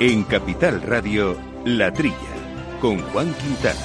En 0.00 0.22
Capital 0.22 0.80
Radio, 0.82 1.36
La 1.64 1.92
Trilla, 1.92 2.14
con 2.80 3.00
Juan 3.00 3.34
Quintana. 3.34 3.80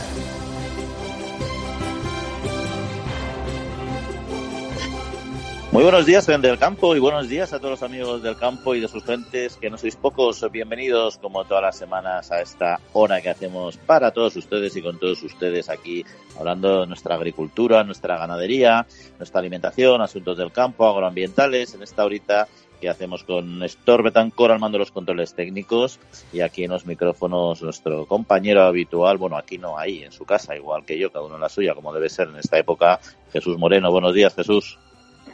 Muy 5.71 5.81
buenos 5.81 6.05
días, 6.05 6.27
gente 6.27 6.49
del 6.49 6.59
campo, 6.59 6.95
y 6.95 6.99
buenos 6.99 7.29
días 7.29 7.51
a 7.51 7.57
todos 7.57 7.71
los 7.71 7.81
amigos 7.81 8.21
del 8.21 8.37
campo 8.37 8.75
y 8.75 8.79
de 8.79 8.87
sus 8.87 9.03
gentes, 9.03 9.55
que 9.55 9.71
no 9.71 9.77
sois 9.79 9.95
pocos. 9.95 10.45
Bienvenidos, 10.51 11.17
como 11.17 11.45
todas 11.45 11.63
las 11.63 11.77
semanas, 11.79 12.31
a 12.31 12.41
esta 12.41 12.79
hora 12.93 13.19
que 13.19 13.31
hacemos 13.31 13.77
para 13.77 14.11
todos 14.11 14.35
ustedes 14.35 14.75
y 14.75 14.83
con 14.83 14.99
todos 14.99 15.23
ustedes 15.23 15.67
aquí, 15.67 16.05
hablando 16.37 16.81
de 16.81 16.85
nuestra 16.87 17.15
agricultura, 17.15 17.83
nuestra 17.83 18.19
ganadería, 18.19 18.85
nuestra 19.17 19.39
alimentación, 19.39 19.99
asuntos 19.99 20.37
del 20.37 20.51
campo, 20.51 20.87
agroambientales, 20.87 21.73
en 21.73 21.81
esta 21.81 22.05
horita 22.05 22.47
que 22.83 22.89
hacemos 22.89 23.23
con 23.23 23.59
Néstor 23.59 24.03
Betancor 24.03 24.51
al 24.51 24.59
mando 24.59 24.75
de 24.75 24.79
los 24.79 24.91
controles 24.91 25.33
técnicos 25.33 26.01
y 26.33 26.41
aquí 26.41 26.65
en 26.65 26.71
los 26.71 26.85
micrófonos 26.85 27.61
nuestro 27.61 28.05
compañero 28.05 28.63
habitual, 28.63 29.17
bueno, 29.17 29.37
aquí 29.37 29.57
no, 29.57 29.77
ahí, 29.77 30.03
en 30.03 30.11
su 30.11 30.25
casa, 30.25 30.53
igual 30.53 30.83
que 30.85 30.99
yo, 30.99 31.09
cada 31.09 31.23
uno 31.23 31.35
en 31.35 31.41
la 31.41 31.47
suya, 31.47 31.75
como 31.75 31.93
debe 31.93 32.09
ser 32.09 32.27
en 32.27 32.35
esta 32.35 32.57
época, 32.59 32.99
Jesús 33.31 33.57
Moreno. 33.57 33.89
Buenos 33.89 34.13
días, 34.13 34.35
Jesús. 34.35 34.77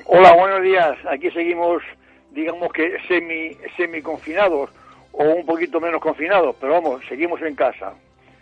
Hola, 0.05 0.34
buenos 0.34 0.62
días. 0.62 0.95
Aquí 1.09 1.31
seguimos, 1.31 1.81
digamos 2.30 2.72
que 2.72 2.98
semi, 3.08 3.58
semi 3.75 4.03
confinados 4.03 4.70
o 5.11 5.23
un 5.23 5.44
poquito 5.44 5.81
menos 5.81 6.02
confinados, 6.02 6.55
pero 6.61 6.73
vamos, 6.73 7.02
seguimos 7.09 7.41
en 7.41 7.55
casa. 7.55 7.95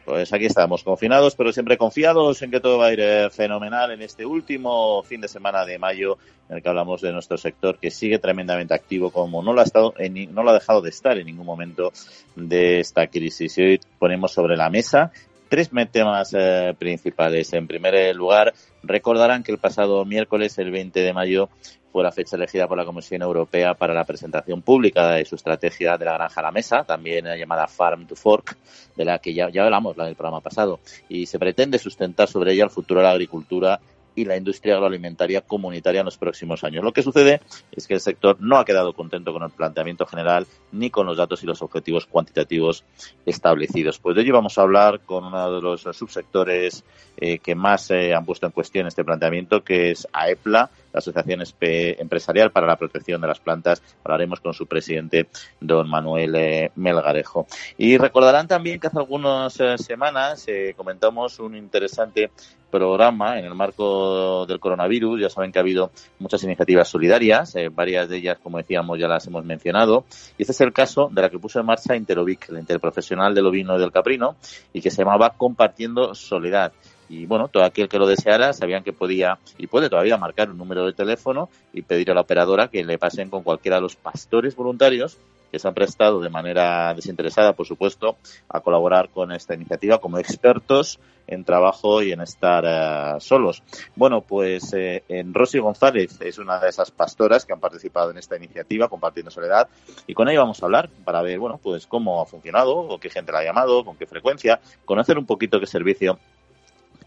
Pues 0.07 0.31
aquí 0.31 0.45
estamos, 0.45 0.85
confinados, 0.85 1.35
pero 1.35 1.51
siempre 1.51 1.77
confiados 1.77 2.41
en 2.41 2.49
que 2.49 2.61
todo 2.61 2.77
va 2.77 2.85
a 2.85 2.93
ir 2.93 3.01
eh, 3.01 3.29
fenomenal 3.29 3.91
en 3.91 4.01
este 4.01 4.25
último 4.25 5.03
fin 5.03 5.19
de 5.19 5.27
semana 5.27 5.65
de 5.65 5.77
mayo, 5.77 6.17
en 6.47 6.55
el 6.55 6.63
que 6.63 6.69
hablamos 6.69 7.01
de 7.01 7.11
nuestro 7.11 7.37
sector, 7.37 7.77
que 7.77 7.91
sigue 7.91 8.17
tremendamente 8.17 8.73
activo, 8.73 9.11
como 9.11 9.43
no 9.43 9.51
lo 9.51 9.59
ha 9.59 9.65
estado, 9.65 9.93
en, 9.97 10.33
no 10.33 10.43
lo 10.43 10.51
ha 10.51 10.53
dejado 10.53 10.79
de 10.79 10.91
estar 10.91 11.17
en 11.17 11.25
ningún 11.25 11.45
momento 11.45 11.91
de 12.37 12.79
esta 12.79 13.07
crisis. 13.07 13.57
Y 13.57 13.61
hoy 13.61 13.81
ponemos 13.99 14.31
sobre 14.31 14.55
la 14.55 14.69
mesa 14.69 15.11
tres 15.49 15.69
temas 15.91 16.33
eh, 16.33 16.73
principales. 16.79 17.51
En 17.51 17.67
primer 17.67 18.15
lugar, 18.15 18.53
recordarán 18.83 19.43
que 19.43 19.51
el 19.51 19.57
pasado 19.57 20.05
miércoles, 20.05 20.57
el 20.57 20.71
20 20.71 21.01
de 21.01 21.13
mayo, 21.13 21.49
fue 21.91 22.03
la 22.03 22.11
fecha 22.11 22.35
elegida 22.35 22.67
por 22.67 22.77
la 22.77 22.85
Comisión 22.85 23.21
Europea 23.21 23.73
para 23.73 23.93
la 23.93 24.03
presentación 24.03 24.61
pública 24.61 25.11
de 25.11 25.25
su 25.25 25.35
estrategia 25.35 25.97
de 25.97 26.05
la 26.05 26.13
granja 26.13 26.41
a 26.41 26.43
la 26.43 26.51
mesa, 26.51 26.83
también 26.83 27.25
llamada 27.25 27.67
Farm 27.67 28.05
to 28.05 28.15
Fork, 28.15 28.57
de 28.95 29.05
la 29.05 29.19
que 29.19 29.33
ya, 29.33 29.45
hablamos 29.45 29.97
la 29.97 30.05
del 30.05 30.15
programa 30.15 30.41
pasado, 30.41 30.79
y 31.09 31.25
se 31.25 31.39
pretende 31.39 31.79
sustentar 31.79 32.27
sobre 32.27 32.53
ella 32.53 32.65
el 32.65 32.69
futuro 32.69 32.99
de 32.99 33.05
la 33.05 33.11
agricultura 33.11 33.79
y 34.17 34.25
la 34.25 34.35
industria 34.35 34.73
agroalimentaria 34.73 35.41
comunitaria 35.41 36.01
en 36.01 36.05
los 36.05 36.17
próximos 36.17 36.63
años. 36.63 36.83
Lo 36.83 36.91
que 36.91 37.03
sucede 37.03 37.39
es 37.71 37.85
que 37.85 37.93
el 37.93 37.99
sector 37.99 38.37
no 38.39 38.57
ha 38.57 38.65
quedado 38.65 38.93
contento 38.93 39.31
con 39.31 39.43
el 39.43 39.51
planteamiento 39.51 40.07
general 40.07 40.47
ni 40.71 40.89
con 40.89 41.05
los 41.05 41.17
datos 41.17 41.43
y 41.43 41.45
los 41.45 41.61
objetivos 41.61 42.07
cuantitativos 42.07 42.83
establecidos. 43.27 43.99
Pues 43.99 44.15
de 44.15 44.23
ello 44.23 44.33
vamos 44.33 44.57
a 44.57 44.63
hablar 44.63 45.01
con 45.01 45.23
uno 45.23 45.53
de 45.53 45.61
los 45.61 45.81
subsectores 45.81 46.83
eh, 47.15 47.37
que 47.37 47.53
más 47.53 47.91
eh, 47.91 48.15
han 48.15 48.25
puesto 48.25 48.47
en 48.47 48.53
cuestión 48.53 48.87
este 48.87 49.05
planteamiento, 49.05 49.63
que 49.63 49.91
es 49.91 50.07
AEPLA, 50.11 50.71
la 50.97 50.99
Asociación 50.99 51.43
Empresarial 51.61 52.51
para 52.51 52.67
la 52.67 52.75
Protección 52.75 53.21
de 53.21 53.27
las 53.27 53.39
Plantas. 53.39 53.81
Hablaremos 54.03 54.39
con 54.39 54.53
su 54.53 54.65
presidente, 54.65 55.27
don 55.61 55.89
Manuel 55.89 56.35
eh, 56.35 56.71
Melgarejo. 56.75 57.47
Y 57.77 57.97
recordarán 57.97 58.47
también 58.47 58.79
que 58.79 58.87
hace 58.87 58.97
algunas 58.97 59.53
semanas 59.77 60.45
comentamos 60.75 61.39
un 61.39 61.55
interesante 61.55 62.31
programa 62.69 63.39
en 63.39 63.45
el 63.45 63.55
marco 63.55 64.45
del 64.45 64.59
coronavirus. 64.59 65.21
Ya 65.21 65.29
saben 65.29 65.51
que 65.51 65.59
ha 65.59 65.61
habido 65.61 65.91
muchas 66.19 66.43
iniciativas 66.43 66.87
solidarias, 66.87 67.55
eh, 67.55 67.69
varias 67.69 68.09
de 68.09 68.17
ellas, 68.17 68.37
como 68.41 68.57
decíamos, 68.57 68.99
ya 68.99 69.07
las 69.07 69.25
hemos 69.27 69.45
mencionado. 69.45 70.05
Y 70.37 70.43
este 70.43 70.51
es 70.51 70.61
el 70.61 70.73
caso 70.73 71.09
de 71.11 71.21
la 71.21 71.29
que 71.29 71.39
puso 71.39 71.59
en 71.59 71.65
marcha 71.65 71.95
Interovic, 71.95 72.49
el 72.49 72.59
interprofesional 72.59 73.33
del 73.33 73.47
ovino 73.47 73.77
y 73.77 73.79
del 73.79 73.91
caprino, 73.91 74.35
y 74.73 74.81
que 74.81 74.91
se 74.91 75.03
llamaba 75.03 75.33
Compartiendo 75.37 76.13
Soledad. 76.13 76.73
Y 77.09 77.25
bueno, 77.25 77.47
todo 77.47 77.63
aquel 77.63 77.87
que 77.87 77.99
lo 77.99 78.07
deseara 78.07 78.53
sabían 78.53 78.83
que 78.83 78.93
podía 78.93 79.39
y 79.57 79.67
puede 79.67 79.89
todavía 79.89 80.17
marcar 80.17 80.49
un 80.49 80.57
número 80.57 80.85
de 80.85 80.93
teléfono 80.93 81.49
y 81.73 81.81
pedir 81.81 82.11
a 82.11 82.13
la 82.13 82.21
operadora 82.21 82.67
que 82.67 82.83
le 82.83 82.97
pasen 82.97 83.29
con 83.29 83.43
cualquiera 83.43 83.77
de 83.77 83.83
los 83.83 83.95
pastores 83.95 84.55
voluntarios 84.55 85.17
que 85.51 85.59
se 85.59 85.67
han 85.67 85.73
prestado 85.73 86.19
de 86.19 86.29
manera 86.29 86.93
desinteresada, 86.93 87.53
por 87.53 87.65
supuesto, 87.65 88.17
a 88.49 88.59
colaborar 88.59 89.09
con 89.09 89.31
esta 89.31 89.53
iniciativa 89.53 89.99
como 89.99 90.17
expertos 90.17 90.99
en 91.27 91.43
trabajo 91.43 92.01
y 92.01 92.11
en 92.11 92.21
estar 92.21 92.63
eh, 92.65 93.19
solos. 93.19 93.61
Bueno, 93.95 94.21
pues 94.21 94.73
eh, 94.73 95.03
en 95.09 95.33
Rosy 95.33 95.59
González 95.59 96.19
es 96.21 96.37
una 96.37 96.59
de 96.59 96.69
esas 96.69 96.91
pastoras 96.91 97.45
que 97.45 97.53
han 97.53 97.59
participado 97.59 98.11
en 98.11 98.17
esta 98.17 98.37
iniciativa, 98.37 98.87
compartiendo 98.87 99.29
soledad, 99.29 99.67
y 100.07 100.13
con 100.13 100.29
ella 100.29 100.39
vamos 100.39 100.61
a 100.61 100.65
hablar 100.65 100.89
para 101.03 101.21
ver, 101.21 101.39
bueno, 101.39 101.59
pues 101.61 101.85
cómo 101.85 102.21
ha 102.21 102.25
funcionado, 102.25 102.75
o 102.77 102.97
qué 102.99 103.09
gente 103.09 103.31
la 103.31 103.39
ha 103.39 103.43
llamado, 103.43 103.83
con 103.83 103.97
qué 103.97 104.05
frecuencia, 104.05 104.59
conocer 104.85 105.17
un 105.17 105.25
poquito 105.25 105.59
qué 105.59 105.67
servicio 105.67 106.17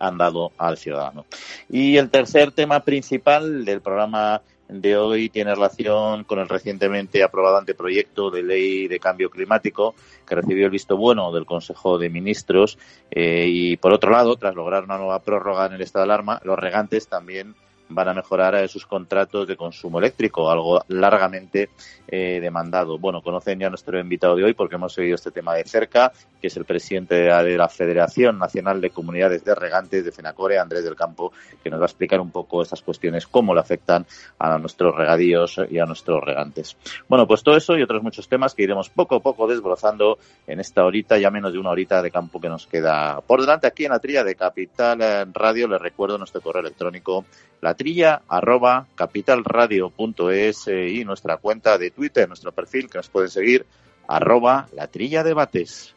han 0.00 0.19
dado 0.19 0.53
al 0.59 0.77
ciudadano. 0.77 1.27
Y 1.69 1.97
el 1.97 2.11
tercer 2.11 2.50
tema 2.50 2.81
principal 2.81 3.65
del 3.65 3.81
programa 3.81 4.43
de 4.71 4.97
hoy 4.97 5.28
tiene 5.28 5.55
relación 5.55 6.25
con 6.25 6.38
el 6.38 6.49
recientemente 6.49 7.22
aprobado 7.22 7.59
anteproyecto 7.59 8.31
de 8.31 8.43
ley 8.43 8.88
de 8.88 9.00
cambio 9.00 9.28
climático 9.31 9.94
que 10.27 10.37
recibió 10.37 10.66
el 10.66 10.71
visto 10.71 10.97
bueno 10.97 11.33
del 11.33 11.44
Consejo 11.44 11.99
de 11.99 12.09
Ministros 12.09 12.78
eh, 13.11 13.47
y 13.49 13.77
por 13.77 13.93
otro 13.93 14.11
lado, 14.11 14.37
tras 14.37 14.55
lograr 14.55 14.84
una 14.84 14.99
nueva 14.99 15.22
prórroga 15.22 15.66
en 15.66 15.72
el 15.72 15.81
estado 15.83 16.05
de 16.05 16.12
alarma, 16.12 16.41
los 16.44 16.59
regantes 16.59 17.09
también 17.09 17.55
van 17.91 18.09
a 18.09 18.15
mejorar 18.15 18.55
eh, 18.55 18.69
sus 18.69 18.87
contratos 18.87 19.47
de 19.47 19.56
consumo 19.56 19.99
eléctrico, 19.99 20.51
algo 20.51 20.83
largamente 20.89 21.71
eh, 22.09 22.41
demandado. 22.41 22.99
Bueno, 22.99 23.23
conocen 23.23 23.59
ya 23.59 23.67
a 23.67 23.71
nuestro 23.71 23.99
invitado 24.01 24.37
de 24.37 24.45
hoy 24.45 24.55
porque 24.55 24.77
hemos 24.77 24.93
seguido 24.93 25.15
este 25.15 25.31
tema 25.31 25.55
de 25.55 25.65
cerca, 25.65 26.12
que 26.41 26.47
es 26.47 26.56
el 26.56 26.65
presidente 26.65 27.15
de 27.15 27.56
la 27.56 27.69
Federación 27.69 28.39
Nacional 28.39 28.81
de 28.81 28.91
Comunidades 28.91 29.45
de 29.45 29.55
Regantes 29.55 30.05
de 30.05 30.12
FENACORE, 30.12 30.59
Andrés 30.59 30.84
del 30.84 30.97
Campo, 30.97 31.33
que 31.62 31.71
nos 31.71 31.81
va 31.81 31.84
a 31.84 31.87
explicar 31.87 32.21
un 32.21 32.31
poco 32.31 32.62
estas 32.62 32.83
cuestiones, 32.83 33.27
cómo 33.27 33.55
le 33.55 33.61
afectan 33.61 34.06
a 34.39 34.59
nuestros 34.59 34.95
regadíos 34.95 35.61
y 35.71 35.79
a 35.79 35.87
nuestros 35.87 36.23
regantes. 36.25 36.77
Bueno, 37.09 37.27
pues 37.27 37.43
todo 37.43 37.56
eso 37.56 37.77
y 37.77 37.83
otros 37.83 38.03
muchos 38.03 38.29
temas 38.29 38.55
que 38.55 38.62
iremos 38.62 38.89
poco 38.89 39.17
a 39.17 39.21
poco 39.21 39.47
desbrozando 39.47 40.19
en 40.47 40.61
esta 40.61 40.84
horita, 40.84 41.19
ya 41.19 41.31
menos 41.31 41.53
de 41.53 41.59
una 41.59 41.71
horita 41.71 42.03
de 42.03 42.11
campo 42.11 42.41
que 42.41 42.49
nos 42.49 42.67
queda 42.67 43.21
por 43.21 43.41
delante 43.41 43.67
aquí 43.67 43.84
en 43.84 43.93
la 43.93 43.99
trilla 43.99 44.25
de 44.25 44.34
Capital 44.34 45.33
Radio. 45.33 45.69
Les 45.69 45.81
recuerdo 45.81 46.19
nuestro 46.19 46.41
correo 46.41 46.62
electrónico 46.62 47.25
la 47.61 47.75
trilla 47.81 48.21
arroba 48.29 48.89
capitalradio.es 48.95 50.69
y 50.69 51.03
nuestra 51.07 51.39
cuenta 51.39 51.79
de 51.79 51.91
Twitter, 51.91 52.29
nuestro 52.29 52.53
perfil 52.53 52.91
que 52.91 52.99
nos 52.99 53.09
pueden 53.09 53.31
seguir 53.31 53.65
arroba 54.07 54.69
la 54.75 54.89
trilla 54.89 55.25
debates. 55.25 55.95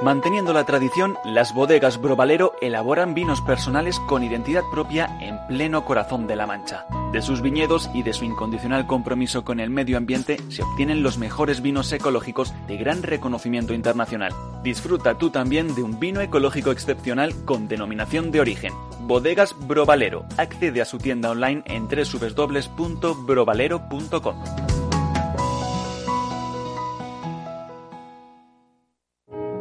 Manteniendo 0.00 0.54
la 0.54 0.64
tradición, 0.64 1.18
las 1.26 1.52
bodegas 1.52 2.00
Brovalero 2.00 2.54
elaboran 2.62 3.12
vinos 3.12 3.42
personales 3.42 4.00
con 4.08 4.24
identidad 4.24 4.62
propia 4.72 5.18
en 5.20 5.38
pleno 5.48 5.84
corazón 5.84 6.26
de 6.26 6.36
La 6.36 6.46
Mancha. 6.46 6.86
De 7.12 7.20
sus 7.20 7.42
viñedos 7.42 7.90
y 7.92 8.04
de 8.04 8.14
su 8.14 8.24
incondicional 8.24 8.86
compromiso 8.86 9.44
con 9.44 9.60
el 9.60 9.68
medio 9.68 9.98
ambiente 9.98 10.40
se 10.48 10.62
obtienen 10.62 11.02
los 11.02 11.18
mejores 11.18 11.60
vinos 11.60 11.92
ecológicos 11.92 12.54
de 12.68 12.78
gran 12.78 13.02
reconocimiento 13.02 13.74
internacional. 13.74 14.32
Disfruta 14.62 15.18
tú 15.18 15.28
también 15.28 15.74
de 15.74 15.82
un 15.82 16.00
vino 16.00 16.22
ecológico 16.22 16.70
excepcional 16.70 17.34
con 17.44 17.68
denominación 17.68 18.30
de 18.30 18.40
origen. 18.40 18.72
Bodegas 19.08 19.56
Brovalero. 19.58 20.24
Accede 20.36 20.80
a 20.82 20.84
su 20.84 20.98
tienda 20.98 21.30
online 21.30 21.62
en 21.64 21.88
www.brovalero.com. 21.88 24.44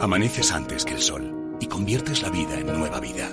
Amaneces 0.02 0.52
antes 0.52 0.84
que 0.86 0.94
el 0.94 1.02
sol 1.02 1.56
y 1.60 1.66
conviertes 1.68 2.22
la 2.22 2.30
vida 2.30 2.60
en 2.60 2.68
nueva 2.68 3.00
vida. 3.00 3.30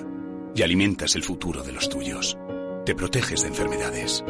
Y 0.55 0.63
alimentas 0.63 1.15
el 1.15 1.23
futuro 1.23 1.61
de 1.63 1.73
los 1.73 1.89
tuyos. 1.89 2.37
Te 2.85 2.95
proteges 2.95 3.41
de 3.41 3.49
enfermedades. 3.49 4.23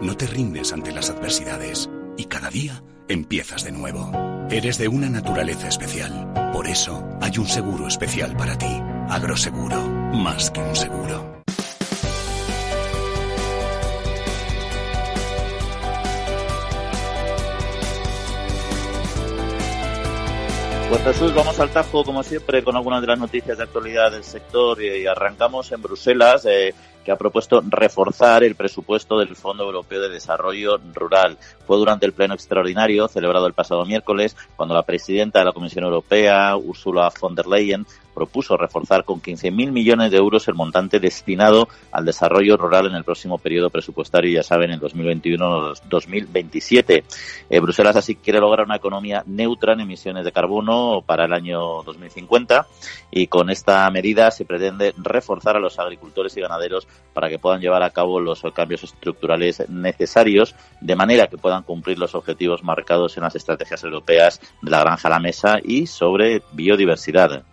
No 0.00 0.16
te 0.16 0.28
rindes 0.28 0.72
ante 0.72 0.92
las 0.92 1.10
adversidades. 1.10 1.90
Y 2.16 2.26
cada 2.26 2.48
día 2.48 2.80
empiezas 3.08 3.64
de 3.64 3.72
nuevo. 3.72 4.12
Eres 4.50 4.78
de 4.78 4.86
una 4.86 5.10
naturaleza 5.10 5.66
especial. 5.66 6.32
Por 6.52 6.68
eso 6.68 7.04
hay 7.20 7.38
un 7.38 7.46
seguro 7.46 7.88
especial 7.88 8.36
para 8.36 8.56
ti. 8.56 8.80
Agroseguro. 9.08 9.93
Más 10.14 10.48
que 10.50 10.60
un 10.60 10.76
seguro. 10.76 11.42
Pues 20.88 21.02
Jesús, 21.02 21.34
vamos 21.34 21.58
al 21.58 21.70
tajo, 21.70 22.04
como 22.04 22.22
siempre, 22.22 22.62
con 22.62 22.76
algunas 22.76 23.00
de 23.00 23.08
las 23.08 23.18
noticias 23.18 23.58
de 23.58 23.64
actualidad 23.64 24.12
del 24.12 24.22
sector 24.22 24.80
y, 24.80 25.04
arrancamos 25.06 25.72
en 25.72 25.82
Bruselas. 25.82 26.46
Eh, 26.46 26.72
que 27.04 27.12
ha 27.12 27.16
propuesto 27.16 27.62
reforzar 27.68 28.42
el 28.42 28.54
presupuesto 28.54 29.18
del 29.18 29.36
Fondo 29.36 29.64
Europeo 29.64 30.00
de 30.00 30.08
Desarrollo 30.08 30.80
Rural. 30.94 31.36
Fue 31.66 31.76
durante 31.76 32.06
el 32.06 32.14
pleno 32.14 32.34
extraordinario 32.34 33.08
celebrado 33.08 33.46
el 33.46 33.52
pasado 33.52 33.84
miércoles 33.84 34.34
cuando 34.56 34.74
la 34.74 34.82
presidenta 34.82 35.38
de 35.38 35.44
la 35.44 35.52
Comisión 35.52 35.84
Europea, 35.84 36.56
Ursula 36.56 37.12
von 37.20 37.34
der 37.34 37.46
Leyen, 37.46 37.86
propuso 38.14 38.56
reforzar 38.56 39.04
con 39.04 39.20
15.000 39.20 39.72
millones 39.72 40.10
de 40.10 40.16
euros 40.16 40.48
el 40.48 40.54
montante 40.54 41.00
destinado 41.00 41.68
al 41.92 42.04
desarrollo 42.04 42.56
rural 42.56 42.86
en 42.86 42.94
el 42.94 43.04
próximo 43.04 43.38
periodo 43.38 43.70
presupuestario, 43.70 44.32
ya 44.32 44.42
saben, 44.42 44.70
en 44.70 44.80
2021-2027. 44.80 47.04
Eh, 47.50 47.60
Bruselas 47.60 47.96
así 47.96 48.14
quiere 48.14 48.40
lograr 48.40 48.66
una 48.66 48.76
economía 48.76 49.22
neutra 49.26 49.74
en 49.74 49.80
emisiones 49.80 50.24
de 50.24 50.32
carbono 50.32 51.02
para 51.04 51.26
el 51.26 51.32
año 51.32 51.82
2050 51.82 52.66
y 53.10 53.26
con 53.26 53.50
esta 53.50 53.90
medida 53.90 54.30
se 54.30 54.44
pretende 54.44 54.94
reforzar 54.96 55.56
a 55.56 55.60
los 55.60 55.78
agricultores 55.78 56.36
y 56.36 56.40
ganaderos 56.40 56.86
para 57.12 57.28
que 57.28 57.38
puedan 57.38 57.60
llevar 57.60 57.82
a 57.82 57.90
cabo 57.90 58.20
los 58.20 58.42
cambios 58.54 58.84
estructurales 58.84 59.68
necesarios 59.68 60.54
de 60.80 60.96
manera 60.96 61.26
que 61.26 61.38
puedan 61.38 61.62
cumplir 61.62 61.98
los 61.98 62.14
objetivos 62.14 62.62
marcados 62.62 63.16
en 63.16 63.24
las 63.24 63.36
estrategias 63.36 63.82
europeas 63.84 64.40
de 64.62 64.70
la 64.70 64.80
granja 64.80 65.08
a 65.08 65.10
la 65.10 65.20
mesa 65.20 65.58
y 65.62 65.86
sobre 65.86 66.42
biodiversidad 66.52 67.44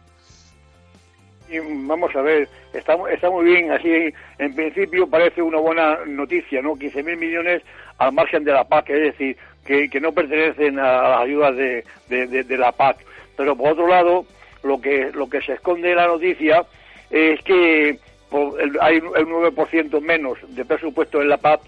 vamos 1.60 2.16
a 2.16 2.22
ver, 2.22 2.48
está, 2.74 2.96
está 3.12 3.30
muy 3.30 3.46
bien, 3.46 3.72
así 3.72 4.14
en 4.38 4.56
principio 4.56 5.08
parece 5.08 5.42
una 5.42 5.58
buena 5.58 6.00
noticia, 6.06 6.62
¿no? 6.62 6.76
15.000 6.76 7.18
millones 7.18 7.62
al 7.98 8.14
margen 8.14 8.44
de 8.44 8.54
la 8.54 8.64
PAC, 8.64 8.90
es 8.92 9.02
decir, 9.12 9.38
que, 9.66 9.90
que 9.90 10.02
no 10.02 10.12
pertenecen 10.12 10.80
a 10.80 11.10
las 11.10 11.22
ayudas 11.22 11.56
de, 11.56 11.84
de, 12.10 12.58
la 12.58 12.72
PAC. 12.72 12.98
Pero 13.38 13.56
por 13.56 13.74
otro 13.74 13.88
lado, 13.88 14.26
lo 14.64 14.82
que, 14.82 15.12
lo 15.14 15.30
que 15.30 15.42
se 15.42 15.54
esconde 15.54 15.92
en 15.92 15.98
la 15.98 16.08
noticia 16.08 16.66
es 17.10 17.42
que 17.44 18.00
hay 18.80 18.96
el 18.96 19.28
9% 19.28 20.02
menos 20.02 20.38
de 20.48 20.66
presupuesto 20.66 21.22
en 21.22 21.30
la 21.30 21.38
PAC, 21.38 21.62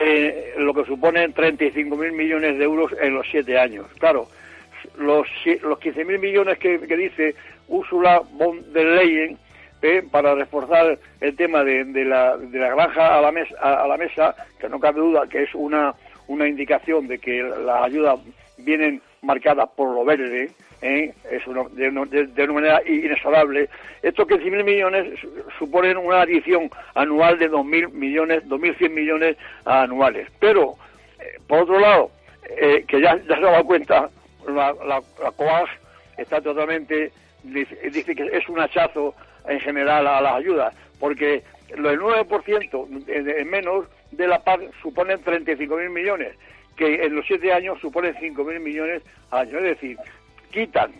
eh, 0.00 0.54
lo 0.58 0.74
que 0.74 0.84
supone 0.84 1.28
35.000 1.28 2.12
millones 2.12 2.58
de 2.58 2.64
euros 2.64 2.92
en 3.00 3.14
los 3.14 3.26
siete 3.30 3.58
años. 3.58 3.86
Claro, 3.98 4.28
los, 4.96 5.26
los 5.62 5.78
15.000 5.78 6.18
millones 6.18 6.58
que 6.58 6.78
dice 6.78 7.34
Úrsula 7.68 8.22
von 8.32 8.72
der 8.72 8.86
Leyen 8.86 9.38
¿eh? 9.82 10.02
para 10.10 10.34
reforzar 10.34 10.98
el 11.20 11.36
tema 11.36 11.64
de, 11.64 11.84
la, 12.04 12.36
de 12.36 12.58
la 12.58 12.68
granja 12.70 13.18
a 13.18 13.20
la, 13.20 13.32
mesa, 13.32 13.54
a, 13.60 13.86
la 13.86 13.96
mesa, 13.96 14.34
que 14.58 14.68
no 14.68 14.80
cabe 14.80 15.00
duda 15.00 15.26
que 15.28 15.42
es 15.44 15.54
una, 15.54 15.94
una 16.26 16.48
indicación 16.48 17.06
de 17.06 17.18
que 17.18 17.42
las 17.42 17.84
ayudas 17.84 18.20
vienen 18.58 19.00
marcadas 19.22 19.68
por 19.76 19.94
lo 19.94 20.04
verde, 20.04 20.50
¿eh? 20.82 21.12
es 21.30 21.42
de, 21.74 21.88
una 22.44 22.52
manera 22.52 22.80
inexorable. 22.86 23.68
Estos 24.02 24.26
15.000 24.28 24.64
millones 24.64 25.20
suponen 25.58 25.96
una 25.96 26.22
adición 26.22 26.70
anual 26.94 27.38
de 27.38 27.50
2.000 27.50 27.92
millones, 27.92 28.44
2.100 28.46 28.90
millones 28.90 29.36
anuales. 29.64 30.28
Pero, 30.38 30.76
eh, 31.20 31.38
por 31.46 31.60
otro 31.60 31.80
lado, 31.80 32.10
que 32.86 33.00
ya, 33.00 33.16
ya 33.28 33.36
se 33.36 33.46
ha 33.46 33.50
dado 33.50 33.64
cuenta, 33.64 34.08
la, 34.46 34.72
la, 34.86 35.02
la 35.22 35.30
COAG 35.32 35.68
está 36.16 36.40
totalmente 36.40 37.12
dice 37.42 38.14
que 38.14 38.30
es 38.32 38.48
un 38.48 38.60
hachazo 38.60 39.14
en 39.46 39.60
general 39.60 40.06
a 40.06 40.20
las 40.20 40.34
ayudas, 40.34 40.74
porque 40.98 41.42
el 41.68 41.82
9% 41.82 43.08
en 43.08 43.50
menos 43.50 43.86
de 44.12 44.26
la 44.26 44.42
PAC 44.42 44.70
suponen 44.82 45.22
35.000 45.22 45.90
millones, 45.90 46.34
que 46.76 47.04
en 47.04 47.14
los 47.14 47.26
siete 47.26 47.52
años 47.52 47.78
suponen 47.80 48.14
5.000 48.14 48.60
millones 48.60 49.02
al 49.30 49.48
año. 49.48 49.58
Es 49.58 49.64
decir, 49.64 49.98
quitan, 50.50 50.92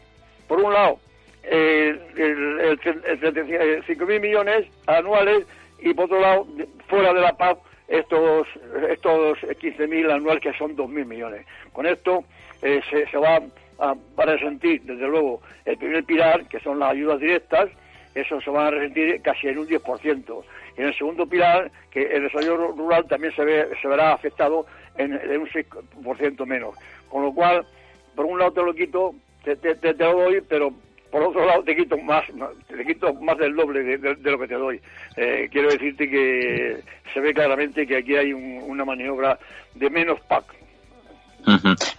por 0.47 0.61
un 0.61 0.73
lado, 0.73 0.99
el, 1.43 2.01
el, 2.17 2.79
5.000 2.81 4.21
millones 4.21 4.67
anuales 4.87 5.47
y 5.81 5.95
por 5.95 6.07
otro 6.07 6.21
lado, 6.21 6.47
fuera 6.89 7.13
de 7.15 7.21
la 7.21 7.37
PAC, 7.37 7.59
estos, 7.89 8.47
estos 8.91 9.39
15.000 9.39 10.13
anuales 10.13 10.43
que 10.43 10.53
son 10.55 10.77
2.000 10.77 11.07
millones. 11.07 11.47
Con 11.73 11.87
esto 11.87 12.25
eh, 12.61 12.81
se, 12.91 13.07
se 13.07 13.17
va 13.17 13.41
a, 13.79 13.95
resentir, 14.25 14.83
desde 14.83 15.07
luego, 15.07 15.41
el 15.65 15.77
primer 15.77 16.05
pilar, 16.05 16.47
que 16.49 16.61
son 16.61 16.79
las 16.79 16.93
ayudas 16.93 17.21
directas, 17.21 17.69
eso 18.15 18.41
se 18.41 18.51
van 18.51 18.67
a 18.67 18.71
resentir 18.71 19.21
casi 19.23 19.49
en 19.49 19.59
un 19.59 19.69
10%. 19.69 20.45
Y 20.77 20.81
en 20.81 20.89
el 20.89 20.97
segundo 20.97 21.27
pilar, 21.27 21.71
que 21.91 22.03
el 22.03 22.23
desarrollo 22.23 22.73
rural 22.73 23.07
también 23.07 23.35
se, 23.35 23.45
ve, 23.45 23.69
se 23.81 23.89
verá 23.89 24.13
afectado 24.13 24.67
en, 24.97 25.13
un 25.13 25.49
6% 25.49 26.47
menos. 26.47 26.75
Con 27.09 27.23
lo 27.23 27.33
cual, 27.33 27.67
por 28.15 28.27
un 28.27 28.39
lado 28.39 28.53
te 28.53 28.63
lo 28.63 28.75
quito, 28.75 29.15
te, 29.45 29.57
te, 29.57 29.95
lo 29.95 30.13
doy, 30.13 30.43
pero 30.49 30.73
por 31.11 31.23
otro 31.23 31.47
lado 31.47 31.63
te 31.63 31.77
quito 31.77 31.97
más, 31.99 32.25
te 32.67 32.85
quito 32.85 33.15
más 33.15 33.39
del 33.39 33.55
doble 33.55 33.99
de, 33.99 34.17
lo 34.17 34.39
que 34.39 34.49
te 34.49 34.55
doy. 34.55 34.81
Eh, 35.17 35.49
quiero 35.51 35.71
decirte 35.71 36.09
que 36.09 36.79
se 37.15 37.21
ve 37.21 37.33
claramente 37.33 37.87
que 37.87 37.97
aquí 37.97 38.17
hay 38.17 38.33
una 38.33 38.85
maniobra 38.85 39.39
de 39.75 39.89
menos 39.91 40.21
PAC. 40.23 40.58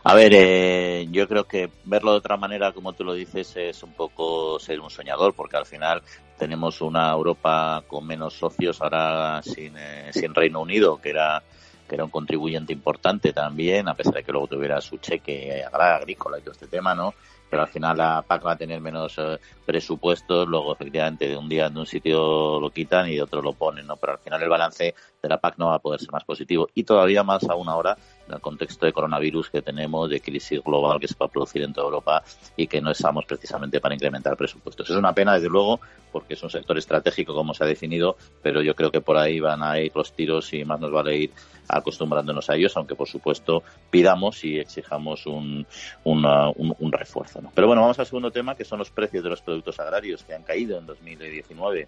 A 0.04 0.16
ver, 0.16 0.32
eh, 0.36 1.08
yo 1.12 1.28
creo 1.28 1.46
que 1.46 1.70
verlo 1.86 2.12
de 2.12 2.18
otra 2.18 2.38
manera, 2.38 2.72
como 2.72 2.94
tú 2.94 3.04
lo 3.04 3.14
dices, 3.14 3.56
es 3.56 3.84
un 3.84 3.94
poco 3.94 4.60
ser 4.60 4.80
un 4.80 4.90
soñador, 4.90 5.34
porque 5.34 5.58
al 5.58 5.66
final 5.66 6.04
tenemos 6.38 6.82
una 6.82 7.12
Europa 7.12 7.84
con 7.88 8.06
menos 8.06 8.34
socios, 8.34 8.82
ahora 8.82 9.42
sin, 9.42 9.78
eh, 9.78 10.12
sin 10.14 10.34
Reino 10.34 10.62
Unido, 10.62 11.00
que 11.02 11.10
era 11.10 11.42
que 11.90 11.96
era 11.96 12.06
un 12.06 12.12
contribuyente 12.12 12.72
importante 12.72 13.34
también, 13.34 13.90
a 13.90 13.96
pesar 13.96 14.14
de 14.14 14.24
que 14.24 14.32
luego 14.32 14.48
tuviera 14.48 14.80
su 14.80 14.98
cheque 15.00 15.64
agrícola 15.74 16.38
y 16.38 16.42
todo 16.42 16.52
este 16.52 16.68
tema, 16.68 16.94
¿no? 16.94 17.16
Pero 17.50 17.64
al 17.64 17.68
final 17.68 17.98
la 17.98 18.22
PAC 18.22 18.46
va 18.46 18.52
a 18.52 18.58
tener 18.58 18.80
menos 18.80 19.16
eh, 19.18 19.40
presupuestos, 19.66 20.48
luego 20.48 20.72
efectivamente 20.72 21.28
de 21.28 21.36
un 21.36 21.50
día 21.50 21.68
de 21.68 21.80
un 21.80 21.88
sitio 21.88 22.60
lo 22.60 22.70
quitan 22.70 23.10
y 23.10 23.16
de 23.16 23.24
otro 23.24 23.42
lo 23.42 23.54
ponen, 23.54 23.88
¿no? 23.88 23.98
Pero 23.98 24.14
al 24.14 24.20
final 24.20 24.42
el 24.44 24.50
balance 24.50 24.94
de 25.22 25.30
la 25.30 25.40
PAC 25.40 25.58
no 25.58 25.70
va 25.70 25.76
a 25.76 25.80
poder 25.80 26.00
ser 26.00 26.12
más 26.12 26.24
positivo 26.24 26.70
y 26.76 26.84
todavía 26.84 27.24
más 27.24 27.44
aún 27.50 27.68
ahora 27.68 27.98
el 28.32 28.42
contexto 28.42 28.86
de 28.86 28.94
coronavirus 28.94 29.50
que 29.50 29.62
tenemos, 29.62 30.10
de 30.10 30.22
crisis 30.22 30.62
global 30.64 31.00
que 31.00 31.08
se 31.08 31.16
va 31.20 31.26
a 31.26 31.30
producir 31.30 31.64
en 31.64 31.74
toda 31.74 31.86
Europa 31.86 32.24
y 32.56 32.68
que 32.68 32.82
no 32.82 32.92
estamos 32.92 33.26
precisamente 33.26 33.80
para 33.80 33.96
incrementar 33.96 34.36
presupuestos. 34.38 34.90
Es 34.90 34.96
una 34.96 35.14
pena, 35.14 35.34
desde 35.34 35.50
luego, 35.50 35.80
porque 36.12 36.34
es 36.34 36.44
un 36.44 36.50
sector 36.50 36.78
estratégico, 36.78 37.34
como 37.34 37.54
se 37.54 37.64
ha 37.64 37.68
definido, 37.68 38.18
pero 38.42 38.62
yo 38.62 38.76
creo 38.76 38.92
que 38.92 39.02
por 39.02 39.18
ahí 39.18 39.40
van 39.40 39.64
a 39.64 39.80
ir 39.80 39.92
los 39.96 40.14
tiros 40.14 40.54
y 40.54 40.66
más 40.66 40.80
nos 40.80 40.92
vale 40.92 41.18
ir 41.18 41.32
acostumbrándonos 41.68 42.50
a 42.50 42.56
ellos, 42.56 42.76
aunque 42.78 42.96
por 42.96 43.08
supuesto 43.08 43.64
pidamos 43.90 44.44
y 44.44 44.58
exijamos 44.58 45.26
un, 45.28 45.66
un, 46.04 46.92
refuerzo. 46.92 47.42
Pero 47.54 47.68
bueno, 47.68 47.82
vamos 47.82 48.00
al 48.00 48.08
segundo 48.08 48.32
tema, 48.32 48.56
que 48.56 48.66
son 48.66 48.80
los 48.80 48.90
precios 48.90 49.24
de 49.24 49.30
los 49.30 49.42
productos 49.42 49.80
agrarios 49.80 50.24
que 50.24 50.34
han 50.34 50.44
caído 50.44 50.78
en 50.80 50.86
2019. 50.86 51.88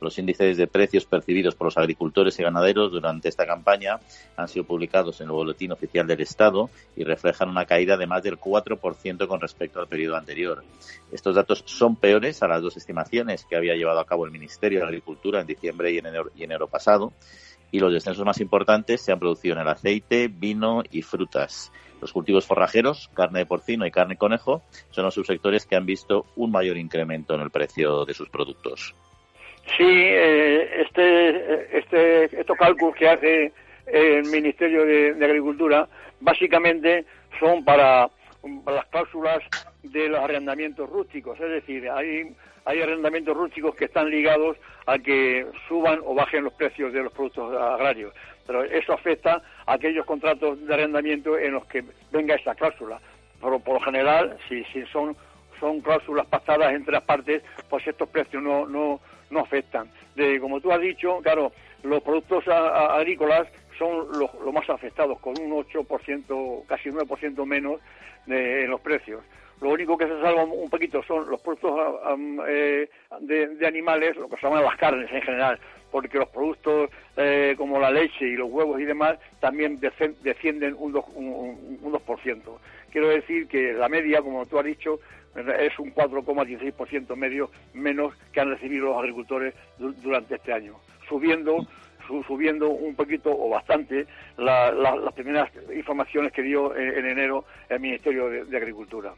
Los 0.00 0.18
índices 0.18 0.56
de 0.56 0.68
precios 0.68 1.06
percibidos 1.06 1.56
por 1.56 1.66
los 1.66 1.78
agricultores 1.78 2.38
y 2.38 2.42
ganaderos 2.42 2.92
durante 2.92 3.28
esta 3.28 3.46
campaña 3.46 3.98
han 4.36 4.48
sido 4.48 4.64
publicados 4.64 5.20
en 5.20 5.26
el 5.26 5.32
Boletín 5.32 5.72
Oficial 5.72 6.06
del 6.06 6.20
Estado 6.20 6.70
y 6.96 7.04
reflejan 7.04 7.48
una 7.48 7.66
caída 7.66 7.96
de 7.96 8.06
más 8.06 8.22
del 8.22 8.38
4% 8.38 9.26
con 9.26 9.40
respecto 9.40 9.80
al 9.80 9.88
periodo 9.88 10.16
anterior. 10.16 10.62
Estos 11.10 11.34
datos 11.34 11.64
son 11.66 11.96
peores 11.96 12.42
a 12.42 12.48
las 12.48 12.62
dos 12.62 12.76
estimaciones 12.76 13.44
que 13.44 13.56
había 13.56 13.74
llevado 13.74 13.98
a 13.98 14.06
cabo 14.06 14.24
el 14.24 14.30
Ministerio 14.30 14.80
de 14.80 14.86
Agricultura 14.86 15.40
en 15.40 15.46
diciembre 15.46 15.90
y 15.90 15.98
enero, 15.98 16.30
y 16.36 16.44
enero 16.44 16.68
pasado. 16.68 17.12
Y 17.70 17.80
los 17.80 17.92
descensos 17.92 18.24
más 18.24 18.40
importantes 18.40 19.02
se 19.02 19.12
han 19.12 19.18
producido 19.18 19.54
en 19.54 19.62
el 19.62 19.68
aceite, 19.68 20.28
vino 20.28 20.82
y 20.90 21.02
frutas. 21.02 21.70
Los 22.00 22.12
cultivos 22.12 22.46
forrajeros, 22.46 23.10
carne 23.12 23.40
de 23.40 23.46
porcino 23.46 23.84
y 23.84 23.90
carne 23.90 24.14
de 24.14 24.18
conejo, 24.18 24.62
son 24.90 25.04
los 25.04 25.14
subsectores 25.14 25.66
que 25.66 25.76
han 25.76 25.84
visto 25.84 26.26
un 26.36 26.52
mayor 26.52 26.76
incremento 26.76 27.34
en 27.34 27.40
el 27.40 27.50
precio 27.50 28.04
de 28.04 28.14
sus 28.14 28.30
productos. 28.30 28.94
Sí, 29.76 29.84
eh, 29.84 30.82
este, 30.82 31.78
este, 31.78 32.40
estos 32.40 32.56
cálculos 32.56 32.96
que 32.96 33.08
hace 33.08 33.52
el 33.86 34.24
Ministerio 34.24 34.84
de, 34.84 35.24
Agricultura 35.24 35.88
básicamente 36.20 37.04
son 37.38 37.64
para, 37.64 38.08
las 38.66 38.86
cláusulas 38.86 39.38
de 39.82 40.08
los 40.08 40.20
arrendamientos 40.20 40.88
rústicos, 40.88 41.38
es 41.40 41.50
decir, 41.50 41.88
hay, 41.90 42.34
hay 42.64 42.82
arrendamientos 42.82 43.36
rústicos 43.36 43.74
que 43.74 43.86
están 43.86 44.10
ligados 44.10 44.56
a 44.86 44.98
que 44.98 45.46
suban 45.68 46.00
o 46.04 46.14
bajen 46.14 46.44
los 46.44 46.54
precios 46.54 46.92
de 46.92 47.02
los 47.02 47.12
productos 47.12 47.54
agrarios, 47.54 48.14
pero 48.46 48.64
eso 48.64 48.92
afecta 48.94 49.42
a 49.66 49.74
aquellos 49.74 50.06
contratos 50.06 50.64
de 50.66 50.74
arrendamiento 50.74 51.38
en 51.38 51.52
los 51.52 51.66
que 51.66 51.84
venga 52.10 52.34
esa 52.34 52.54
cláusula. 52.54 53.00
Pero 53.40 53.60
por 53.60 53.74
lo 53.74 53.80
general, 53.80 54.36
si, 54.48 54.64
si 54.64 54.84
son, 54.86 55.16
son 55.60 55.80
cláusulas 55.80 56.26
pactadas 56.26 56.72
entre 56.72 56.94
las 56.94 57.04
partes, 57.04 57.42
pues 57.68 57.86
estos 57.86 58.08
precios 58.08 58.42
no, 58.42 58.66
no, 58.66 59.00
no 59.30 59.40
afectan. 59.40 59.90
De, 60.14 60.40
como 60.40 60.60
tú 60.60 60.72
has 60.72 60.80
dicho, 60.80 61.18
claro, 61.22 61.52
los 61.82 62.02
productos 62.02 62.46
agrícolas 62.48 63.48
son 63.78 64.08
los, 64.18 64.30
más 64.52 64.68
afectados, 64.68 65.18
con 65.20 65.34
un 65.40 65.52
8%, 65.52 66.66
casi 66.66 66.88
un 66.88 66.98
9% 66.98 67.46
menos 67.46 67.80
de, 68.26 68.64
en 68.64 68.70
los 68.70 68.80
precios. 68.80 69.22
Lo 69.60 69.70
único 69.70 69.98
que 69.98 70.06
se 70.06 70.20
salva 70.20 70.44
un 70.44 70.70
poquito 70.70 71.02
son 71.02 71.28
los 71.28 71.40
productos 71.40 71.74
eh, 72.48 72.88
de, 73.20 73.66
animales, 73.66 74.16
lo 74.16 74.28
que 74.28 74.36
se 74.36 74.42
llaman 74.42 74.62
las 74.62 74.76
carnes 74.76 75.10
en 75.12 75.22
general, 75.22 75.58
porque 75.90 76.18
los 76.18 76.28
productos 76.28 76.90
eh, 77.16 77.54
como 77.58 77.80
la 77.80 77.90
leche 77.90 78.24
y 78.24 78.36
los 78.36 78.48
huevos 78.50 78.80
y 78.80 78.84
demás 78.84 79.18
también 79.40 79.80
descienden 79.80 80.76
un 80.78 80.92
2%. 80.92 81.04
Un, 81.14 81.78
un 81.82 81.92
2%. 81.92 82.42
Quiero 82.90 83.08
decir 83.08 83.48
que 83.48 83.72
la 83.72 83.88
media, 83.88 84.22
como 84.22 84.46
tú 84.46 84.58
has 84.58 84.64
dicho, 84.64 85.00
es 85.36 85.78
un 85.78 85.94
4,16% 85.94 87.16
medio 87.16 87.50
menos 87.74 88.14
que 88.32 88.40
han 88.40 88.50
recibido 88.50 88.86
los 88.86 88.98
agricultores 88.98 89.54
durante 89.78 90.36
este 90.36 90.52
año, 90.52 90.74
subiendo 91.08 91.66
subiendo 92.26 92.70
un 92.70 92.94
poquito 92.94 93.30
o 93.30 93.50
bastante 93.50 94.06
las 94.38 95.12
primeras 95.14 95.50
informaciones 95.76 96.32
que 96.32 96.42
dio 96.42 96.74
en, 96.74 97.04
enero 97.04 97.44
el 97.68 97.80
Ministerio 97.80 98.30
de 98.30 98.56
Agricultura. 98.56 99.12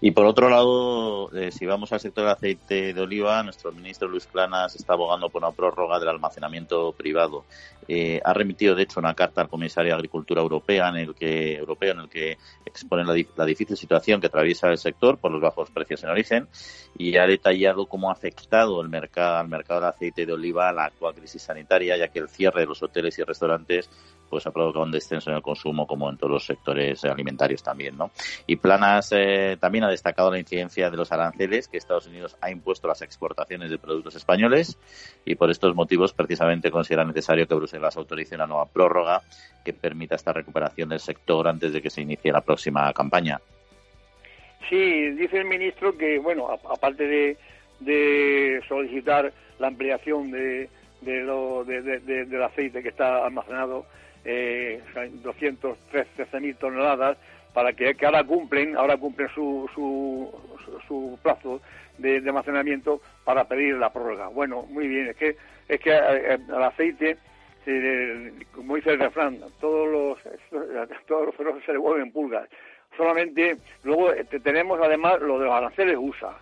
Y 0.00 0.10
por 0.12 0.26
otro 0.26 0.48
lado, 0.48 1.32
eh, 1.32 1.50
si 1.50 1.66
vamos 1.66 1.92
al 1.92 2.00
sector 2.00 2.24
del 2.24 2.32
aceite 2.32 2.92
de 2.94 3.00
oliva, 3.00 3.42
nuestro 3.42 3.72
ministro 3.72 4.08
Luis 4.08 4.26
Planas 4.26 4.76
está 4.76 4.92
abogando 4.92 5.28
por 5.28 5.42
una 5.42 5.52
prórroga 5.52 5.98
del 5.98 6.08
almacenamiento 6.08 6.92
privado. 6.92 7.44
Eh, 7.90 8.20
ha 8.22 8.34
remitido, 8.34 8.74
de 8.74 8.82
hecho, 8.82 9.00
una 9.00 9.14
carta 9.14 9.40
al 9.40 9.48
comisario 9.48 9.92
de 9.92 9.96
Agricultura 9.96 10.42
Europea 10.42 10.90
en 10.90 10.96
el 10.96 11.14
que, 11.14 11.54
europeo 11.56 11.92
en 11.92 12.00
el 12.00 12.08
que 12.08 12.36
expone 12.66 13.02
la, 13.04 13.44
difícil 13.46 13.76
situación 13.76 14.20
que 14.20 14.26
atraviesa 14.26 14.68
el 14.68 14.76
sector 14.76 15.16
por 15.16 15.32
los 15.32 15.40
bajos 15.40 15.70
precios 15.70 16.04
en 16.04 16.10
origen 16.10 16.48
y 16.98 17.16
ha 17.16 17.26
detallado 17.26 17.86
cómo 17.86 18.10
ha 18.10 18.12
afectado 18.12 18.82
el 18.82 18.90
mercado, 18.90 19.38
al 19.38 19.48
mercado 19.48 19.80
del 19.80 19.90
aceite 19.90 20.26
de 20.26 20.32
oliva 20.32 20.70
la 20.72 20.84
actual 20.84 21.14
crisis 21.14 21.42
sanitaria, 21.42 21.96
ya 21.96 22.08
que 22.08 22.18
el 22.18 22.28
cierre 22.28 22.60
de 22.60 22.66
los 22.66 22.82
hoteles 22.82 23.18
y 23.18 23.22
restaurantes 23.22 23.88
pues 24.28 24.46
ha 24.46 24.50
provocado 24.50 24.84
un 24.84 24.90
descenso 24.90 25.30
en 25.30 25.36
el 25.36 25.42
consumo 25.42 25.86
como 25.86 26.08
en 26.10 26.16
todos 26.16 26.32
los 26.32 26.44
sectores 26.44 27.04
alimentarios 27.04 27.62
también, 27.62 27.96
¿no? 27.96 28.10
Y 28.46 28.56
Planas 28.56 29.12
eh, 29.12 29.56
también 29.60 29.84
ha 29.84 29.90
destacado 29.90 30.30
la 30.30 30.38
incidencia 30.38 30.90
de 30.90 30.96
los 30.96 31.10
aranceles 31.12 31.68
que 31.68 31.76
Estados 31.76 32.06
Unidos 32.06 32.36
ha 32.40 32.50
impuesto 32.50 32.86
a 32.86 32.90
las 32.90 33.02
exportaciones 33.02 33.70
de 33.70 33.78
productos 33.78 34.14
españoles 34.14 34.78
y 35.24 35.34
por 35.34 35.50
estos 35.50 35.74
motivos 35.74 36.12
precisamente 36.12 36.70
considera 36.70 37.04
necesario 37.04 37.46
que 37.46 37.54
Bruselas 37.54 37.96
autorice 37.96 38.34
una 38.34 38.46
nueva 38.46 38.66
prórroga 38.66 39.22
que 39.64 39.72
permita 39.72 40.14
esta 40.14 40.32
recuperación 40.32 40.88
del 40.88 41.00
sector 41.00 41.48
antes 41.48 41.72
de 41.72 41.82
que 41.82 41.90
se 41.90 42.02
inicie 42.02 42.32
la 42.32 42.40
próxima 42.40 42.92
campaña. 42.92 43.40
Sí, 44.68 45.10
dice 45.12 45.38
el 45.38 45.46
ministro 45.46 45.96
que, 45.96 46.18
bueno, 46.18 46.48
aparte 46.50 47.06
de, 47.06 47.36
de 47.80 48.60
solicitar 48.68 49.32
la 49.58 49.68
ampliación 49.68 50.30
de, 50.30 50.68
de 51.00 51.20
lo, 51.22 51.64
de, 51.64 51.80
del 52.00 52.42
aceite 52.42 52.82
que 52.82 52.88
está 52.88 53.24
almacenado 53.24 53.86
eh, 54.30 54.82
213.000 54.94 56.58
toneladas, 56.58 57.16
para 57.54 57.72
que, 57.72 57.96
ahora 58.04 58.22
cumplen, 58.24 58.76
ahora 58.76 58.96
cumplen 58.98 59.28
su, 59.34 59.68
su, 59.74 60.30
su 60.86 61.18
plazo 61.22 61.60
de, 61.96 62.18
almacenamiento 62.18 63.00
para 63.24 63.48
pedir 63.48 63.76
la 63.76 63.92
prórroga. 63.92 64.28
Bueno, 64.28 64.62
muy 64.68 64.86
bien, 64.86 65.08
es 65.08 65.16
que 65.16 65.36
es 65.68 65.80
que 65.80 65.90
eh, 65.90 66.34
eh, 66.34 66.38
el 66.48 66.62
aceite, 66.62 67.16
como 68.54 68.76
dice 68.76 68.90
el 68.90 69.00
refrán, 69.00 69.38
todos 69.60 69.88
los 69.88 70.18
todos 71.06 71.34
los 71.38 71.64
se 71.64 71.72
le 71.72 71.78
vuelven 71.78 72.12
pulgas. 72.12 72.48
Solamente 72.96 73.56
luego 73.82 74.12
eh, 74.12 74.24
tenemos 74.42 74.78
además 74.82 75.20
lo 75.20 75.38
de 75.38 75.46
los 75.46 75.54
aranceles 75.54 75.96
USA, 75.98 76.36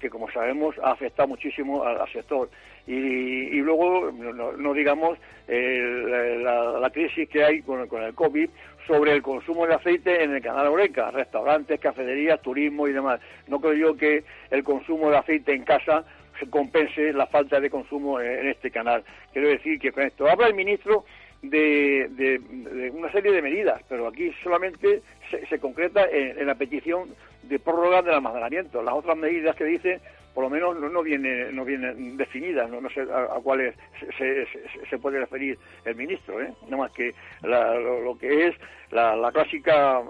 que 0.00 0.10
como 0.10 0.30
sabemos 0.30 0.74
ha 0.82 0.92
afectado 0.92 1.28
muchísimo 1.28 1.84
al 1.84 2.10
sector 2.10 2.48
y, 2.86 3.60
luego 3.60 4.10
no, 4.10 4.74
digamos 4.74 5.18
la, 5.46 6.90
crisis 6.92 7.28
que 7.28 7.44
hay 7.44 7.62
con, 7.62 7.80
el 7.80 8.14
COVID 8.14 8.48
sobre 8.86 9.12
el 9.12 9.22
consumo 9.22 9.66
de 9.66 9.74
aceite 9.74 10.24
en 10.24 10.34
el 10.34 10.42
canal 10.42 10.66
Oreca, 10.66 11.10
restaurantes, 11.10 11.78
cafeterías, 11.78 12.40
turismo 12.42 12.88
y 12.88 12.92
demás. 12.92 13.20
No 13.46 13.60
creo 13.60 13.74
yo 13.74 13.96
que 13.96 14.24
el 14.50 14.64
consumo 14.64 15.10
de 15.10 15.18
aceite 15.18 15.52
en 15.54 15.62
casa 15.62 16.04
se 16.40 16.48
compense 16.48 17.12
la 17.12 17.26
falta 17.26 17.60
de 17.60 17.70
consumo 17.70 18.20
en, 18.20 18.48
este 18.48 18.70
canal. 18.70 19.04
Quiero 19.32 19.48
decir 19.48 19.78
que 19.78 19.92
con 19.92 20.04
esto 20.04 20.28
habla 20.28 20.48
el 20.48 20.54
ministro 20.54 21.04
de, 21.42 22.08
de, 22.10 22.90
una 22.90 23.12
serie 23.12 23.32
de 23.32 23.42
medidas, 23.42 23.80
pero 23.88 24.08
aquí 24.08 24.32
solamente 24.42 25.02
se, 25.48 25.58
concreta 25.58 26.06
en, 26.10 26.46
la 26.46 26.54
petición 26.54 27.10
de 27.50 27.58
prórroga 27.58 28.00
del 28.00 28.14
almacenamiento. 28.14 28.82
Las 28.82 28.94
otras 28.94 29.16
medidas 29.18 29.54
que 29.56 29.64
dice 29.64 30.00
por 30.34 30.44
lo 30.44 30.50
menos 30.50 30.76
no, 30.78 30.88
no 30.88 31.02
viene 31.02 31.52
no 31.52 31.64
vienen 31.64 32.16
definidas, 32.16 32.70
no, 32.70 32.88
sé 32.90 33.02
a, 33.02 33.40
cuáles 33.42 33.74
se, 34.16 34.46
se, 34.88 34.98
puede 34.98 35.18
referir 35.18 35.58
el 35.84 35.96
ministro, 35.96 36.40
¿eh? 36.40 36.52
nada 36.64 36.76
más 36.76 36.92
que 36.92 37.12
lo, 37.42 38.16
que 38.16 38.46
es 38.46 38.54
la, 38.92 39.30
clásica 39.32 40.00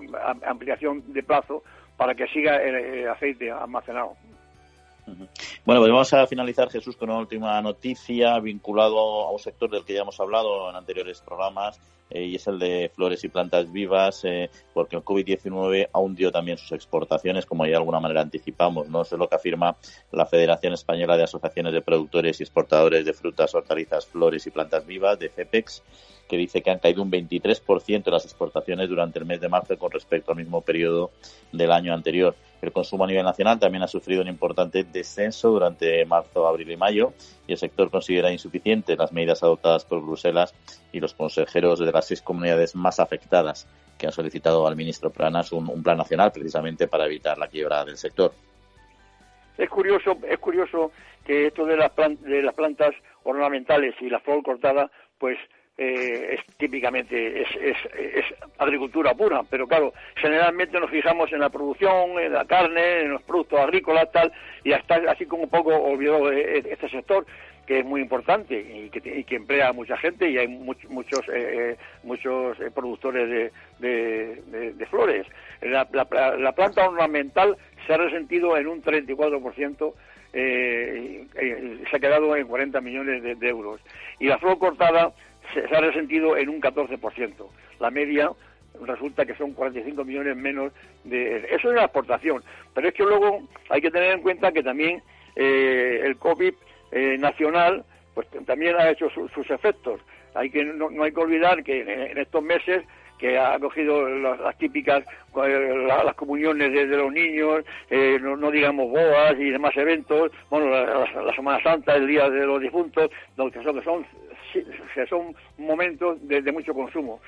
ampliación 0.47 1.13
de 1.13 1.23
plazo 1.23 1.63
para 1.97 2.15
que 2.15 2.27
siga 2.29 2.57
el, 2.63 3.09
aceite 3.09 3.51
almacenado. 3.51 4.13
Bueno, 5.65 5.81
pues 5.81 5.91
vamos 5.91 6.13
a 6.13 6.27
finalizar, 6.27 6.71
Jesús, 6.71 6.97
con 6.97 7.11
una 7.11 7.19
última 7.19 7.61
noticia 7.63 8.39
vinculado 8.39 9.27
a 9.27 9.33
un 9.33 9.39
sector 9.39 9.71
del 9.71 9.85
que 9.85 9.95
ya 9.95 10.03
hemos 10.03 10.21
hablado 10.21 10.69
en 10.71 10.77
anteriores 10.77 11.21
programas 11.23 11.81
eh, 12.11 12.25
y 12.25 12.35
es 12.35 12.47
el 12.47 12.59
de 12.59 12.91
flores 12.95 13.23
y 13.25 13.29
plantas 13.29 13.71
vivas, 13.73 14.25
eh, 14.25 14.51
porque 14.75 14.97
el 14.97 15.03
COVID-19 15.03 15.89
ha 15.93 15.99
hundido 15.99 16.33
también 16.33 16.59
sus 16.59 16.73
exportaciones, 16.73 17.47
como 17.47 17.65
ya 17.65 17.71
de 17.71 17.77
alguna 17.77 18.01
manera 18.01 18.21
anticipamos. 18.21 18.89
¿no? 18.89 19.03
Eso 19.03 19.15
es 19.15 19.19
lo 19.19 19.29
que 19.29 19.37
afirma 19.37 19.77
la 20.13 20.27
Federación 20.27 20.73
Española 20.73 21.17
de 21.17 21.25
Asociaciones 21.25 21.73
de 21.73 21.83
Productores 21.83 22.41
y 22.41 22.43
Exportadores 22.43 23.05
de 23.05 23.13
Frutas, 23.13 23.55
Hortalizas, 23.55 24.07
Flores 24.07 24.47
y 24.47 24.51
Plantas 24.51 24.87
Vivas, 24.87 25.19
de 25.19 25.29
FEPEX, 25.29 25.83
que 26.29 26.37
dice 26.37 26.63
que 26.63 26.71
han 26.71 26.79
caído 26.79 27.03
un 27.03 27.11
23% 27.11 28.11
las 28.11 28.25
exportaciones 28.25 28.89
durante 28.89 29.19
el 29.19 29.25
mes 29.25 29.41
de 29.41 29.49
marzo 29.49 29.77
con 29.79 29.91
respecto 29.91 30.31
al 30.31 30.39
mismo 30.39 30.61
periodo 30.61 31.11
del 31.53 31.73
año 31.73 31.93
anterior. 31.93 32.37
El 32.63 32.73
consumo 32.73 33.05
a 33.05 33.07
nivel 33.07 33.25
nacional 33.25 33.59
también 33.59 33.83
ha 33.83 33.89
sufrido 33.89 34.23
un 34.23 34.29
importante 34.29 34.85
descenso 34.85 35.51
durante 35.51 36.05
marzo, 36.05 36.47
abril 36.47 36.71
y 36.71 36.77
mayo 36.77 37.13
y 37.51 37.53
el 37.53 37.59
sector 37.59 37.91
considera 37.91 38.31
insuficientes 38.31 38.97
las 38.97 39.13
medidas 39.13 39.43
adoptadas 39.43 39.85
por 39.85 40.01
Bruselas 40.03 40.55
y 40.93 41.01
los 41.01 41.15
consejeros 41.15 41.81
de 41.81 41.91
las 41.91 42.07
seis 42.07 42.23
comunidades 42.23 42.77
más 42.77 43.01
afectadas 43.01 43.67
que 43.99 44.07
han 44.07 44.13
solicitado 44.13 44.69
al 44.69 44.77
ministro 44.77 45.11
Planas 45.11 45.51
un, 45.51 45.83
plan 45.83 45.99
nacional 45.99 46.31
precisamente 46.31 46.87
para 46.87 47.07
evitar 47.07 47.39
la 47.39 47.49
quiebra 47.49 47.85
del 47.85 47.97
sector. 47.97 48.33
Es 49.59 49.69
curioso, 49.69 50.17
es 50.29 50.39
curioso 50.39 50.93
que 51.27 51.49
esto 51.49 51.67
de 51.67 51.77
las, 51.77 51.91
de 51.97 52.41
las 52.41 52.55
plantas 52.55 52.95
ornamentales 53.25 53.97
y 54.01 54.09
la 54.09 54.21
flor 54.21 54.45
cortada, 54.45 54.89
pues 55.19 55.37
eh, 55.83 56.35
es 56.35 56.57
típicamente 56.59 57.41
es, 57.41 57.49
es, 57.57 58.25
agricultura 58.59 59.15
pura, 59.15 59.41
pero 59.49 59.67
claro, 59.67 59.95
generalmente 60.15 60.79
nos 60.79 60.91
fijamos 60.91 61.33
en 61.33 61.41
la 61.41 61.49
producción, 61.49 62.21
en 62.21 62.35
la 62.35 62.45
carne, 62.45 63.01
en 63.01 63.13
los 63.13 63.23
productos 63.23 63.61
agrícolas, 63.61 64.13
tal, 64.13 64.31
y 64.63 64.75
hasta 64.75 64.97
así 65.11 65.25
como 65.25 65.45
un 65.45 65.49
poco 65.49 65.75
olvidó 65.75 66.31
eh, 66.31 66.59
eh, 66.59 66.63
este 66.71 66.91
sector 66.91 67.25
que 67.67 67.79
es 67.79 67.87
muy 67.87 68.03
importante 68.03 68.61
y 68.61 68.91
que, 68.91 69.37
emplea 69.37 69.69
a 69.69 69.73
mucha 69.73 69.97
gente 69.97 70.29
y 70.29 70.37
hay 70.37 70.49
muchos 70.49 71.25
muchos 72.03 72.59
productores 72.75 73.51
de, 73.79 74.43
de, 74.73 74.87
flores. 74.87 75.27
La, 75.63 75.89
la, 75.93 76.53
planta 76.53 76.89
ornamental 76.89 77.57
se 77.87 77.95
ha 77.95 77.97
resentido 77.97 78.57
en 78.57 78.67
un 78.67 78.83
34%, 78.83 79.95
eh, 80.33 81.27
se 81.89 81.97
ha 81.97 82.01
quedado 82.01 82.35
en 82.37 82.47
40 82.47 82.81
millones 82.81 83.23
de, 83.23 83.49
euros. 83.49 83.81
Y 84.19 84.27
la 84.27 84.39
flor 84.39 84.59
cortada 84.59 85.13
se, 85.53 85.61
ha 85.75 85.81
resentido 85.81 86.37
en 86.37 86.49
un 86.49 86.61
14%. 86.61 87.33
La 87.79 87.91
media 87.91 88.31
resulta 88.87 89.27
que 89.27 89.35
son 89.35 89.53
45 89.53 90.05
millones 90.05 90.37
menos 90.37 90.73
de... 91.05 91.39
Eso 91.51 91.71
es 91.71 91.77
la 91.77 91.85
exportación. 91.85 92.43
Pero 92.75 92.89
es 92.89 92.95
que 92.95 93.03
luego 93.03 93.43
hay 93.69 93.81
que 93.81 93.91
tener 93.91 94.13
en 94.13 94.23
cuenta 94.23 94.53
que 94.53 94.63
también 94.63 95.03
eh, 95.37 96.03
el 96.05 96.17
COVID 96.17 96.55
eh, 96.93 97.17
nacional 97.19 97.85
pues 98.15 98.27
también 98.47 98.77
ha 98.77 98.91
hecho 98.91 99.09
sus 99.11 99.51
efectos. 99.51 100.01
Hay 100.35 100.51
que 100.51 100.65
no, 100.65 100.89
hay 101.03 101.13
que 101.13 101.21
olvidar 101.21 101.63
que 101.63 101.81
en, 101.81 102.19
estos 102.19 102.43
meses 102.43 102.85
que 103.19 103.39
ha 103.39 103.59
cogido 103.59 104.09
las, 104.09 104.57
típicas 104.59 105.05
eh, 105.45 105.87
las 105.87 106.15
comuniones 106.15 106.73
de, 106.73 106.87
los 106.87 107.13
niños, 107.13 107.65
no, 107.91 108.51
digamos 108.51 108.91
bodas 108.91 109.35
y 109.39 109.51
demás 109.51 109.77
eventos, 109.77 110.33
bueno, 110.49 110.71
la, 110.71 111.35
Semana 111.35 111.63
Santa, 111.63 111.97
el 111.97 112.07
Día 112.07 112.29
de 112.31 112.47
los 112.47 112.61
Difuntos, 112.61 113.11
que 113.37 113.63
son, 113.63 113.79
que 113.79 113.85
son 113.85 114.07
que 114.53 115.07
son 115.07 115.35
momentos 115.59 116.17
de, 116.27 116.53
mucho 116.53 116.75
consumo. 116.75 117.21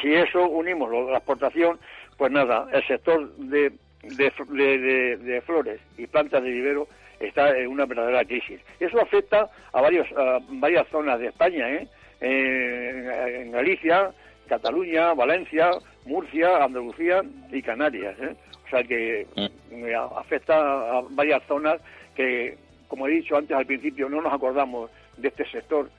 Si 0.00 0.12
eso 0.14 0.48
unimos 0.48 0.90
la 1.10 1.18
exportación, 1.18 1.78
pues 2.16 2.30
nada, 2.30 2.68
el 2.72 2.86
sector 2.86 3.34
de, 3.36 3.72
de, 4.02 5.42
flores 5.46 5.80
y 5.98 6.06
plantas 6.06 6.42
de 6.42 6.50
vivero 6.50 6.88
está 7.18 7.56
en 7.56 7.68
una 7.68 7.86
verdadera 7.86 8.24
crisis. 8.24 8.60
Eso 8.78 9.00
afecta 9.00 9.48
a, 9.72 9.80
varios, 9.80 10.08
varias 10.48 10.86
zonas 10.88 11.18
de 11.18 11.28
España, 11.28 11.70
¿eh? 11.70 11.88
en, 12.20 13.52
Galicia, 13.52 14.10
Cataluña, 14.48 15.14
Valencia, 15.14 15.70
Murcia, 16.06 16.64
Andalucía 16.64 17.22
y 17.50 17.62
Canarias. 17.62 18.16
¿eh? 18.20 18.34
O 18.66 18.70
sea 18.70 18.84
que 18.84 19.26
mm. 19.36 19.84
eh, 19.84 19.94
afecta 19.94 20.98
a 20.98 21.02
varias 21.10 21.42
zonas 21.46 21.80
que, 22.14 22.56
como 22.88 23.06
he 23.06 23.12
dicho 23.12 23.36
antes 23.36 23.56
al 23.56 23.66
principio, 23.66 24.08
no 24.08 24.20
nos 24.20 24.32
acordamos 24.32 24.90
de 25.16 25.28
este 25.28 25.44
sector 25.46 25.90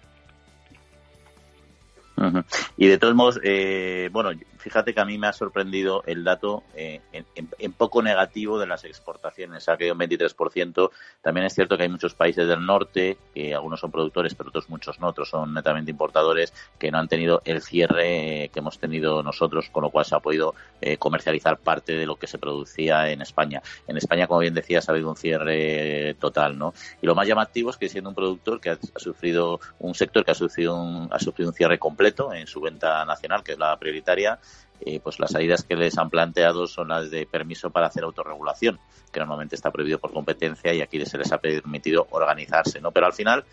y 2.78 2.88
de 2.88 2.98
todos 2.98 3.16
modos, 3.16 3.40
eh, 3.44 4.10
bueno, 4.12 4.32
fíjate 4.62 4.94
que 4.94 5.02
a 5.02 5.06
mí 5.06 5.18
me 5.18 5.28
ha 5.28 5.34
sorprendido 5.34 6.04
el 6.06 6.24
dato 6.24 6.64
eh, 6.76 7.02
en, 7.12 7.74
poco 7.74 8.02
negativo 8.02 8.60
de 8.60 8.68
las 8.68 8.86
exportaciones, 8.86 9.68
ha 9.68 9.78
caído 9.78 9.94
un 9.94 10.00
23%. 10.00 10.92
También 11.22 11.48
es 11.48 11.54
cierto 11.54 11.78
que 11.78 11.84
hay 11.84 11.90
muchos 11.90 12.14
países 12.14 12.48
del 12.48 12.66
norte, 12.66 13.18
que 13.34 13.56
algunos 13.56 13.80
son 13.80 13.92
productores, 13.92 14.36
pero 14.36 14.50
otros 14.50 14.70
muchos 14.70 15.00
no, 15.00 15.08
otros 15.08 15.30
son 15.30 15.54
netamente 15.54 15.92
importadores, 15.92 16.54
que 16.78 16.92
no 16.92 17.00
han 17.00 17.08
tenido 17.08 17.42
el 17.46 17.62
cierre 17.62 18.50
que 18.54 18.60
hemos 18.60 18.80
tenido 18.80 19.24
nosotros, 19.24 19.70
con 19.70 19.84
lo 19.84 19.90
cual 19.90 20.06
se 20.06 20.16
ha 20.16 20.20
podido 20.20 20.54
eh, 20.80 20.98
comercializar 20.98 21.58
parte 21.58 21.94
de 21.94 22.06
lo 22.06 22.18
que 22.18 22.28
se 22.28 22.38
producía 22.38 23.10
en 23.10 23.22
España. 23.22 23.62
En 23.88 23.98
España, 23.98 24.28
como 24.28 24.42
bien 24.42 24.54
decías, 24.54 24.88
ha 24.88 24.92
habido 24.92 25.10
un 25.10 25.16
cierre 25.16 26.16
total, 26.20 26.58
¿no? 26.58 26.74
Y 27.02 27.08
lo 27.08 27.16
más 27.16 27.28
llamativo 27.28 27.72
es 27.72 27.78
que 27.78 27.90
siendo 27.90 28.10
un 28.10 28.16
productor 28.16 28.62
que 28.62 28.70
ha, 28.70 28.78
sufrido, 28.98 29.60
un 29.80 29.96
sector 29.96 30.24
que 30.24 30.32
ha 30.32 30.36
sufrido 30.36 30.76
un, 30.76 31.10
ha 31.12 31.20
sufrido 31.20 31.50
un 31.50 31.56
cierre 31.56 31.80
completo 31.80 32.34
en 32.34 32.46
su 32.48 32.62
venta 32.62 33.04
nacional, 33.06 33.44
que 33.44 33.54
es 33.54 33.58
la 33.58 33.78
prioritaria, 33.78 34.40
eh, 34.86 35.00
pues 35.00 35.20
las 35.20 35.32
salidas 35.32 35.64
que 35.64 35.76
les 35.76 35.98
han 35.98 36.10
planteado 36.10 36.68
son 36.68 36.90
las 36.90 37.12
de 37.12 37.26
permiso 37.26 37.70
para 37.70 37.88
hacer 37.88 38.04
autorregulación, 38.04 38.80
que 39.12 39.20
normalmente 39.20 39.56
está 39.56 39.72
prohibido 39.72 40.00
por 40.00 40.14
competencia 40.14 40.74
y 40.74 40.82
aquí 40.82 41.04
se 41.06 41.18
les 41.18 41.32
ha 41.32 41.38
permitido 41.38 42.08
organizarse, 42.12 42.82
¿no? 42.82 42.92
Pero 42.92 43.06
al 43.06 43.14
final 43.14 43.46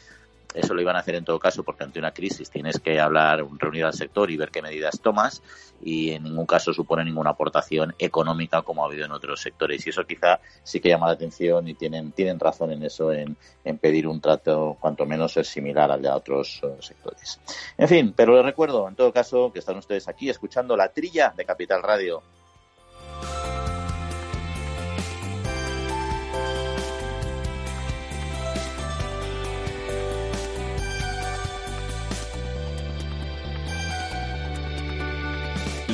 eso 0.54 0.72
lo 0.72 0.80
iban 0.80 0.96
a 0.96 1.00
hacer 1.00 1.14
en 1.14 1.24
todo 1.24 1.38
caso 1.38 1.62
porque 1.62 1.84
ante 1.84 1.98
una 1.98 2.12
crisis 2.12 2.50
tienes 2.50 2.80
que 2.80 2.98
hablar, 2.98 3.44
reunir 3.58 3.84
al 3.84 3.92
sector 3.92 4.30
y 4.30 4.36
ver 4.36 4.50
qué 4.50 4.62
medidas 4.62 5.00
tomas 5.00 5.42
y 5.82 6.10
en 6.10 6.24
ningún 6.24 6.46
caso 6.46 6.72
supone 6.72 7.04
ninguna 7.04 7.30
aportación 7.30 7.94
económica 7.98 8.62
como 8.62 8.82
ha 8.82 8.86
habido 8.86 9.04
en 9.04 9.12
otros 9.12 9.40
sectores. 9.40 9.86
Y 9.86 9.90
eso 9.90 10.04
quizá 10.04 10.40
sí 10.62 10.80
que 10.80 10.88
llama 10.88 11.06
la 11.06 11.12
atención 11.12 11.68
y 11.68 11.74
tienen, 11.74 12.12
tienen 12.12 12.40
razón 12.40 12.72
en 12.72 12.82
eso, 12.82 13.12
en, 13.12 13.36
en 13.64 13.78
pedir 13.78 14.06
un 14.06 14.20
trato 14.20 14.76
cuanto 14.80 15.04
menos 15.04 15.34
similar 15.42 15.90
al 15.90 16.02
de 16.02 16.08
otros 16.08 16.60
eh, 16.62 16.76
sectores. 16.80 17.40
En 17.76 17.88
fin, 17.88 18.14
pero 18.16 18.34
les 18.34 18.44
recuerdo 18.44 18.88
en 18.88 18.96
todo 18.96 19.12
caso 19.12 19.52
que 19.52 19.58
están 19.58 19.76
ustedes 19.76 20.08
aquí 20.08 20.30
escuchando 20.30 20.76
la 20.76 20.88
trilla 20.88 21.32
de 21.36 21.44
Capital 21.44 21.82
Radio. 21.82 22.22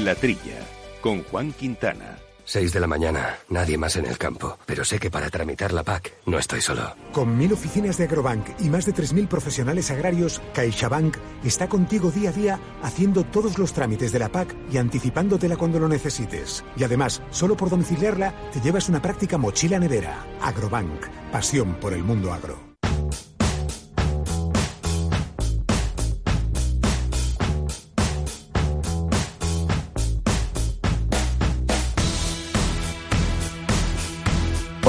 La 0.04 0.14
Trilla, 0.14 0.58
con 1.00 1.22
Juan 1.22 1.50
Quintana. 1.54 2.18
6 2.44 2.74
de 2.74 2.80
la 2.80 2.86
mañana, 2.86 3.38
nadie 3.48 3.78
más 3.78 3.96
en 3.96 4.04
el 4.04 4.18
campo. 4.18 4.58
Pero 4.66 4.84
sé 4.84 4.98
que 4.98 5.10
para 5.10 5.30
tramitar 5.30 5.72
la 5.72 5.82
PAC 5.82 6.12
no 6.26 6.38
estoy 6.38 6.60
solo. 6.60 6.94
Con 7.10 7.38
mil 7.38 7.54
oficinas 7.54 7.96
de 7.96 8.04
Agrobank 8.04 8.60
y 8.60 8.68
más 8.68 8.84
de 8.84 8.92
3.000 8.92 9.28
profesionales 9.28 9.90
agrarios, 9.90 10.42
CaixaBank 10.52 11.16
está 11.42 11.70
contigo 11.70 12.10
día 12.10 12.28
a 12.28 12.32
día 12.34 12.60
haciendo 12.82 13.24
todos 13.24 13.56
los 13.56 13.72
trámites 13.72 14.12
de 14.12 14.18
la 14.18 14.28
PAC 14.28 14.54
y 14.70 14.76
anticipándotela 14.76 15.56
cuando 15.56 15.80
lo 15.80 15.88
necesites. 15.88 16.66
Y 16.76 16.84
además, 16.84 17.22
solo 17.30 17.56
por 17.56 17.70
domiciliarla, 17.70 18.34
te 18.52 18.60
llevas 18.60 18.90
una 18.90 19.00
práctica 19.00 19.38
mochila 19.38 19.78
nevera. 19.78 20.22
Agrobank, 20.42 21.06
pasión 21.32 21.76
por 21.76 21.94
el 21.94 22.04
mundo 22.04 22.30
agro. 22.30 22.73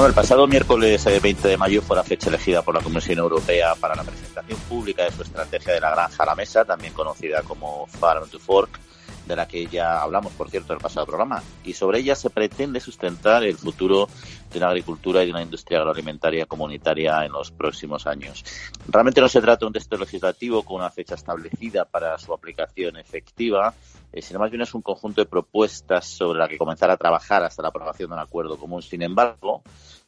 El 0.06 0.14
pasado 0.14 0.46
miércoles 0.46 1.04
20 1.04 1.48
eh, 1.48 1.52
de 1.52 1.58
mayo 1.58 1.82
fue 1.82 1.96
la 1.96 2.04
fecha 2.04 2.30
elegida 2.30 2.62
por 2.62 2.76
la 2.76 2.82
Comisión 2.82 3.18
Europea 3.18 3.74
para 3.74 3.96
la 3.96 4.04
presentación 4.04 4.60
pública 4.70 5.04
de 5.04 5.12
su 5.12 5.24
estrategia 5.24 5.74
de 5.74 5.80
la 5.80 5.90
granja 5.90 6.22
a 6.22 6.26
la 6.28 6.36
mesa, 6.36 6.64
también 6.64 6.94
conocida 6.94 7.42
como 7.42 7.88
Farm 7.88 8.30
to 8.30 8.38
Fork, 8.38 8.80
de 9.26 9.36
la 9.36 9.48
que 9.48 9.66
ya 9.66 10.04
hablamos, 10.04 10.32
por 10.34 10.52
cierto, 10.52 10.74
en 10.74 10.78
el 10.78 10.84
pasado 10.84 11.08
programa. 11.08 11.42
Y 11.64 11.74
sobre 11.74 12.00
ella 12.00 12.16
se 12.16 12.30
pretende 12.30 12.80
sustentar 12.80 13.44
el 13.44 13.58
futuro 13.58 14.08
de 14.54 14.60
la 14.60 14.68
agricultura 14.68 15.24
y 15.24 15.26
de 15.26 15.32
una 15.32 15.42
industria 15.42 15.80
agroalimentaria 15.80 16.46
comunitaria 16.46 17.26
en 17.26 17.32
los 17.32 17.50
próximos 17.50 18.06
años. 18.06 18.46
Realmente 18.88 19.22
no 19.22 19.28
se 19.28 19.42
trata 19.42 19.62
de 19.62 19.66
un 19.66 19.74
texto 19.74 19.98
legislativo 19.98 20.62
con 20.62 20.78
una 20.78 20.92
fecha 20.92 21.16
establecida 21.16 21.86
para 21.86 22.16
su 22.20 22.32
aplicación 22.32 22.98
efectiva, 22.98 23.74
eh, 24.14 24.22
sino 24.22 24.40
más 24.40 24.52
bien 24.52 24.62
es 24.62 24.74
un 24.76 24.84
conjunto 24.84 25.22
de 25.22 25.26
propuestas 25.26 26.06
sobre 26.06 26.40
la 26.40 26.48
que 26.48 26.60
comenzar 26.60 26.92
a 26.92 26.98
trabajar 26.98 27.44
hasta 27.44 27.64
la 27.64 27.70
aprobación 27.70 28.12
de 28.12 28.16
un 28.16 28.22
acuerdo 28.22 28.58
común. 28.58 28.84
Sin 28.84 29.02
embargo, 29.02 29.64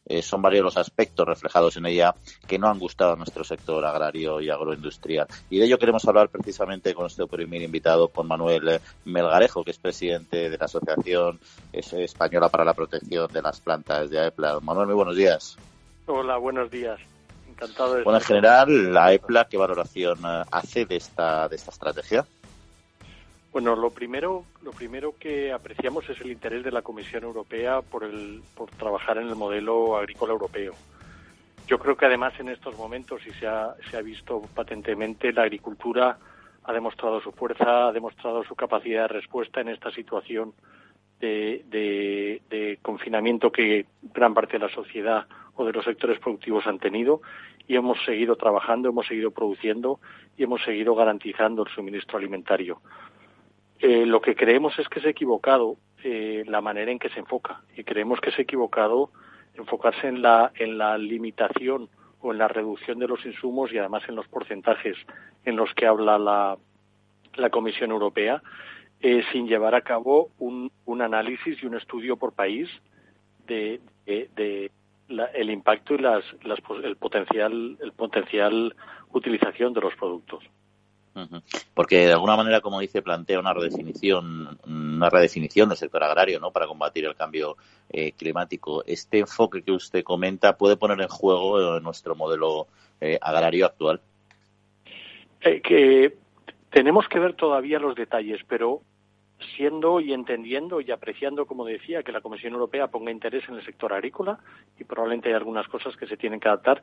eh, 0.08 0.22
son 0.22 0.42
varios 0.42 0.64
los 0.64 0.78
aspectos 0.78 1.28
reflejados 1.28 1.78
en 1.78 1.86
ella 1.86 2.16
que 2.48 2.58
no 2.58 2.68
han 2.68 2.80
gustado 2.80 3.14
a 3.14 3.16
nuestro 3.16 3.44
sector 3.44 3.84
agrario 3.86 4.42
y 4.42 4.50
agroindustrial. 4.50 5.28
Y 5.50 5.60
de 5.60 5.66
ello 5.66 5.78
queremos 5.78 6.06
hablar 6.06 6.30
precisamente 6.30 6.94
con 6.94 7.04
nuestro 7.04 7.28
primer 7.28 7.62
invitado, 7.62 8.08
con 8.08 8.28
Manuel 8.28 8.80
Melgarejo, 9.06 9.64
que 9.64 9.72
es 9.72 9.78
presidente 9.78 10.50
de 10.50 10.58
la 10.58 10.66
Asociación 10.66 11.40
Española 11.72 12.50
para 12.50 12.66
la 12.66 12.74
Protección 12.74 13.32
de 13.32 13.42
las 13.42 13.60
Plantas 13.60 14.10
de 14.10 14.20
AEPLA. 14.20 14.60
Manuel, 14.62 14.88
muy 14.88 14.96
buenos 14.96 15.16
días. 15.16 15.58
Hola, 16.06 16.38
buenos 16.38 16.72
días. 16.72 17.00
Encantado 17.50 17.96
de 17.96 18.04
Bueno, 18.04 18.20
en 18.20 18.26
general, 18.26 18.94
la 18.94 19.08
AEPLA, 19.08 19.46
¿qué 19.50 19.58
valoración 19.58 20.20
eh, 20.26 20.44
hace 20.52 20.86
de 20.86 20.96
esta, 20.96 21.48
de 21.50 21.56
esta 21.56 21.72
estrategia? 21.72 22.26
Bueno, 23.52 23.76
lo 23.76 23.90
primero, 23.90 24.46
lo 24.62 24.72
primero 24.72 25.16
que 25.18 25.52
apreciamos 25.52 26.08
es 26.10 26.20
el 26.22 26.32
interés 26.32 26.64
de 26.64 26.72
la 26.72 26.82
Comisión 26.82 27.24
Europea 27.24 27.82
por, 27.82 28.04
el, 28.04 28.42
por 28.56 28.70
trabajar 28.72 29.18
en 29.18 29.28
el 29.28 29.36
modelo 29.36 29.98
agrícola 29.98 30.34
europeo. 30.34 30.74
Yo 31.68 31.80
creo 31.80 31.98
que 31.98 32.06
además 32.06 32.34
en 32.40 32.50
estos 32.50 32.78
momentos, 32.78 33.26
y 33.26 33.32
se 33.32 33.48
ha, 33.48 33.76
se 33.90 33.98
ha 33.98 34.02
visto 34.02 34.42
patentemente, 34.54 35.34
la 35.34 35.44
agricultura 35.44 36.18
ha 36.64 36.74
demostrado 36.74 37.22
su 37.22 37.32
fuerza, 37.32 37.88
ha 37.88 37.92
demostrado 37.92 38.44
su 38.44 38.56
capacidad 38.56 39.04
de 39.04 39.08
respuesta 39.08 39.62
en 39.62 39.70
esta 39.70 39.92
situación 39.92 40.54
de, 41.20 42.42
de, 42.50 42.80
confinamiento 42.82 43.52
que 43.52 43.86
gran 44.14 44.34
parte 44.34 44.54
de 44.54 44.68
la 44.68 44.74
sociedad 44.74 45.26
o 45.56 45.66
de 45.66 45.74
los 45.74 45.84
sectores 45.84 46.20
productivos 46.20 46.68
han 46.68 46.80
tenido 46.80 47.22
y 47.68 47.76
hemos 47.76 47.98
seguido 48.06 48.36
trabajando, 48.36 48.90
hemos 48.90 49.08
seguido 49.08 49.32
produciendo 49.32 50.00
y 50.38 50.44
hemos 50.44 50.62
seguido 50.64 50.94
garantizando 50.96 51.64
el 51.64 51.74
suministro 51.74 52.18
alimentario. 52.18 52.82
Eh, 53.80 54.06
lo 54.06 54.22
que 54.22 54.36
creemos 54.36 54.78
es 54.80 54.90
que 54.90 55.00
es 55.00 55.06
equivocado 55.06 55.78
eh, 56.04 56.44
la 56.48 56.62
manera 56.62 56.92
en 56.92 57.00
que 57.00 57.10
se 57.10 57.20
enfoca 57.20 57.62
y 57.76 57.84
creemos 57.84 58.20
que 58.20 58.30
es 58.32 58.40
equivocado 58.40 59.12
enfocarse 59.56 60.08
en 60.08 60.22
la, 60.22 60.52
en 60.56 60.78
la 60.78 60.98
limitación 60.98 61.90
o 62.22 62.32
en 62.32 62.40
la 62.40 62.48
reducción 62.48 62.98
de 63.00 63.08
los 63.08 63.24
insumos 63.26 63.72
y 63.72 63.78
además 63.78 64.04
en 64.08 64.16
los 64.16 64.28
porcentajes 64.28 64.98
en 65.46 65.56
los 65.56 65.74
que 65.76 65.86
habla 65.86 66.18
la, 66.18 66.58
la 67.36 67.50
Comisión 67.50 67.92
Europea 67.92 68.42
eh, 69.02 69.24
sin 69.32 69.48
llevar 69.48 69.76
a 69.76 69.82
cabo 69.82 70.30
un, 70.40 70.72
un, 70.86 71.02
análisis 71.04 71.62
y 71.62 71.66
un 71.68 71.76
estudio 71.76 72.18
por 72.18 72.34
país 72.34 72.68
de, 73.46 73.80
de, 74.06 74.72
el 75.36 75.50
impacto 75.52 75.94
y 75.94 76.00
las, 76.00 76.24
las, 76.44 76.60
el 76.84 76.96
potencial 76.96 77.78
el 77.80 77.92
potencial 77.92 78.76
utilización 79.12 79.74
de 79.74 79.82
los 79.82 79.96
productos. 79.96 80.44
Porque 81.74 82.08
de 82.08 82.14
alguna 82.14 82.36
manera, 82.36 82.62
como 82.62 82.80
dice, 82.80 83.02
plantea 83.02 83.40
una 83.40 83.54
redefinición, 83.54 84.60
una 84.66 85.10
redefinición 85.10 85.70
del 85.70 85.78
sector 85.78 86.04
agrario, 86.04 86.40
¿no? 86.40 86.52
Para 86.52 86.68
combatir 86.68 87.06
el 87.06 87.16
cambio 87.16 87.58
eh, 87.90 88.12
climático. 88.14 88.84
Este 88.86 89.20
enfoque 89.20 89.62
que 89.62 89.72
usted 89.72 90.04
comenta 90.04 90.58
puede 90.58 90.78
poner 90.78 91.00
en 91.02 91.08
juego 91.08 91.78
eh, 91.78 91.82
nuestro 91.82 92.16
modelo 92.16 92.68
eh, 93.02 93.18
agrario 93.22 93.66
actual. 93.66 94.02
que 95.42 96.16
tenemos 96.70 97.08
que 97.08 97.20
ver 97.20 97.34
todavía 97.34 97.80
los 97.80 97.96
detalles, 97.96 98.42
pero 98.48 98.82
siendo 99.56 100.00
y 100.00 100.14
entendiendo 100.14 100.82
y 100.82 100.92
apreciando, 100.92 101.46
como 101.46 101.66
decía, 101.66 102.04
que 102.04 102.12
la 102.12 102.22
Comisión 102.22 102.54
Europea 102.54 102.88
ponga 102.88 103.12
interés 103.12 103.48
en 103.48 103.56
el 103.56 103.66
sector 103.66 103.94
agrícola 103.94 104.40
y 104.80 104.84
probablemente 104.84 105.30
hay 105.30 105.36
algunas 105.36 105.68
cosas 105.68 105.96
que 105.96 106.08
se 106.08 106.18
tienen 106.18 106.40
que 106.40 106.48
adaptar, 106.48 106.82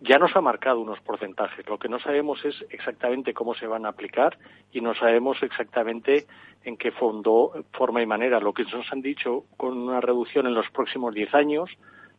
ya 0.00 0.18
nos 0.18 0.36
ha 0.36 0.40
marcado 0.40 0.80
unos 0.80 1.00
porcentajes. 1.00 1.66
Lo 1.68 1.78
que 1.78 1.88
no 1.88 1.98
sabemos 1.98 2.44
es 2.44 2.54
exactamente 2.70 3.32
cómo 3.32 3.54
se 3.54 3.66
van 3.66 3.86
a 3.86 3.90
aplicar 3.90 4.38
y 4.72 4.80
no 4.80 4.94
sabemos 4.94 5.42
exactamente 5.42 6.26
en 6.64 6.76
qué 6.76 6.90
fondo, 6.90 7.64
forma 7.72 8.02
y 8.02 8.06
manera. 8.06 8.40
Lo 8.40 8.52
que 8.52 8.64
nos 8.64 8.92
han 8.92 9.00
dicho 9.00 9.44
con 9.56 9.78
una 9.78 10.00
reducción 10.00 10.46
en 10.46 10.54
los 10.54 10.68
próximos 10.70 11.14
10 11.14 11.34
años 11.34 11.70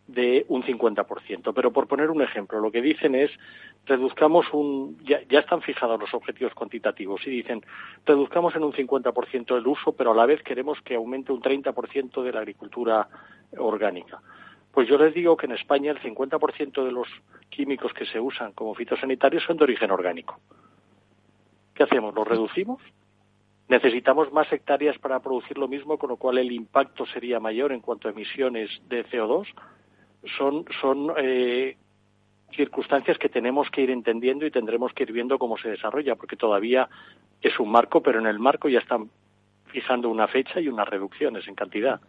de 0.07 0.45
un 0.47 0.63
50%. 0.63 1.53
Pero 1.53 1.71
por 1.71 1.87
poner 1.87 2.09
un 2.09 2.21
ejemplo, 2.21 2.59
lo 2.59 2.71
que 2.71 2.81
dicen 2.81 3.15
es 3.15 3.31
reduzcamos 3.85 4.45
un, 4.53 4.97
ya, 5.03 5.21
ya 5.29 5.39
están 5.39 5.61
fijados 5.61 5.99
los 5.99 6.13
objetivos 6.13 6.53
cuantitativos 6.53 7.25
y 7.27 7.29
dicen 7.29 7.61
reduzcamos 8.05 8.55
en 8.55 8.63
un 8.63 8.73
50% 8.73 9.57
el 9.57 9.67
uso, 9.67 9.91
pero 9.93 10.11
a 10.11 10.15
la 10.15 10.25
vez 10.25 10.41
queremos 10.43 10.81
que 10.81 10.95
aumente 10.95 11.31
un 11.31 11.41
30% 11.41 12.23
de 12.23 12.31
la 12.31 12.39
agricultura 12.39 13.07
orgánica. 13.57 14.21
Pues 14.71 14.87
yo 14.87 14.97
les 14.97 15.13
digo 15.13 15.35
que 15.35 15.47
en 15.47 15.53
España 15.53 15.91
el 15.91 15.99
50% 15.99 16.85
de 16.85 16.91
los 16.91 17.07
químicos 17.49 17.93
que 17.93 18.05
se 18.05 18.19
usan 18.19 18.53
como 18.53 18.75
fitosanitarios 18.75 19.43
son 19.43 19.57
de 19.57 19.63
origen 19.63 19.91
orgánico. 19.91 20.39
¿Qué 21.73 21.83
hacemos? 21.83 22.13
¿Los 22.13 22.27
reducimos? 22.27 22.81
Necesitamos 23.69 24.31
más 24.31 24.51
hectáreas 24.51 24.97
para 24.97 25.19
producir 25.19 25.57
lo 25.57 25.67
mismo, 25.67 25.97
con 25.97 26.09
lo 26.09 26.17
cual 26.17 26.37
el 26.37 26.51
impacto 26.51 27.05
sería 27.07 27.39
mayor 27.39 27.71
en 27.71 27.81
cuanto 27.81 28.07
a 28.07 28.11
emisiones 28.11 28.69
de 28.87 29.05
CO2. 29.05 29.47
Son, 30.37 30.65
son 30.81 31.13
eh, 31.17 31.77
circunstancias 32.55 33.17
que 33.17 33.29
tenemos 33.29 33.69
que 33.69 33.81
ir 33.81 33.91
entendiendo 33.91 34.45
y 34.45 34.51
tendremos 34.51 34.93
que 34.93 35.03
ir 35.03 35.11
viendo 35.11 35.37
cómo 35.37 35.57
se 35.57 35.69
desarrolla, 35.69 36.15
porque 36.15 36.35
todavía 36.35 36.89
es 37.41 37.59
un 37.59 37.69
marco, 37.69 38.01
pero 38.01 38.19
en 38.19 38.27
el 38.27 38.39
marco 38.39 38.67
ya 38.69 38.79
están 38.79 39.09
fijando 39.67 40.09
una 40.09 40.27
fecha 40.27 40.59
y 40.59 40.67
unas 40.67 40.87
reducciones 40.87 41.47
en 41.47 41.55
cantidad. 41.55 41.99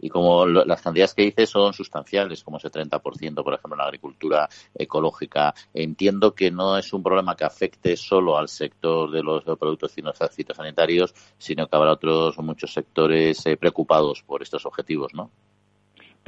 Y 0.00 0.08
como 0.08 0.46
las 0.46 0.82
cantidades 0.82 1.14
que 1.14 1.22
dice 1.22 1.46
son 1.46 1.72
sustanciales, 1.72 2.42
como 2.42 2.56
ese 2.56 2.70
30%, 2.70 3.00
por 3.44 3.54
ejemplo, 3.54 3.74
en 3.74 3.78
la 3.78 3.84
agricultura 3.84 4.48
ecológica, 4.74 5.54
entiendo 5.74 6.34
que 6.34 6.50
no 6.50 6.76
es 6.78 6.92
un 6.92 7.02
problema 7.02 7.36
que 7.36 7.44
afecte 7.44 7.96
solo 7.96 8.36
al 8.36 8.48
sector 8.48 9.10
de 9.10 9.22
los 9.22 9.44
productos 9.44 9.94
fitosanitarios, 10.34 11.14
sino 11.36 11.66
que 11.68 11.76
habrá 11.76 11.92
otros 11.92 12.38
muchos 12.38 12.72
sectores 12.72 13.44
eh, 13.46 13.56
preocupados 13.56 14.22
por 14.22 14.42
estos 14.42 14.66
objetivos, 14.66 15.14
¿no? 15.14 15.30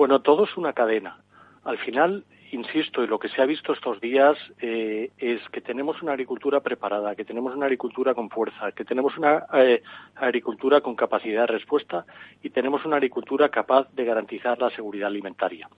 Bueno, 0.00 0.22
todo 0.22 0.44
es 0.44 0.56
una 0.56 0.72
cadena. 0.72 1.18
Al 1.62 1.76
final, 1.76 2.24
insisto, 2.52 3.04
y 3.04 3.06
lo 3.06 3.18
que 3.18 3.28
se 3.28 3.42
ha 3.42 3.44
visto 3.44 3.74
estos 3.74 4.00
días 4.00 4.34
eh, 4.58 5.10
es 5.18 5.46
que 5.50 5.60
tenemos 5.60 6.00
una 6.00 6.12
agricultura 6.12 6.60
preparada, 6.60 7.14
que 7.14 7.26
tenemos 7.26 7.54
una 7.54 7.66
agricultura 7.66 8.14
con 8.14 8.30
fuerza, 8.30 8.72
que 8.72 8.86
tenemos 8.86 9.18
una 9.18 9.44
eh, 9.52 9.82
agricultura 10.14 10.80
con 10.80 10.96
capacidad 10.96 11.42
de 11.42 11.48
respuesta 11.48 12.06
y 12.42 12.48
tenemos 12.48 12.86
una 12.86 12.96
agricultura 12.96 13.50
capaz 13.50 13.92
de 13.92 14.06
garantizar 14.06 14.58
la 14.58 14.70
seguridad 14.70 15.08
alimentaria. 15.08 15.68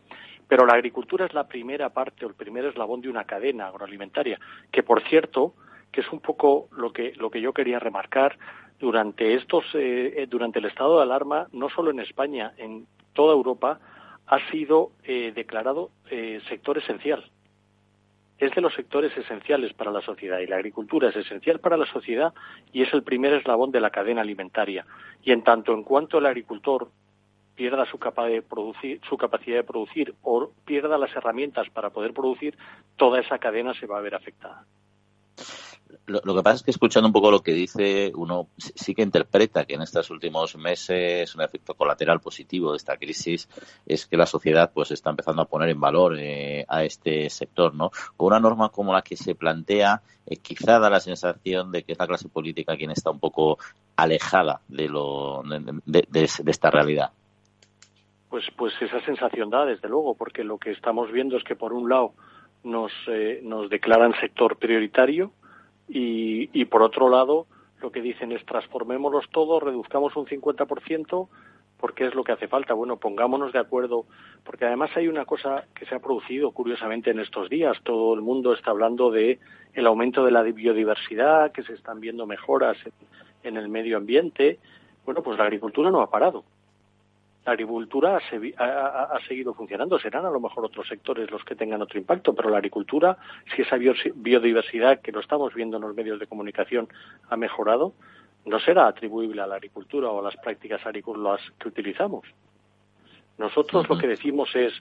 Pero 0.46 0.66
la 0.66 0.74
agricultura 0.74 1.26
es 1.26 1.34
la 1.34 1.48
primera 1.48 1.88
parte 1.88 2.24
o 2.24 2.28
el 2.28 2.36
primer 2.36 2.64
eslabón 2.66 3.00
de 3.00 3.08
una 3.08 3.24
cadena 3.24 3.66
agroalimentaria, 3.66 4.38
que 4.70 4.84
por 4.84 5.02
cierto, 5.02 5.54
que 5.90 6.00
es 6.00 6.12
un 6.12 6.20
poco 6.20 6.68
lo 6.76 6.92
que, 6.92 7.12
lo 7.16 7.28
que 7.28 7.40
yo 7.40 7.52
quería 7.52 7.80
remarcar, 7.80 8.38
durante 8.78 9.34
estos, 9.34 9.64
eh, 9.74 10.28
durante 10.30 10.60
el 10.60 10.66
estado 10.66 10.98
de 10.98 11.02
alarma, 11.02 11.48
no 11.52 11.68
solo 11.70 11.90
en 11.90 11.98
España, 11.98 12.52
en 12.56 12.86
toda 13.14 13.32
Europa, 13.32 13.80
ha 14.32 14.50
sido 14.50 14.92
eh, 15.04 15.30
declarado 15.34 15.90
eh, 16.08 16.40
sector 16.48 16.78
esencial. 16.78 17.30
Es 18.38 18.54
de 18.54 18.62
los 18.62 18.72
sectores 18.72 19.14
esenciales 19.14 19.74
para 19.74 19.90
la 19.90 20.00
sociedad 20.00 20.38
y 20.38 20.46
la 20.46 20.56
agricultura 20.56 21.10
es 21.10 21.16
esencial 21.16 21.60
para 21.60 21.76
la 21.76 21.84
sociedad 21.84 22.32
y 22.72 22.80
es 22.80 22.94
el 22.94 23.02
primer 23.02 23.34
eslabón 23.34 23.72
de 23.72 23.80
la 23.82 23.90
cadena 23.90 24.22
alimentaria. 24.22 24.86
Y 25.22 25.32
en 25.32 25.44
tanto 25.44 25.74
en 25.74 25.82
cuanto 25.82 26.16
el 26.16 26.24
agricultor 26.24 26.88
pierda 27.54 27.84
su, 27.84 27.98
de 27.98 28.40
producir, 28.40 29.02
su 29.06 29.18
capacidad 29.18 29.58
de 29.58 29.64
producir 29.64 30.14
o 30.22 30.50
pierda 30.64 30.96
las 30.96 31.14
herramientas 31.14 31.68
para 31.68 31.90
poder 31.90 32.14
producir, 32.14 32.56
toda 32.96 33.20
esa 33.20 33.38
cadena 33.38 33.74
se 33.74 33.86
va 33.86 33.98
a 33.98 34.00
ver 34.00 34.14
afectada. 34.14 34.64
Lo, 36.06 36.34
que 36.34 36.42
pasa 36.42 36.56
es 36.56 36.62
que 36.64 36.72
escuchando 36.72 37.06
un 37.06 37.12
poco 37.12 37.30
lo 37.30 37.42
que 37.42 37.52
dice, 37.52 38.10
uno 38.16 38.48
sí 38.56 38.92
que 38.92 39.02
interpreta 39.02 39.64
que 39.64 39.74
en 39.74 39.82
estos 39.82 40.10
últimos 40.10 40.56
meses 40.56 41.32
un 41.36 41.42
efecto 41.42 41.74
colateral 41.74 42.20
positivo 42.20 42.72
de 42.72 42.76
esta 42.76 42.96
crisis 42.96 43.48
es 43.86 44.06
que 44.06 44.16
la 44.16 44.26
sociedad 44.26 44.72
pues 44.74 44.90
está 44.90 45.10
empezando 45.10 45.42
a 45.42 45.44
poner 45.44 45.68
en 45.68 45.80
valor 45.80 46.18
eh, 46.18 46.64
a 46.68 46.82
este 46.82 47.30
sector, 47.30 47.74
¿no? 47.74 47.90
Con 48.16 48.28
una 48.28 48.40
norma 48.40 48.70
como 48.70 48.92
la 48.92 49.02
que 49.02 49.16
se 49.16 49.36
plantea, 49.36 50.02
eh, 50.26 50.36
quizá 50.38 50.80
da 50.80 50.90
la 50.90 50.98
sensación 50.98 51.70
de 51.70 51.84
que 51.84 51.92
es 51.92 51.98
la 51.98 52.08
clase 52.08 52.28
política 52.28 52.76
quien 52.76 52.90
está 52.90 53.10
un 53.10 53.20
poco 53.20 53.58
alejada 53.94 54.60
de 54.66 54.88
lo 54.88 55.42
de, 55.44 56.28
esta 56.46 56.70
realidad. 56.70 57.12
Pues, 58.28 58.44
pues 58.56 58.72
esa 58.80 59.00
sensación 59.04 59.50
da, 59.50 59.66
desde 59.66 59.88
luego, 59.88 60.16
porque 60.16 60.42
lo 60.42 60.58
que 60.58 60.72
estamos 60.72 61.12
viendo 61.12 61.36
es 61.36 61.44
que 61.44 61.54
por 61.54 61.72
un 61.72 61.88
lado 61.88 62.14
nos, 62.64 62.92
eh, 63.06 63.40
nos 63.44 63.70
declaran 63.70 64.14
sector 64.20 64.56
prioritario, 64.56 65.32
y, 65.88 66.64
por 66.66 66.82
otro 66.82 67.08
lado, 67.08 67.46
lo 67.80 67.90
que 67.92 68.00
dicen 68.00 68.32
es 68.32 68.44
transformémoslos 68.46 69.28
todos, 69.30 69.62
reduzcamos 69.62 70.16
un 70.16 70.26
50%, 70.26 71.28
porque 71.78 72.06
es 72.06 72.14
lo 72.14 72.22
que 72.22 72.32
hace 72.32 72.46
falta. 72.46 72.74
Bueno, 72.74 72.96
pongámonos 72.96 73.52
de 73.52 73.58
acuerdo, 73.58 74.06
porque 74.44 74.64
además 74.64 74.90
hay 74.96 75.08
una 75.08 75.24
cosa 75.24 75.64
que 75.74 75.84
se 75.86 75.94
ha 75.94 75.98
producido 75.98 76.52
curiosamente 76.52 77.10
en 77.10 77.18
estos 77.18 77.48
días. 77.48 77.76
Todo 77.82 78.14
el 78.14 78.20
mundo 78.20 78.54
está 78.54 78.70
hablando 78.70 79.10
de 79.10 79.40
el 79.74 79.86
aumento 79.86 80.24
de 80.24 80.30
la 80.30 80.42
biodiversidad, 80.42 81.50
que 81.50 81.64
se 81.64 81.74
están 81.74 82.00
viendo 82.00 82.26
mejoras 82.26 82.76
en 83.42 83.56
el 83.56 83.68
medio 83.68 83.96
ambiente. 83.96 84.60
Bueno, 85.04 85.22
pues 85.22 85.36
la 85.38 85.44
agricultura 85.44 85.90
no 85.90 86.00
ha 86.00 86.10
parado 86.10 86.44
la 87.44 87.52
agricultura 87.52 88.18
ha, 88.18 89.18
seguido 89.26 89.52
funcionando. 89.54 89.98
Serán 89.98 90.24
a 90.24 90.30
lo 90.30 90.40
mejor 90.40 90.64
otros 90.64 90.86
sectores 90.86 91.30
los 91.30 91.44
que 91.44 91.56
tengan 91.56 91.82
otro 91.82 91.98
impacto, 91.98 92.34
pero 92.34 92.50
la 92.50 92.58
agricultura, 92.58 93.16
si 93.54 93.62
esa 93.62 93.76
biodiversidad 93.76 95.00
que 95.00 95.10
lo 95.10 95.20
estamos 95.20 95.52
viendo 95.52 95.76
en 95.76 95.82
los 95.82 95.94
medios 95.94 96.20
de 96.20 96.28
comunicación 96.28 96.88
ha 97.28 97.36
mejorado, 97.36 97.94
no 98.44 98.60
será 98.60 98.86
atribuible 98.86 99.42
a 99.42 99.46
la 99.46 99.56
agricultura 99.56 100.08
o 100.08 100.20
a 100.20 100.22
las 100.22 100.36
prácticas 100.36 100.84
agrícolas 100.86 101.40
que 101.58 101.68
utilizamos. 101.68 102.24
Nosotros 103.38 103.88
lo 103.88 103.98
que 103.98 104.06
decimos 104.06 104.54
es, 104.54 104.72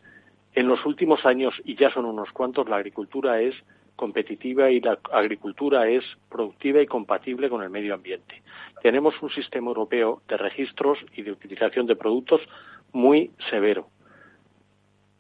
en 0.54 0.68
los 0.68 0.86
últimos 0.86 1.26
años, 1.26 1.56
y 1.64 1.76
ya 1.76 1.92
son 1.92 2.06
unos 2.06 2.32
cuantos, 2.32 2.70
la 2.70 2.76
agricultura 2.76 3.42
es 3.42 3.56
competitiva 4.02 4.72
y 4.72 4.82
la 4.82 4.98
agricultura 5.12 5.88
es 5.88 6.04
productiva 6.28 6.82
y 6.82 6.88
compatible 6.88 7.52
con 7.52 7.62
el 7.62 7.70
medio 7.70 7.94
ambiente. 7.94 8.42
Tenemos 8.82 9.14
un 9.22 9.30
sistema 9.30 9.68
europeo 9.68 10.24
de 10.28 10.38
registros 10.38 10.98
y 11.16 11.22
de 11.22 11.32
utilización 11.32 11.86
de 11.86 11.96
productos 11.96 12.42
muy 12.94 13.30
severo. 13.52 13.90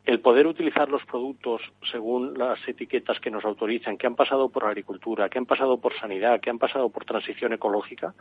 El 0.03 0.19
poder 0.19 0.47
utilizar 0.47 0.89
los 0.89 1.05
productos 1.05 1.61
según 1.91 2.35
las 2.39 2.57
etiquetas 2.67 3.19
que 3.19 3.29
nos 3.29 3.45
autorizan, 3.45 3.99
que 3.99 4.07
han 4.07 4.15
pasado 4.15 4.49
por 4.49 4.65
agricultura, 4.65 5.29
que 5.29 5.37
han 5.37 5.45
pasado 5.45 5.79
por 5.79 5.93
sanidad, 5.99 6.39
que 6.41 6.49
han 6.49 6.57
pasado 6.57 6.89
por 6.89 7.05
transición 7.05 7.53
ecológica, 7.53 8.15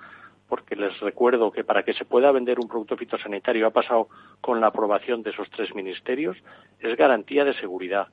porque 0.47 0.77
les 0.77 1.01
recuerdo 1.01 1.53
que 1.53 1.65
para 1.65 1.85
que 1.85 1.95
se 1.95 2.05
pueda 2.05 2.33
vender 2.33 2.61
un 2.61 2.69
producto 2.69 2.99
fitosanitario 2.99 3.67
ha 3.67 3.71
pasado 3.71 4.09
con 4.43 4.61
la 4.61 4.67
aprobación 4.67 5.23
de 5.23 5.31
esos 5.31 5.49
tres 5.49 5.75
ministerios, 5.75 6.37
es 6.81 6.95
garantía 6.99 7.47
de 7.47 7.55
seguridad 7.55 8.09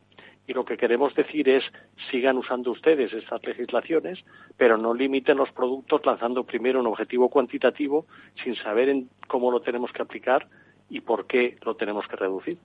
y 0.48 0.54
lo 0.54 0.64
que 0.64 0.78
queremos 0.78 1.14
decir 1.14 1.50
es 1.50 1.64
sigan 2.10 2.38
usando 2.38 2.72
ustedes 2.72 3.12
estas 3.12 3.44
legislaciones, 3.44 4.20
pero 4.56 4.78
no 4.78 4.94
limiten 4.94 5.38
los 5.38 5.52
productos 5.52 6.02
lanzando 6.06 6.46
primero 6.46 6.80
un 6.80 6.88
objetivo 6.88 7.30
cuantitativo 7.30 8.06
sin 8.42 8.56
saber 8.56 8.90
en 8.90 9.10
cómo 9.28 9.52
lo 9.52 9.60
tenemos 9.60 9.92
que 9.92 10.02
aplicar 10.02 10.48
y 10.90 11.02
por 11.02 11.28
qué 11.28 11.58
lo 11.66 11.76
tenemos 11.76 12.08
que 12.08 12.16
reducir. 12.16 12.58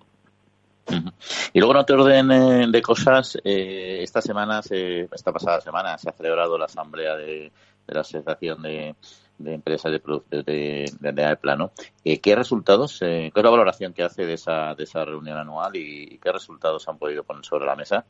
Y 1.52 1.58
luego 1.58 1.74
en 1.74 1.80
otro 1.80 2.02
orden 2.02 2.30
eh, 2.30 2.66
de 2.68 2.82
cosas, 2.82 3.36
eh, 3.44 4.00
esta 4.02 4.20
semana, 4.20 4.60
esta 4.60 5.32
pasada 5.32 5.60
semana, 5.60 5.98
se 5.98 6.08
ha 6.08 6.12
celebrado 6.12 6.56
la 6.58 6.66
asamblea 6.66 7.16
de 7.16 7.52
la 7.86 8.00
Asociación 8.00 8.62
de, 8.62 8.94
de 9.42 9.54
empresas 9.54 9.92
de 9.92 10.00
productos 10.00 10.44
de, 10.44 10.90
de, 11.00 11.36
plano. 11.36 11.72
Eh, 12.04 12.20
¿Qué 12.20 12.34
resultados, 12.34 13.00
eh, 13.02 13.30
qué 13.32 13.40
es 13.40 13.44
la 13.44 13.50
valoración 13.50 13.92
que 13.92 14.02
hace 14.02 14.26
de 14.26 14.34
esa, 14.34 14.74
de 14.74 14.84
esa 14.84 15.04
reunión 15.04 15.38
anual 15.38 15.76
y, 15.76 16.18
qué 16.18 16.32
resultados 16.32 16.88
han 16.88 16.98
podido 16.98 17.24
poner 17.24 17.44
sobre 17.44 17.66
la 17.66 17.76
mesa? 17.76 18.04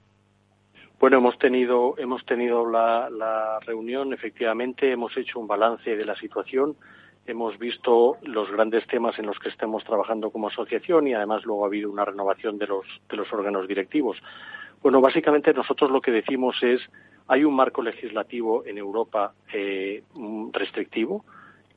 Bueno, 1.00 1.18
hemos 1.18 1.38
tenido, 1.38 1.94
hemos 1.98 2.24
tenido 2.24 2.68
la, 2.68 3.10
la 3.10 3.58
reunión, 3.60 4.12
efectivamente, 4.12 4.92
hemos 4.92 5.16
hecho 5.16 5.40
un 5.40 5.48
balance 5.48 5.96
de 5.96 6.04
la 6.04 6.14
situación, 6.14 6.76
hemos 7.26 7.58
visto 7.58 8.18
los 8.22 8.50
grandes 8.50 8.86
temas 8.86 9.18
en 9.18 9.26
los 9.26 9.38
que 9.38 9.48
estamos 9.48 9.82
trabajando 9.84 10.30
como 10.30 10.48
asociación 10.48 11.08
y 11.08 11.14
además 11.14 11.44
luego 11.44 11.64
ha 11.64 11.68
habido 11.68 11.90
una 11.90 12.04
renovación 12.04 12.58
de 12.58 12.66
los, 12.66 12.86
de 13.08 13.16
los 13.16 13.32
órganos 13.32 13.66
directivos. 13.66 14.16
Bueno, 14.82 15.00
básicamente 15.00 15.52
nosotros 15.54 15.90
lo 15.90 16.00
que 16.00 16.10
decimos 16.10 16.56
es 16.62 16.80
hay 17.28 17.44
un 17.44 17.54
marco 17.54 17.82
legislativo 17.82 18.64
en 18.66 18.78
Europa 18.78 19.34
eh, 19.52 20.02
restrictivo 20.52 21.24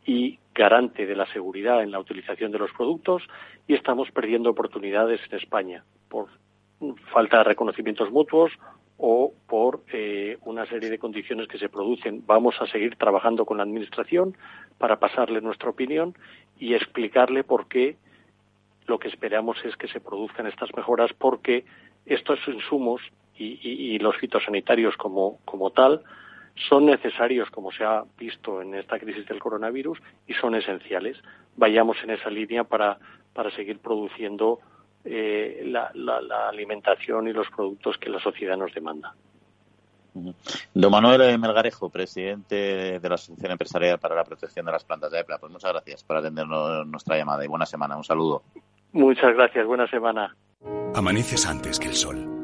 y 0.06 0.40
garante 0.54 1.06
de 1.06 1.16
la 1.16 1.26
seguridad 1.34 1.82
en 1.82 1.92
la 1.92 2.00
utilización 2.00 2.52
de 2.52 2.60
los 2.60 2.72
productos 2.72 3.24
y 3.68 3.74
estamos 3.74 4.12
perdiendo 4.12 4.50
oportunidades 4.50 5.20
en 5.30 5.38
España 5.38 5.84
por 6.10 6.28
falta 7.12 7.40
de 7.40 7.44
reconocimientos 7.46 8.12
mutuos 8.12 8.52
o 8.98 9.34
por 9.48 9.82
eh, 9.92 10.38
una 10.46 10.66
serie 10.68 10.90
de 10.90 11.00
condiciones 11.00 11.48
que 11.48 11.58
se 11.58 11.70
producen. 11.70 12.24
Vamos 12.26 12.56
a 12.62 12.68
seguir 12.68 12.96
trabajando 12.96 13.46
con 13.46 13.58
la 13.58 13.64
Administración 13.64 14.38
para 14.78 15.00
pasarle 15.00 15.42
nuestra 15.42 15.70
opinión 15.70 16.16
y 16.58 16.74
explicarle 16.74 17.44
por 17.44 17.68
qué 17.68 17.98
lo 18.88 19.00
que 19.00 19.08
esperamos 19.08 19.58
es 19.66 19.76
que 19.76 19.88
se 19.88 20.00
produzcan 20.00 20.48
estas 20.48 20.74
mejoras 20.76 21.12
porque 21.14 21.66
estos 22.06 22.40
insumos 22.48 23.02
y, 23.38 24.00
los 24.00 24.16
fitosanitarios 24.18 24.96
como, 24.98 25.40
como 25.46 25.72
tal 25.72 26.02
son 26.70 26.86
necesarios, 26.86 27.50
como 27.50 27.72
se 27.72 27.84
ha 27.84 28.04
visto 28.18 28.62
en 28.62 28.76
esta 28.76 28.98
crisis 28.98 29.26
del 29.26 29.40
coronavirus, 29.40 30.00
y 30.28 30.34
son 30.34 30.56
esenciales. 30.56 31.18
Vayamos 31.58 31.98
en 32.04 32.12
esa 32.12 32.30
línea 32.30 32.64
para, 32.64 32.98
para 33.34 33.52
seguir 33.52 33.80
produciendo 33.80 34.60
eh, 35.04 35.64
la, 35.66 35.92
la, 35.94 36.50
alimentación 36.50 37.28
y 37.28 37.34
los 37.34 37.48
productos 37.50 37.98
que 37.98 38.10
la 38.10 38.20
sociedad 38.20 38.58
nos 38.58 38.74
demanda. 38.74 39.14
Don 40.74 40.92
Manuel 40.92 41.38
Melgarejo, 41.38 41.90
presidente 41.90 43.00
de 43.00 43.10
la 43.10 43.16
Asociación 43.16 43.52
Empresarial 43.52 44.00
para 44.00 44.16
la 44.16 44.24
Protección 44.24 44.66
de 44.66 44.72
las 44.72 44.86
Plantas 44.86 45.12
de 45.12 45.20
EPLA, 45.20 45.40
pues 45.40 45.52
muchas 45.52 45.74
gracias 45.74 46.06
por 46.06 46.16
atendernos 46.16 46.88
nuestra 46.88 47.18
llamada 47.18 47.44
y 47.44 47.50
buena 47.50 47.66
semana. 47.66 47.98
Un 47.98 48.06
saludo. 48.06 48.44
Muchas 48.94 49.36
gracias, 49.36 49.68
buena 49.68 49.88
semana. 49.88 50.34
Amaneces 50.96 51.46
antes 51.46 51.78
que 51.78 51.90
el 51.90 51.96
sol 51.96 52.35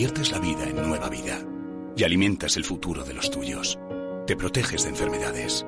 conviertes 0.00 0.32
la 0.32 0.38
vida 0.38 0.64
en 0.64 0.76
nueva 0.76 1.10
vida. 1.10 1.38
Y 1.94 2.04
alimentas 2.04 2.56
el 2.56 2.64
futuro 2.64 3.04
de 3.04 3.12
los 3.12 3.30
tuyos. 3.30 3.78
Te 4.26 4.34
proteges 4.34 4.84
de 4.84 4.88
enfermedades. 4.88 5.66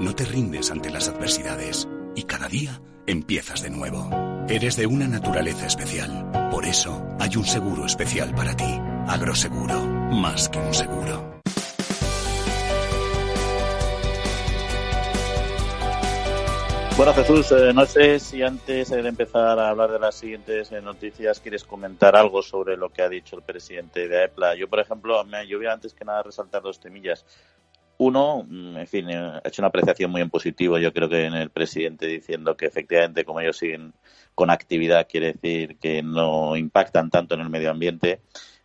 No 0.00 0.14
te 0.14 0.24
rindes 0.24 0.70
ante 0.70 0.88
las 0.88 1.08
adversidades. 1.08 1.86
Y 2.14 2.22
cada 2.22 2.48
día 2.48 2.80
empiezas 3.06 3.62
de 3.62 3.68
nuevo. 3.68 4.08
Eres 4.48 4.76
de 4.76 4.86
una 4.86 5.06
naturaleza 5.06 5.66
especial. 5.66 6.48
Por 6.50 6.64
eso 6.64 7.06
hay 7.20 7.36
un 7.36 7.44
seguro 7.44 7.84
especial 7.84 8.34
para 8.34 8.56
ti. 8.56 8.80
Agroseguro. 9.08 9.84
Más 10.10 10.48
que 10.48 10.58
un 10.58 10.72
seguro. 10.72 11.35
Bueno, 16.96 17.12
Jesús, 17.12 17.52
eh, 17.52 17.74
no 17.74 17.84
sé 17.84 18.18
si 18.18 18.42
antes 18.42 18.88
de 18.88 19.06
empezar 19.06 19.58
a 19.58 19.68
hablar 19.68 19.92
de 19.92 19.98
las 19.98 20.14
siguientes 20.14 20.72
eh, 20.72 20.80
noticias 20.80 21.40
quieres 21.40 21.62
comentar 21.62 22.16
algo 22.16 22.42
sobre 22.42 22.78
lo 22.78 22.88
que 22.88 23.02
ha 23.02 23.08
dicho 23.10 23.36
el 23.36 23.42
presidente 23.42 24.08
de 24.08 24.22
AEPLA. 24.22 24.54
Yo, 24.54 24.66
por 24.66 24.80
ejemplo, 24.80 25.22
me, 25.24 25.46
yo 25.46 25.58
voy 25.58 25.66
antes 25.66 25.92
que 25.92 26.06
nada 26.06 26.22
resaltar 26.22 26.62
dos 26.62 26.80
temillas. 26.80 27.26
Uno, 27.98 28.46
mm, 28.48 28.78
en 28.78 28.86
fin, 28.86 29.10
eh, 29.10 29.14
ha 29.16 29.42
hecho 29.44 29.60
una 29.60 29.68
apreciación 29.68 30.10
muy 30.10 30.22
en 30.22 30.30
positivo, 30.30 30.78
yo 30.78 30.90
creo 30.94 31.10
que 31.10 31.26
en 31.26 31.34
el 31.34 31.50
presidente 31.50 32.06
diciendo 32.06 32.56
que 32.56 32.64
efectivamente 32.64 33.26
como 33.26 33.42
ellos 33.42 33.58
siguen 33.58 33.92
con 34.34 34.48
actividad 34.48 35.06
quiere 35.06 35.34
decir 35.34 35.76
que 35.78 36.02
no 36.02 36.56
impactan 36.56 37.10
tanto 37.10 37.34
en 37.34 37.42
el 37.42 37.50
medio 37.50 37.70
ambiente 37.70 38.20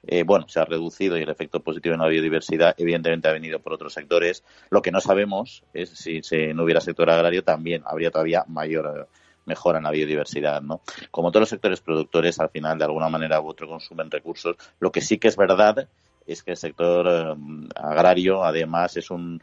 eh, 0.08 0.24
bueno, 0.24 0.48
se 0.50 0.60
ha 0.60 0.66
reducido 0.66 1.18
y 1.18 1.22
el 1.22 1.30
efecto 1.30 1.60
positivo 1.60 1.94
en 1.94 2.02
la 2.02 2.08
biodiversidad 2.08 2.76
evidentemente 2.78 3.28
ha 3.28 3.34
venido 3.34 3.60
por 3.60 3.74
otros 3.74 3.94
sectores. 3.94 4.44
Lo 4.70 4.82
que 4.82 4.92
no 4.92 5.00
sabemos 5.00 5.64
es 5.74 5.90
si, 5.90 6.22
no 6.54 6.64
hubiera 6.64 6.82
sector 6.82 7.10
agrario 7.10 7.44
también 7.44 7.84
habría 7.86 8.10
todavía 8.10 8.44
mayor 8.48 8.94
eh, 9.00 9.06
mejora 9.46 9.78
en 9.78 9.84
la 9.84 9.92
biodiversidad, 9.92 10.62
¿no? 10.62 10.82
Como 11.12 11.32
todos 11.32 11.42
los 11.42 11.50
sectores 11.50 11.82
productores, 11.82 12.40
al 12.40 12.50
final, 12.50 12.78
de 12.78 12.86
alguna 12.86 13.10
manera 13.10 13.42
u 13.42 13.48
otro, 13.48 13.68
consumen 13.68 14.10
recursos. 14.10 14.56
Lo 14.80 14.92
que 14.92 15.02
sí 15.02 15.18
que 15.18 15.28
es 15.28 15.38
verdad 15.38 15.88
es 16.25 16.43
que 16.43 16.51
el 16.51 16.57
sector 16.57 17.07
eh, 17.07 17.69
agrario 17.75 18.43
además 18.43 18.97
es 18.97 19.10
un, 19.12 19.41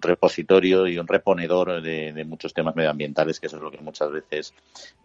repositorio 0.00 0.86
y 0.86 0.98
un 0.98 1.06
reponedor 1.06 1.82
de, 1.82 2.24
muchos 2.24 2.54
temas 2.54 2.76
medioambientales, 2.76 3.40
que 3.40 3.46
eso 3.46 3.56
es 3.56 3.62
lo 3.62 3.70
que 3.70 3.78
muchas 3.78 4.10
veces 4.10 4.54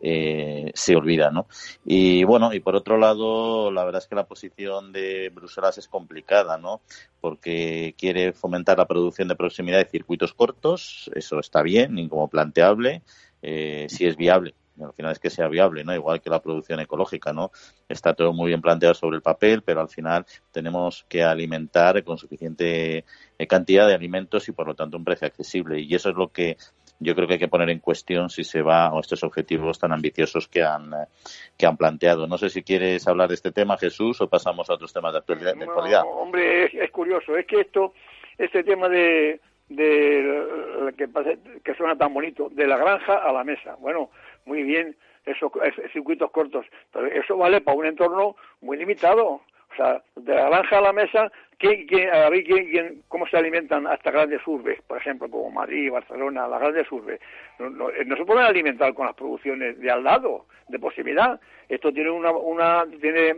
eh, 0.02 0.72
se 0.74 0.96
olvida, 0.96 1.32
¿no? 1.32 1.48
Y 1.86 2.24
bueno, 2.24 2.54
y 2.54 2.60
por 2.60 2.76
otro 2.76 2.98
lado, 2.98 3.72
la 3.72 3.84
verdad 3.84 4.02
es 4.02 4.08
que 4.08 4.16
la 4.16 4.28
posición 4.28 4.92
de 4.92 5.30
Bruselas 5.34 5.78
es 5.78 5.88
complicada, 5.88 6.58
¿no? 6.58 6.82
Porque 7.22 7.96
quiere 7.98 8.34
fomentar 8.34 8.78
la 8.78 8.88
producción 8.88 9.28
de 9.28 9.36
proximidad 9.36 9.80
de 9.80 9.90
circuitos 9.90 10.34
cortos, 10.34 11.10
eso 11.16 11.40
está 11.40 11.62
bien 11.62 11.98
y 11.98 12.08
como 12.08 12.30
planteable, 12.30 13.02
eh, 13.42 13.88
si 13.90 14.06
es 14.06 14.16
viable 14.16 14.54
al 14.84 14.94
final 14.94 15.12
es 15.12 15.20
que 15.20 15.30
sea 15.30 15.48
viable, 15.48 15.84
¿no? 15.84 15.94
Igual 15.94 16.22
que 16.22 16.30
la 16.30 16.42
producción 16.42 16.80
ecológica, 16.80 17.34
¿no? 17.34 17.52
Está 17.88 18.14
todo 18.14 18.34
muy 18.34 18.50
bien 18.50 18.62
planteado 18.62 18.94
sobre 18.94 19.18
el 19.18 19.22
papel, 19.22 19.62
pero 19.62 19.82
al 19.82 19.90
final 19.90 20.26
tenemos 20.52 21.06
que 21.10 21.24
alimentar 21.24 22.04
con 22.04 22.18
suficiente 22.18 23.06
eh, 23.38 23.48
cantidad 23.48 23.88
de 23.88 23.94
alimentos 23.94 24.48
y 24.50 24.52
por 24.52 24.68
lo 24.68 24.76
tanto 24.76 24.98
un 24.98 25.04
precio 25.04 25.28
accesible. 25.28 25.80
Y 25.80 25.94
eso 25.96 26.10
es 26.10 26.16
lo 26.16 26.32
que 26.32 26.58
yo 27.00 27.16
creo 27.16 27.28
que 27.28 27.34
hay 27.34 27.40
que 27.40 27.48
poner 27.48 27.70
en 27.70 27.80
cuestión 27.80 28.30
si 28.30 28.44
se 28.44 28.62
va 28.62 28.88
a 28.88 29.00
estos 29.00 29.24
objetivos 29.24 29.80
tan 29.80 29.92
ambiciosos 29.92 30.48
que 30.48 30.64
han, 30.64 30.94
eh, 30.94 31.06
que 31.58 31.66
han 31.66 31.78
planteado. 31.78 32.28
No 32.28 32.38
sé 32.38 32.50
si 32.50 32.64
quieres 32.64 33.08
hablar 33.08 33.30
de 33.30 33.36
este 33.36 33.52
tema, 33.52 33.78
Jesús, 33.78 34.20
o 34.22 34.30
pasamos 34.30 34.70
a 34.70 34.74
otros 34.74 34.94
temas 34.94 35.14
de 35.14 35.20
actualidad. 35.20 36.04
hombre, 36.06 36.66
es, 36.66 36.92
curioso. 36.92 37.38
Es 37.38 37.46
que 37.46 37.62
esto, 37.62 37.94
este 38.38 38.64
tema 38.64 38.90
de, 38.90 39.40
de 39.70 40.94
que, 40.98 41.08
que 41.64 41.76
suena 41.76 41.96
tan 41.96 42.14
bonito, 42.14 42.50
de 42.52 42.66
la 42.66 42.78
granja 42.78 43.16
a 43.16 43.32
la 43.32 43.44
mesa. 43.44 43.76
Bueno, 43.80 44.10
muy 44.48 44.64
bien 44.64 44.96
esos, 45.26 45.52
circuitos 45.92 46.32
cortos, 46.32 46.66
pero 46.92 47.08
eso 47.08 47.38
vale 47.38 47.62
para 47.62 47.78
un 47.78 47.86
entorno 47.86 48.36
muy 48.62 48.78
limitado. 48.78 49.42
O 49.70 49.76
sea, 49.76 50.02
de 50.16 50.34
la 50.34 50.50
granja 50.50 50.78
a 50.78 50.82
la 50.82 50.94
mesa, 50.94 51.32
¿quién, 51.60 51.86
quién, 51.86 52.10
a 52.10 52.30
ver, 52.30 52.44
¿quién, 52.44 53.04
cómo 53.10 53.28
se 53.28 53.38
alimentan 53.38 53.86
hasta 53.86 54.10
grandes 54.10 54.42
urbes? 54.48 54.82
Por 54.88 54.98
ejemplo, 54.98 55.30
como 55.30 55.52
Madrid, 55.52 55.92
Barcelona, 55.92 56.48
las 56.48 56.60
grandes 56.62 56.92
urbes. 56.92 57.20
No, 57.60 57.70
no, 57.70 57.90
se 57.90 58.26
pueden 58.26 58.46
alimentar 58.46 58.94
con 58.94 59.06
las 59.06 59.16
producciones 59.16 59.78
de 59.80 59.92
al 59.92 60.04
lado, 60.04 60.46
de 60.70 60.80
proximidad. 60.80 61.40
Esto 61.70 61.92
tiene 61.92 62.10
una, 62.10 62.32
una 62.32 62.86
tiene, 63.00 63.36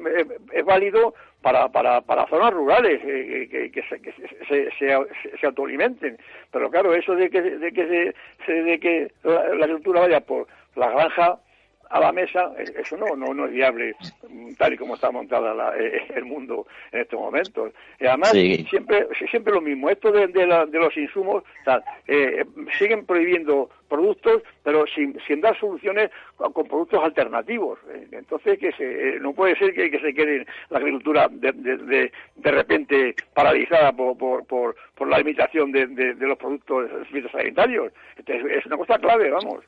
es 0.53 0.63
válido 0.63 1.13
para, 1.41 1.67
para, 1.69 2.01
para 2.01 2.27
zonas 2.27 2.53
rurales 2.53 3.01
eh, 3.03 3.47
que, 3.49 3.71
que, 3.71 3.83
se, 3.89 4.01
que 4.01 4.13
se, 4.13 4.71
se, 4.77 5.37
se, 5.39 5.45
autoalimenten. 5.45 6.17
Pero 6.51 6.69
claro, 6.69 6.93
eso 6.93 7.15
de 7.15 7.29
que, 7.29 7.41
de 7.41 7.71
que, 7.73 8.13
se, 8.45 8.53
de 8.53 8.79
que 8.79 9.11
la, 9.23 9.55
la 9.55 9.65
agricultura 9.65 10.01
vaya 10.01 10.21
por 10.21 10.47
la 10.75 10.89
granja 10.89 11.39
a 11.89 11.99
la 11.99 12.11
mesa, 12.11 12.53
eso 12.57 12.97
no, 12.97 13.15
no, 13.15 13.33
no 13.33 13.45
es 13.45 13.51
viable 13.51 13.95
tal 14.57 14.73
y 14.73 14.77
como 14.77 14.93
está 14.93 15.11
montada 15.11 15.75
eh, 15.75 16.03
el 16.15 16.25
mundo 16.25 16.67
en 16.91 17.01
estos 17.01 17.19
momentos. 17.19 17.73
Y 17.99 18.05
además, 18.05 18.31
siempre, 18.31 19.07
siempre 19.29 19.53
lo 19.53 19.61
mismo, 19.61 19.89
esto 19.89 20.11
de, 20.11 20.27
de, 20.27 20.45
los 20.45 20.95
insumos, 20.95 21.43
eh, 22.07 22.45
siguen 22.77 23.05
prohibiendo 23.05 23.69
productos, 23.87 24.43
pero 24.63 24.85
sin, 24.85 25.19
sin 25.27 25.41
dar 25.41 25.59
soluciones 25.59 26.11
con, 26.35 26.67
productos 26.67 27.03
alternativos. 27.03 27.79
Entonces, 28.11 28.59
que 28.59 28.71
se, 28.73 29.19
no 29.19 29.33
puede 29.33 29.57
ser 29.57 29.73
que, 29.73 29.89
se 29.99 30.13
quede 30.13 30.45
la 30.69 30.77
agricultura 30.77 31.27
de, 31.31 31.51
de, 31.53 32.11
de, 32.35 32.51
repente 32.51 33.15
paralizada 33.33 33.91
por, 33.93 34.15
por, 34.15 34.45
por, 34.45 34.75
por 34.93 35.07
la 35.07 35.17
limitación 35.17 35.71
de, 35.71 35.87
los 36.19 36.37
productos 36.37 36.87
fitosanitarios. 37.11 37.91
Es 38.27 38.65
una 38.67 38.77
cosa 38.77 38.99
clave, 38.99 39.31
vamos. 39.31 39.65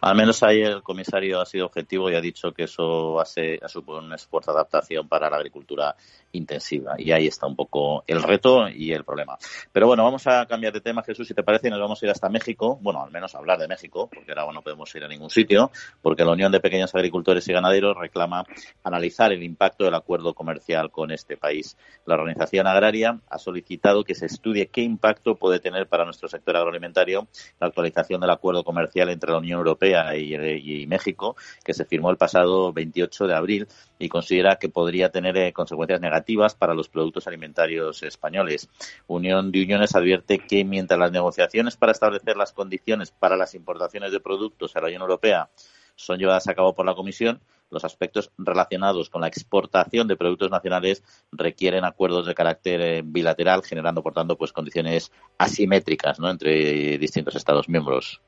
Al 0.00 0.14
menos 0.14 0.42
ahí 0.42 0.62
el 0.62 0.82
comisario 0.82 1.40
ha 1.40 1.46
sido 1.46 1.66
objetivo 1.66 2.10
y 2.10 2.14
ha 2.14 2.20
dicho 2.20 2.52
que 2.52 2.64
eso 2.64 3.20
hace, 3.20 3.58
ha 3.62 3.68
suponer 3.68 4.04
un 4.04 4.12
esfuerzo 4.12 4.52
de 4.52 4.58
adaptación 4.58 5.08
para 5.08 5.28
la 5.28 5.36
agricultura 5.36 5.96
intensiva. 6.32 6.94
Y 6.98 7.10
ahí 7.12 7.26
está 7.26 7.46
un 7.46 7.56
poco 7.56 8.04
el 8.06 8.22
reto 8.22 8.68
y 8.68 8.92
el 8.92 9.04
problema. 9.04 9.38
Pero 9.72 9.86
bueno, 9.86 10.04
vamos 10.04 10.26
a 10.26 10.46
cambiar 10.46 10.72
de 10.72 10.80
tema, 10.80 11.02
Jesús, 11.02 11.26
si 11.26 11.34
te 11.34 11.42
parece, 11.42 11.68
y 11.68 11.70
nos 11.70 11.80
vamos 11.80 12.02
a 12.02 12.06
ir 12.06 12.10
hasta 12.10 12.28
México. 12.28 12.78
Bueno, 12.80 13.02
al 13.02 13.10
menos 13.10 13.34
hablar 13.34 13.58
de 13.58 13.66
México, 13.66 14.08
porque 14.12 14.32
ahora 14.32 14.52
no 14.52 14.62
podemos 14.62 14.94
ir 14.94 15.04
a 15.04 15.08
ningún 15.08 15.30
sitio, 15.30 15.70
porque 16.02 16.24
la 16.24 16.32
Unión 16.32 16.52
de 16.52 16.60
Pequeños 16.60 16.94
Agricultores 16.94 17.48
y 17.48 17.52
Ganaderos 17.52 17.96
reclama 17.96 18.44
analizar 18.84 19.32
el 19.32 19.42
impacto 19.42 19.84
del 19.84 19.94
acuerdo 19.94 20.34
comercial 20.34 20.90
con 20.90 21.10
este 21.10 21.36
país. 21.36 21.76
La 22.06 22.14
organización 22.14 22.66
agraria 22.66 23.18
ha 23.28 23.38
solicitado 23.38 24.04
que 24.04 24.14
se 24.14 24.26
estudie 24.26 24.68
qué 24.68 24.82
impacto 24.82 25.34
puede 25.34 25.60
tener 25.60 25.88
para 25.88 26.04
nuestro 26.04 26.28
sector 26.28 26.56
agroalimentario 26.56 27.26
la 27.60 27.68
actualización 27.68 28.20
del 28.20 28.30
acuerdo 28.30 28.64
comercial 28.64 29.08
entre 29.08 29.32
la 29.32 29.38
Unión 29.38 29.58
Europea 29.58 29.87
y, 29.90 30.86
México, 30.86 31.36
que 31.64 31.74
se 31.74 31.84
firmó 31.84 32.10
el 32.10 32.16
pasado 32.16 32.72
28 32.72 33.26
de 33.26 33.34
abril 33.34 33.68
y 33.98 34.08
considera 34.08 34.56
que 34.56 34.68
podría 34.68 35.10
tener 35.10 35.36
eh, 35.36 35.52
consecuencias 35.52 36.00
negativas 36.00 36.54
para 36.54 36.74
los 36.74 36.88
productos 36.88 37.26
alimentarios 37.26 38.02
españoles. 38.02 38.68
Unión 39.06 39.52
de 39.52 39.62
Uniones 39.62 39.94
advierte 39.94 40.38
que 40.38 40.64
mientras 40.64 40.98
las 40.98 41.12
negociaciones 41.12 41.76
para 41.76 41.92
establecer 41.92 42.36
las 42.36 42.52
condiciones 42.52 43.10
para 43.10 43.36
las 43.36 43.54
importaciones 43.54 44.12
de 44.12 44.20
productos 44.20 44.76
a 44.76 44.80
la 44.80 44.86
Unión 44.86 45.02
Europea 45.02 45.48
son 45.96 46.18
llevadas 46.18 46.46
a 46.48 46.54
cabo 46.54 46.74
por 46.74 46.86
la 46.86 46.94
Comisión, 46.94 47.40
los 47.70 47.84
aspectos 47.84 48.30
relacionados 48.38 49.10
con 49.10 49.20
la 49.20 49.28
exportación 49.28 50.08
de 50.08 50.16
productos 50.16 50.50
nacionales 50.50 51.02
requieren 51.32 51.84
acuerdos 51.84 52.26
de 52.26 52.34
carácter 52.34 52.80
eh, 52.80 53.02
bilateral, 53.04 53.62
generando, 53.62 54.02
por 54.02 54.14
tanto, 54.14 54.38
pues 54.38 54.52
condiciones 54.52 55.12
asimétricas 55.36 56.18
¿no? 56.18 56.30
entre 56.30 56.98
distintos 56.98 57.34
Estados 57.34 57.68
miembros. 57.68 58.20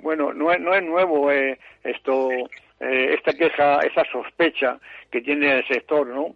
Bueno, 0.00 0.32
no 0.32 0.52
es, 0.52 0.60
no 0.60 0.74
es 0.74 0.82
nuevo 0.82 1.30
eh, 1.30 1.58
esto, 1.82 2.30
eh, 2.80 3.14
esta 3.14 3.32
queja, 3.32 3.80
esa 3.80 4.04
sospecha 4.10 4.78
que 5.10 5.20
tiene 5.20 5.58
el 5.58 5.66
sector, 5.66 6.06
¿no? 6.06 6.34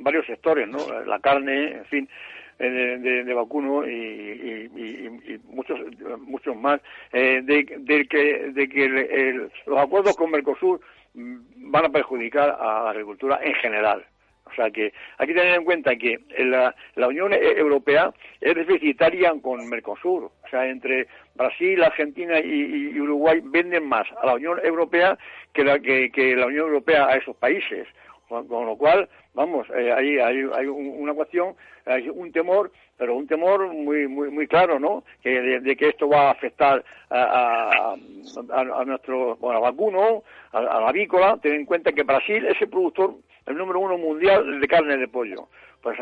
varios 0.00 0.26
sectores, 0.26 0.68
¿no? 0.68 0.78
La 1.04 1.18
carne, 1.20 1.72
en 1.72 1.84
fin, 1.86 2.08
eh, 2.58 3.24
de, 3.24 3.34
vacuno 3.34 3.86
y, 3.88 4.68
muchos 5.44 5.78
muchos 6.20 6.56
más, 6.56 6.80
de, 7.12 8.06
que, 8.10 8.50
de 8.52 8.68
que 8.68 9.48
los 9.66 9.78
acuerdos 9.78 10.16
con 10.16 10.30
Mercosur 10.30 10.80
mm, 11.14 11.70
van 11.70 11.86
a 11.86 11.90
perjudicar 11.90 12.58
a 12.60 12.84
la 12.84 12.90
agricultura 12.90 13.38
en 13.42 13.54
general. 13.54 14.04
O 14.50 14.54
sea 14.54 14.70
que 14.70 14.92
hay 15.18 15.26
que 15.26 15.34
tener 15.34 15.54
en 15.54 15.64
cuenta 15.64 15.96
que 15.96 16.18
la, 16.38 16.74
la 16.94 17.08
Unión 17.08 17.32
Europea 17.32 18.12
es 18.40 18.54
deficitaria 18.54 19.32
con 19.42 19.68
Mercosur. 19.68 20.24
O 20.24 20.48
sea, 20.50 20.66
entre 20.66 21.06
Brasil, 21.34 21.82
Argentina 21.82 22.38
y, 22.40 22.98
Uruguay 22.98 23.40
venden 23.44 23.86
más 23.86 24.06
a 24.22 24.26
la 24.26 24.34
Unión 24.34 24.58
Europea 24.64 25.16
que 25.52 25.64
la, 25.64 25.78
que, 25.78 26.34
la 26.36 26.46
Unión 26.46 26.66
Europea 26.66 27.06
a 27.06 27.16
esos 27.16 27.36
países. 27.36 27.86
Con, 28.28 28.66
lo 28.66 28.76
cual, 28.76 29.08
vamos, 29.32 29.66
eh, 29.74 29.90
ahí 29.90 30.18
hay, 30.18 30.44
hay, 30.54 30.66
una 30.66 31.14
cuestión, 31.14 31.54
hay 31.86 32.10
un 32.10 32.30
temor, 32.30 32.70
pero 32.98 33.16
un 33.16 33.26
temor 33.26 33.72
muy 33.72 34.06
muy 34.06 34.28
muy 34.30 34.46
claro, 34.46 34.78
¿no? 34.78 35.02
Que 35.22 35.40
de, 35.40 35.76
que 35.76 35.88
esto 35.88 36.10
va 36.10 36.28
a 36.28 36.32
afectar 36.32 36.84
a, 37.08 37.94
a, 37.94 38.84
nuestro, 38.84 39.36
bueno, 39.36 39.62
vacuno, 39.62 40.24
a, 40.52 40.60
la 40.60 40.88
avícola. 40.88 41.38
Ten 41.40 41.54
en 41.54 41.64
cuenta 41.64 41.92
que 41.92 42.02
Brasil 42.02 42.44
es 42.44 42.60
el 42.60 42.68
productor 42.68 43.14
el 43.48 43.56
número 43.56 43.80
uno 43.80 43.98
mundial 43.98 44.60
de 44.60 44.68
carne 44.68 44.96
de 44.96 45.08
pollo. 45.08 45.48
Pues, 45.82 45.96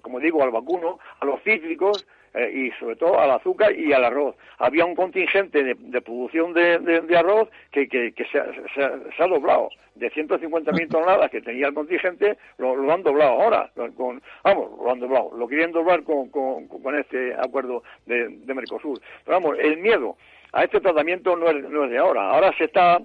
como 0.00 0.20
digo, 0.20 0.42
al 0.42 0.50
vacuno, 0.50 0.98
a 1.20 1.24
los 1.24 1.42
cítricos 1.42 2.06
eh, 2.34 2.50
y 2.50 2.70
sobre 2.78 2.96
todo 2.96 3.20
al 3.20 3.30
azúcar 3.30 3.76
y 3.76 3.92
al 3.92 4.04
arroz. 4.04 4.36
Había 4.58 4.84
un 4.84 4.94
contingente 4.94 5.62
de, 5.62 6.00
producción 6.00 6.54
de, 6.54 7.16
arroz 7.16 7.48
que, 7.70 8.14
se, 8.30 8.38
ha 9.22 9.26
doblado. 9.26 9.68
De 9.94 10.10
150.000 10.10 10.88
toneladas 10.88 11.30
que 11.30 11.42
tenía 11.42 11.66
el 11.66 11.74
contingente, 11.74 12.38
lo, 12.56 12.90
han 12.90 13.02
doblado 13.02 13.42
ahora. 13.42 13.70
Con, 13.96 14.22
vamos, 14.42 14.70
lo 14.82 14.90
han 14.90 15.00
doblado. 15.00 15.32
Lo 15.36 15.46
quieren 15.46 15.72
doblar 15.72 16.02
con, 16.04 16.30
con, 16.30 16.66
con 16.68 16.98
este 16.98 17.34
acuerdo 17.34 17.82
de, 18.06 18.28
Mercosur. 18.46 19.00
Pero 19.24 19.40
vamos, 19.40 19.58
el 19.58 19.78
miedo 19.78 20.16
a 20.52 20.64
este 20.64 20.80
tratamiento 20.80 21.36
no 21.36 21.48
es, 21.48 21.68
no 21.68 21.84
es 21.84 21.90
de 21.90 21.98
ahora. 21.98 22.30
Ahora 22.30 22.56
se 22.56 22.64
está 22.64 22.98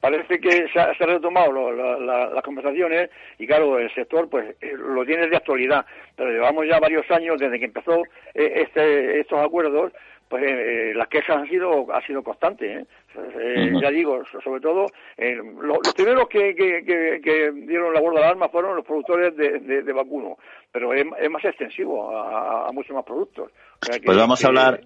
parece 0.00 0.40
que 0.40 0.68
se 0.72 0.80
ha, 0.80 0.92
retomado 0.92 1.72
las 1.72 2.42
conversaciones 2.42 3.10
y 3.38 3.46
claro, 3.46 3.78
el 3.78 3.92
sector 3.94 4.28
pues 4.28 4.56
eh, 4.60 4.72
lo 4.76 5.04
tiene 5.04 5.26
de 5.26 5.36
actualidad, 5.36 5.84
pero 6.16 6.30
llevamos 6.30 6.66
ya 6.66 6.78
varios 6.78 7.10
años 7.10 7.38
desde 7.38 7.58
que 7.58 7.66
empezó 7.66 8.02
eh, 8.34 8.62
este, 8.66 9.20
estos 9.20 9.38
acuerdos, 9.44 9.92
pues 10.28 10.42
eh, 10.46 10.92
las 10.94 11.08
quejas 11.08 11.36
han 11.36 11.48
sido 11.48 11.92
ha 11.92 12.00
sido 12.06 12.22
constantes. 12.22 12.86
¿eh? 13.16 13.72
Ya 13.82 13.90
digo, 13.90 14.22
sobre 14.44 14.60
todo, 14.60 14.86
los 15.16 15.94
primeros 15.94 16.28
que, 16.28 16.54
que, 16.54 17.52
dieron 17.66 17.92
la 17.92 18.00
guarda 18.00 18.20
de 18.20 18.26
armas 18.26 18.50
fueron 18.50 18.76
los 18.76 18.84
productores 18.84 19.36
de, 19.36 19.82
de, 19.82 19.92
vacuno, 19.92 20.36
pero 20.70 20.92
es, 20.92 21.04
más 21.30 21.44
extensivo 21.44 22.16
a, 22.16 22.70
muchos 22.72 22.94
más 22.94 23.04
productos. 23.04 23.50
pues 24.04 24.16
vamos 24.16 24.44
a 24.44 24.48
hablar, 24.48 24.80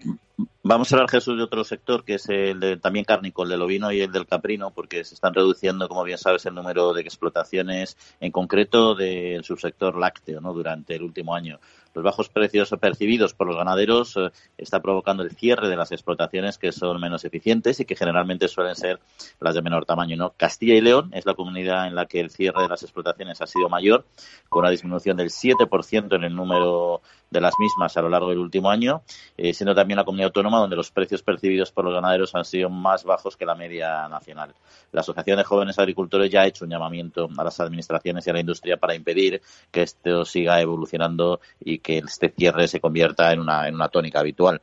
Vamos 0.64 0.92
a 0.92 0.96
hablar, 0.96 1.11
Jesús, 1.11 1.37
de 1.37 1.42
otro 1.42 1.64
sector 1.64 2.05
que 2.05 2.14
es 2.14 2.28
el 2.28 2.61
de, 2.61 2.76
también 2.76 3.05
cárnico, 3.05 3.42
el 3.42 3.50
del 3.50 3.62
ovino 3.62 3.90
y 3.92 4.00
el 4.00 4.12
del 4.12 4.26
caprino, 4.26 4.70
porque 4.70 5.05
se 5.05 5.14
están 5.14 5.35
reduciendo, 5.35 5.88
como 5.88 6.05
bien 6.05 6.18
sabes, 6.18 6.46
el 6.46 6.55
número 6.55 6.92
de 6.94 7.02
explotaciones, 7.02 7.96
en 8.20 8.31
concreto 8.31 8.94
del 8.94 9.42
subsector 9.44 9.98
lácteo, 9.98 10.40
¿no? 10.40 10.52
durante 10.52 10.94
el 10.94 11.02
último 11.02 11.35
año. 11.35 11.59
Los 11.94 12.05
bajos 12.05 12.28
precios 12.28 12.74
percibidos 12.81 13.35
por 13.35 13.46
los 13.46 13.57
ganaderos 13.57 14.16
eh, 14.16 14.31
está 14.57 14.81
provocando 14.81 15.22
el 15.22 15.31
cierre 15.33 15.68
de 15.68 15.76
las 15.76 15.92
explotaciones 15.92 16.59
que 16.59 16.72
son 16.72 17.00
menos 17.00 17.24
eficientes 17.24 17.81
y 17.81 17.85
que 17.85 17.96
generalmente 17.96 18.48
suelen 18.48 18.74
ser 18.74 19.00
las 19.40 19.55
de 19.55 19.62
menor 19.62 19.85
tamaño. 19.85 20.16
¿no? 20.16 20.33
Castilla 20.37 20.74
y 20.74 20.81
León 20.81 21.11
es 21.12 21.26
la 21.26 21.35
comunidad 21.35 21.87
en 21.87 21.94
la 21.94 22.07
que 22.07 22.20
el 22.20 22.31
cierre 22.31 22.62
de 22.62 22.68
las 22.68 22.83
explotaciones 22.83 23.40
ha 23.40 23.46
sido 23.46 23.68
mayor, 23.68 24.07
con 24.48 24.61
una 24.61 24.70
disminución 24.70 25.16
del 25.16 25.31
7% 25.31 26.16
en 26.16 26.24
el 26.24 26.35
número 26.35 27.02
de 27.33 27.40
las 27.40 27.55
mismas 27.59 27.97
a 27.97 28.03
lo 28.03 28.09
largo 28.09 28.29
del 28.29 28.38
último 28.38 28.71
año, 28.71 29.03
eh, 29.37 29.55
siendo 29.55 29.75
también 29.75 29.97
la 29.97 30.05
comunidad 30.05 30.29
autónoma 30.29 30.59
donde 30.59 30.77
los 30.77 30.90
precios 30.90 31.23
percibidos 31.23 31.73
por 31.73 31.85
los 31.85 31.95
ganaderos 31.95 32.35
han 32.35 32.45
sido 32.45 32.68
más 32.71 33.05
bajos 33.05 33.37
que 33.37 33.47
la 33.47 33.55
media 33.55 34.09
nacional. 34.09 34.55
La 34.92 35.01
Asociación 35.01 35.38
de 35.38 35.45
Jóvenes 35.45 35.79
Agricultores 35.79 36.31
ya 36.31 36.42
ha 36.42 36.47
hecho 36.47 36.64
un 36.64 36.71
llamamiento 36.71 37.29
a 37.37 37.45
las 37.45 37.59
administraciones 37.61 38.27
y 38.27 38.31
a 38.31 38.33
la 38.35 38.40
industria 38.40 38.77
para 38.77 38.95
impedir 38.95 39.40
que 39.71 39.83
esto 39.83 40.25
siga 40.25 40.61
evolucionando 40.61 41.40
y 41.61 41.79
que 41.79 41.99
este 41.99 42.29
cierre 42.29 42.68
se 42.68 42.81
convierta 42.81 43.33
en 43.33 43.40
una, 43.40 43.66
en 43.66 43.75
una 43.75 43.88
tónica 43.88 44.21
habitual. 44.21 44.61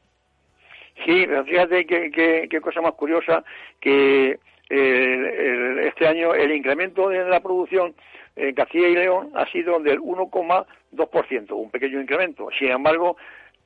Sí, 1.06 1.26
fíjate 1.46 1.86
qué 1.86 2.62
cosa 2.62 2.82
más 2.82 2.94
curiosa 2.94 3.44
que 3.80 4.38
eh, 4.70 5.88
este 5.88 6.08
año 6.08 6.36
el 6.36 6.52
incremento 6.52 7.10
de 7.10 7.28
la 7.28 7.40
producción 7.40 7.96
en 8.36 8.56
Castilla 8.56 8.88
y 8.88 8.96
León 8.96 9.32
ha 9.36 9.46
sido 9.48 9.80
del 9.80 10.00
1,2%, 10.00 11.52
un 11.52 11.72
pequeño 11.72 12.02
incremento. 12.02 12.50
Sin 12.58 12.70
embargo, 12.70 13.18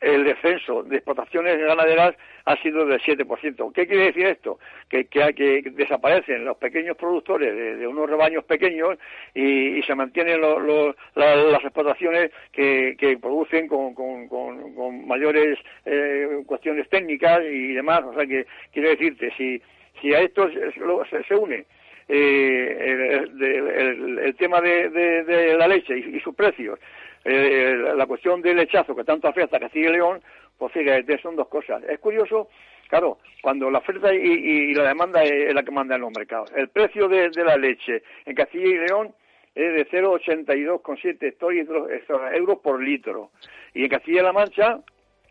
el 0.04 0.26
descenso 0.26 0.84
de 0.84 0.98
exportaciones 0.98 1.58
ganaderas 1.58 2.16
ha 2.46 2.58
sido 2.58 2.86
del 2.86 3.00
7%. 3.00 3.72
¿Qué 3.74 3.88
quiere 3.88 4.06
decir 4.08 4.26
esto? 4.26 4.60
Que, 4.90 5.06
que, 5.06 5.64
desaparecen 5.72 6.44
los 6.44 6.58
pequeños 6.58 6.98
productores 6.98 7.56
de, 7.56 7.88
unos 7.88 8.10
rebaños 8.10 8.44
pequeños 8.44 8.98
y, 9.34 9.82
se 9.84 9.96
mantienen 9.96 10.42
las 10.42 11.64
exportaciones 11.64 12.32
que, 12.52 13.18
producen 13.22 13.68
con, 13.68 15.08
mayores 15.08 15.58
eh, 15.86 16.44
cuestiones 16.46 16.90
técnicas 16.90 17.42
y 17.44 17.74
demás. 17.74 18.04
O 18.04 18.14
sea 18.14 18.26
que 18.26 18.46
quiero 18.74 18.90
decirte, 18.90 19.32
si, 19.38 19.62
si 20.02 20.14
a 20.14 20.20
esto 20.20 20.50
se, 20.50 21.36
une 21.36 21.66
eh, 22.08 23.26
el, 23.40 24.36
tema 24.36 24.62
de, 24.62 25.56
la 25.58 25.68
leche 25.68 25.98
y, 25.98 26.20
sus 26.20 26.36
precios, 26.36 26.80
eh, 27.24 27.76
la 27.96 28.06
cuestión 28.06 28.42
del 28.42 28.58
lechazo 28.58 28.96
que 28.96 29.04
tanto 29.04 29.28
afecta 29.28 29.58
a 29.58 29.60
Castilla 29.60 29.90
y 29.90 29.94
León, 29.94 30.22
pues 30.58 30.72
fíjate, 30.74 31.20
son 31.20 31.36
dos 31.36 31.48
cosas. 31.48 31.84
Es 31.84 32.00
curioso, 32.00 32.50
claro, 32.88 33.20
cuando 33.42 33.70
la 33.70 33.80
oferta 33.80 34.14
y, 34.14 34.74
la 34.74 34.88
demanda 34.88 35.24
es, 35.24 35.54
la 35.54 35.64
que 35.64 35.72
manda 35.72 35.96
en 35.96 36.02
los 36.02 36.12
mercados. 36.16 36.52
El 36.56 36.70
precio 36.70 37.08
de, 37.08 37.30
la 37.44 37.58
leche 37.58 38.04
en 38.26 38.36
Castilla 38.36 38.68
y 38.68 38.78
León 38.78 39.14
es 39.56 39.74
de 39.74 39.88
0,82,7 39.88 42.36
euros 42.36 42.60
por 42.60 42.82
litro. 42.82 43.32
Y 43.74 43.84
en 43.84 43.90
Castilla-La 43.90 44.34
Mancha, 44.34 44.80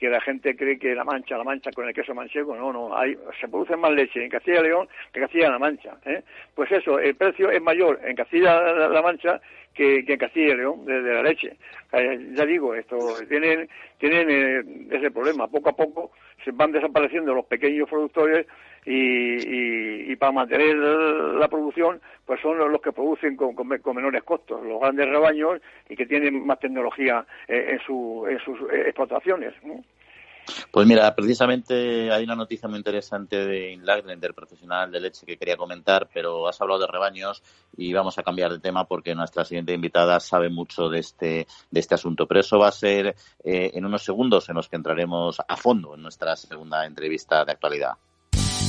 que 0.03 0.11
la 0.11 0.21
gente 0.21 0.57
cree 0.57 0.81
que 0.81 0.97
la 0.97 1.05
mancha, 1.05 1.39
la 1.39 1.45
mancha 1.45 1.71
con 1.71 1.87
el 1.87 1.95
queso 1.95 2.13
manchego, 2.13 2.57
no, 2.57 2.73
no, 2.73 2.97
hay, 2.97 3.17
se 3.41 3.47
produce 3.47 3.77
más 3.77 3.93
leche 3.93 4.21
en 4.21 4.31
Castilla 4.31 4.59
y 4.59 4.65
León 4.65 4.89
que 5.13 5.21
en 5.21 5.27
Castilla-La 5.27 5.61
Mancha. 5.61 5.97
¿eh? 6.05 6.25
Pues 6.57 6.73
eso, 6.73 6.99
el 6.99 7.15
precio 7.15 7.53
es 7.53 7.63
mayor 7.63 8.01
en 8.03 8.17
Castilla-La 8.17 9.01
Mancha 9.01 9.41
que, 9.73 10.01
en 10.01 10.19
Castilla 10.19 10.55
y 10.55 10.57
León 10.57 10.85
de, 10.87 11.03
la 11.03 11.23
leche. 11.23 11.57
Eh, 11.93 12.33
ya 12.35 12.45
digo, 12.45 12.75
esto 12.75 12.99
tienen, 13.29 13.69
tienen 13.99 14.29
eh, 14.29 14.89
ese 14.91 15.13
problema. 15.13 15.47
Poco 15.47 15.69
a 15.69 15.77
poco 15.77 16.11
se 16.45 16.51
van 16.51 16.73
desapareciendo 16.73 17.33
los 17.33 17.47
pequeños 17.47 17.89
productores 17.89 18.49
y, 18.85 20.15
para 20.17 20.33
mantener 20.33 20.77
la 20.77 21.49
producción, 21.49 22.01
pues 22.25 22.41
son 22.41 22.59
los 22.59 22.81
que 22.81 22.93
producen 22.93 23.37
con, 23.37 23.55
con, 23.55 23.97
menores 23.97 24.23
costos, 24.23 24.65
los 24.65 24.81
grandes 24.81 25.09
rebaños 25.09 25.61
y 25.89 25.97
que 25.97 26.07
tienen 26.07 26.47
más 26.47 26.61
tecnología 26.61 27.25
eh, 27.49 27.71
en, 27.71 27.81
su, 27.81 28.27
en 28.29 28.39
sus 28.41 28.59
explotaciones. 28.73 29.55
Pues 30.71 30.87
mira, 30.87 31.15
precisamente 31.15 32.11
hay 32.11 32.25
una 32.25 32.35
noticia 32.35 32.69
muy 32.69 32.79
interesante 32.79 33.47
de 33.47 33.73
Inlag, 33.73 34.05
del 34.05 34.35
profesional 34.35 34.91
de 34.91 35.01
leche 35.01 35.25
que 35.25 35.37
quería 35.37 35.57
comentar, 35.57 36.09
pero 36.13 36.49
has 36.49 36.61
hablado 36.61 36.81
de 36.81 36.87
rebaños 36.89 37.43
y 37.77 37.93
vamos 37.93 38.19
a 38.19 38.23
cambiar 38.23 38.51
de 38.51 38.59
tema 38.59 38.85
porque 38.87 39.15
nuestra 39.15 39.45
siguiente 39.45 39.73
invitada 39.73 40.19
sabe 40.19 40.49
mucho 40.49 40.89
de 40.89 40.99
este, 40.99 41.47
de 41.71 41.81
este 41.81 41.95
asunto. 41.95 42.27
Pero 42.27 42.41
eso 42.41 42.59
va 42.59 42.69
a 42.69 42.73
ser 42.73 43.15
eh, 43.45 43.71
en 43.75 43.85
unos 43.85 44.03
segundos 44.03 44.49
en 44.49 44.57
los 44.57 44.69
que 44.69 44.77
entraremos 44.77 45.41
a 45.47 45.57
fondo 45.57 45.95
en 45.95 46.03
nuestra 46.03 46.35
segunda 46.37 46.87
entrevista 46.87 47.45
de 47.45 47.53
actualidad. 47.53 47.93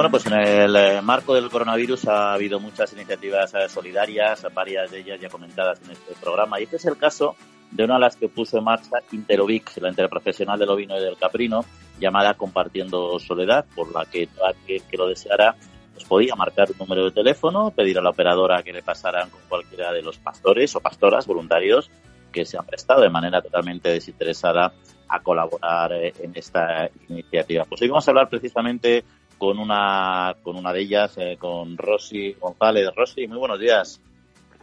Bueno, 0.00 0.12
pues 0.12 0.24
en 0.24 0.32
el 0.32 0.76
eh, 0.76 1.02
marco 1.02 1.34
del 1.34 1.50
coronavirus 1.50 2.08
ha 2.08 2.32
habido 2.32 2.58
muchas 2.58 2.90
iniciativas 2.94 3.52
eh, 3.52 3.68
solidarias, 3.68 4.46
varias 4.54 4.90
de 4.90 5.00
ellas 5.00 5.20
ya 5.20 5.28
comentadas 5.28 5.78
en 5.84 5.90
este 5.90 6.14
programa. 6.14 6.58
Y 6.58 6.62
este 6.62 6.76
es 6.76 6.86
el 6.86 6.96
caso 6.96 7.36
de 7.70 7.84
una 7.84 7.96
de 7.96 8.00
las 8.00 8.16
que 8.16 8.30
puso 8.30 8.56
en 8.56 8.64
marcha 8.64 8.96
Interovic, 9.12 9.76
la 9.76 9.90
interprofesional 9.90 10.58
del 10.58 10.70
ovino 10.70 10.96
y 10.96 11.02
del 11.02 11.18
caprino, 11.18 11.66
llamada 11.98 12.32
Compartiendo 12.32 13.18
Soledad, 13.18 13.66
por 13.74 13.92
la 13.92 14.06
que 14.06 14.26
todo 14.28 14.46
aquel 14.46 14.82
que 14.84 14.96
lo 14.96 15.06
deseara 15.06 15.54
pues 15.92 16.06
podía 16.06 16.34
marcar 16.34 16.70
un 16.70 16.78
número 16.78 17.04
de 17.04 17.10
teléfono, 17.10 17.70
pedir 17.70 17.98
a 17.98 18.00
la 18.00 18.08
operadora 18.08 18.62
que 18.62 18.72
le 18.72 18.82
pasaran 18.82 19.28
con 19.28 19.40
cualquiera 19.50 19.92
de 19.92 20.00
los 20.00 20.16
pastores 20.16 20.74
o 20.76 20.80
pastoras 20.80 21.26
voluntarios 21.26 21.90
que 22.32 22.46
se 22.46 22.56
han 22.56 22.64
prestado 22.64 23.02
de 23.02 23.10
manera 23.10 23.42
totalmente 23.42 23.90
desinteresada 23.90 24.72
a 25.10 25.20
colaborar 25.20 25.92
eh, 25.92 26.14
en 26.20 26.32
esta 26.36 26.88
iniciativa. 27.10 27.66
Pues 27.66 27.82
hoy 27.82 27.88
vamos 27.88 28.08
a 28.08 28.12
hablar 28.12 28.30
precisamente 28.30 29.04
con 29.40 29.58
una, 29.58 30.36
con 30.42 30.54
una 30.56 30.70
de 30.70 30.80
ellas, 30.80 31.16
eh, 31.16 31.38
con 31.40 31.78
Rosy 31.78 32.34
González. 32.34 32.90
Rosy, 32.94 33.26
muy 33.26 33.38
buenos 33.38 33.58
días. 33.58 33.98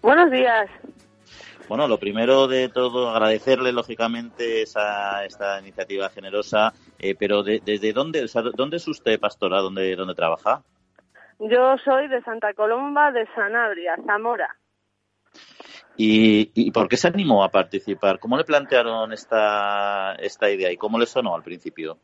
Buenos 0.04 0.30
días. 0.30 0.70
Bueno, 1.68 1.88
lo 1.88 1.98
primero 1.98 2.48
de 2.48 2.70
todo, 2.70 3.10
agradecerle 3.10 3.72
lógicamente 3.72 4.62
esa, 4.62 5.26
esta 5.26 5.60
iniciativa 5.60 6.10
generosa, 6.10 6.74
eh, 7.00 7.16
pero 7.16 7.42
¿desde 7.42 7.92
dónde, 7.92 8.24
o 8.24 8.28
sea, 8.28 8.44
dónde 8.44 8.78
es 8.78 8.88
usted, 8.88 9.20
pastora? 9.20 9.62
¿Dónde, 9.62 9.96
dónde 9.96 10.14
trabaja? 10.14 10.62
Yo 11.40 11.76
soy 11.84 12.08
de 12.08 12.22
Santa 12.22 12.54
Colomba 12.54 13.12
de 13.12 13.28
Sanabria, 13.34 13.98
Zamora. 14.06 14.56
¿Y, 15.98 16.52
¿Y 16.54 16.72
por 16.72 16.88
qué 16.88 16.98
se 16.98 17.08
animó 17.08 17.44
a 17.44 17.50
participar? 17.50 18.20
¿Cómo 18.20 18.38
le 18.38 18.44
plantearon 18.44 19.12
esta, 19.12 20.14
esta 20.20 20.52
idea 20.52 20.72
y 20.72 20.78
cómo 20.78 21.00
le 21.00 21.08
sonó 21.08 21.36
al 21.36 21.42
principio? 21.42 21.98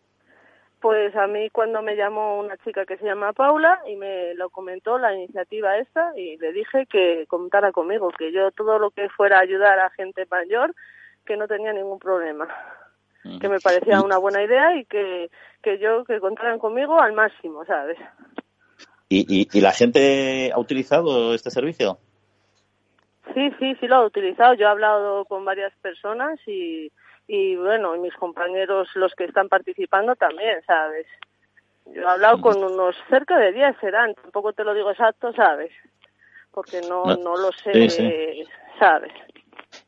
Pues 0.84 1.16
a 1.16 1.28
mí 1.28 1.50
cuando 1.50 1.82
me 1.82 1.96
llamó 1.96 2.38
una 2.38 2.58
chica 2.58 2.86
que 2.86 2.98
se 2.98 3.06
llama 3.06 3.32
Paula 3.32 3.80
y 3.88 3.96
me 3.96 4.34
lo 4.34 4.50
comentó 4.50 4.98
la 4.98 5.16
iniciativa 5.16 5.78
esta 5.78 6.12
y 6.18 6.36
le 6.36 6.52
dije 6.52 6.88
que 6.88 7.24
contara 7.30 7.72
conmigo, 7.72 8.10
que 8.10 8.34
yo 8.34 8.52
todo 8.52 8.80
lo 8.80 8.92
que 8.92 9.08
fuera 9.08 9.40
ayudar 9.40 9.80
a 9.80 9.92
gente 9.92 10.28
mayor, 10.30 10.76
que 11.26 11.38
no 11.38 11.48
tenía 11.48 11.72
ningún 11.72 12.00
problema, 12.00 12.50
que 13.40 13.48
me 13.48 13.62
parecía 13.62 14.02
una 14.02 14.18
buena 14.18 14.44
idea 14.44 14.76
y 14.76 14.84
que, 14.84 15.32
que 15.62 15.80
yo, 15.80 16.04
que 16.04 16.20
contaran 16.20 16.60
conmigo 16.60 17.00
al 17.00 17.14
máximo, 17.14 17.64
¿sabes? 17.64 17.98
¿Y, 19.08 19.48
y, 19.50 19.62
la 19.62 19.72
gente 19.72 20.52
ha 20.54 20.60
utilizado 20.60 21.34
este 21.34 21.50
servicio? 21.50 21.98
Sí, 23.34 23.52
sí, 23.58 23.74
sí 23.80 23.88
lo 23.88 23.96
ha 23.96 24.06
utilizado. 24.06 24.54
Yo 24.56 24.66
he 24.66 24.70
hablado 24.70 25.24
con 25.24 25.46
varias 25.46 25.72
personas 25.82 26.38
y, 26.46 26.92
y 27.28 27.56
bueno, 27.56 27.96
mis 27.98 28.14
compañeros, 28.16 28.90
los 28.96 29.14
que 29.16 29.26
están 29.26 29.48
participando 29.48 30.16
también, 30.16 30.62
¿sabes? 30.66 31.08
Yo 31.86 32.02
he 32.02 32.06
hablado 32.06 32.42
con 32.42 32.64
unos 32.64 32.96
cerca 33.10 33.38
de 33.38 33.52
10 33.52 33.78
serán, 33.80 34.14
tampoco 34.16 34.54
te 34.54 34.64
lo 34.64 34.74
digo 34.74 34.92
exacto, 34.92 35.34
¿sabes? 35.34 35.72
Porque 36.52 36.82
no, 36.82 37.04
no, 37.06 37.36
lo 37.36 37.52
sé, 37.52 38.46
¿sabes? 38.80 39.12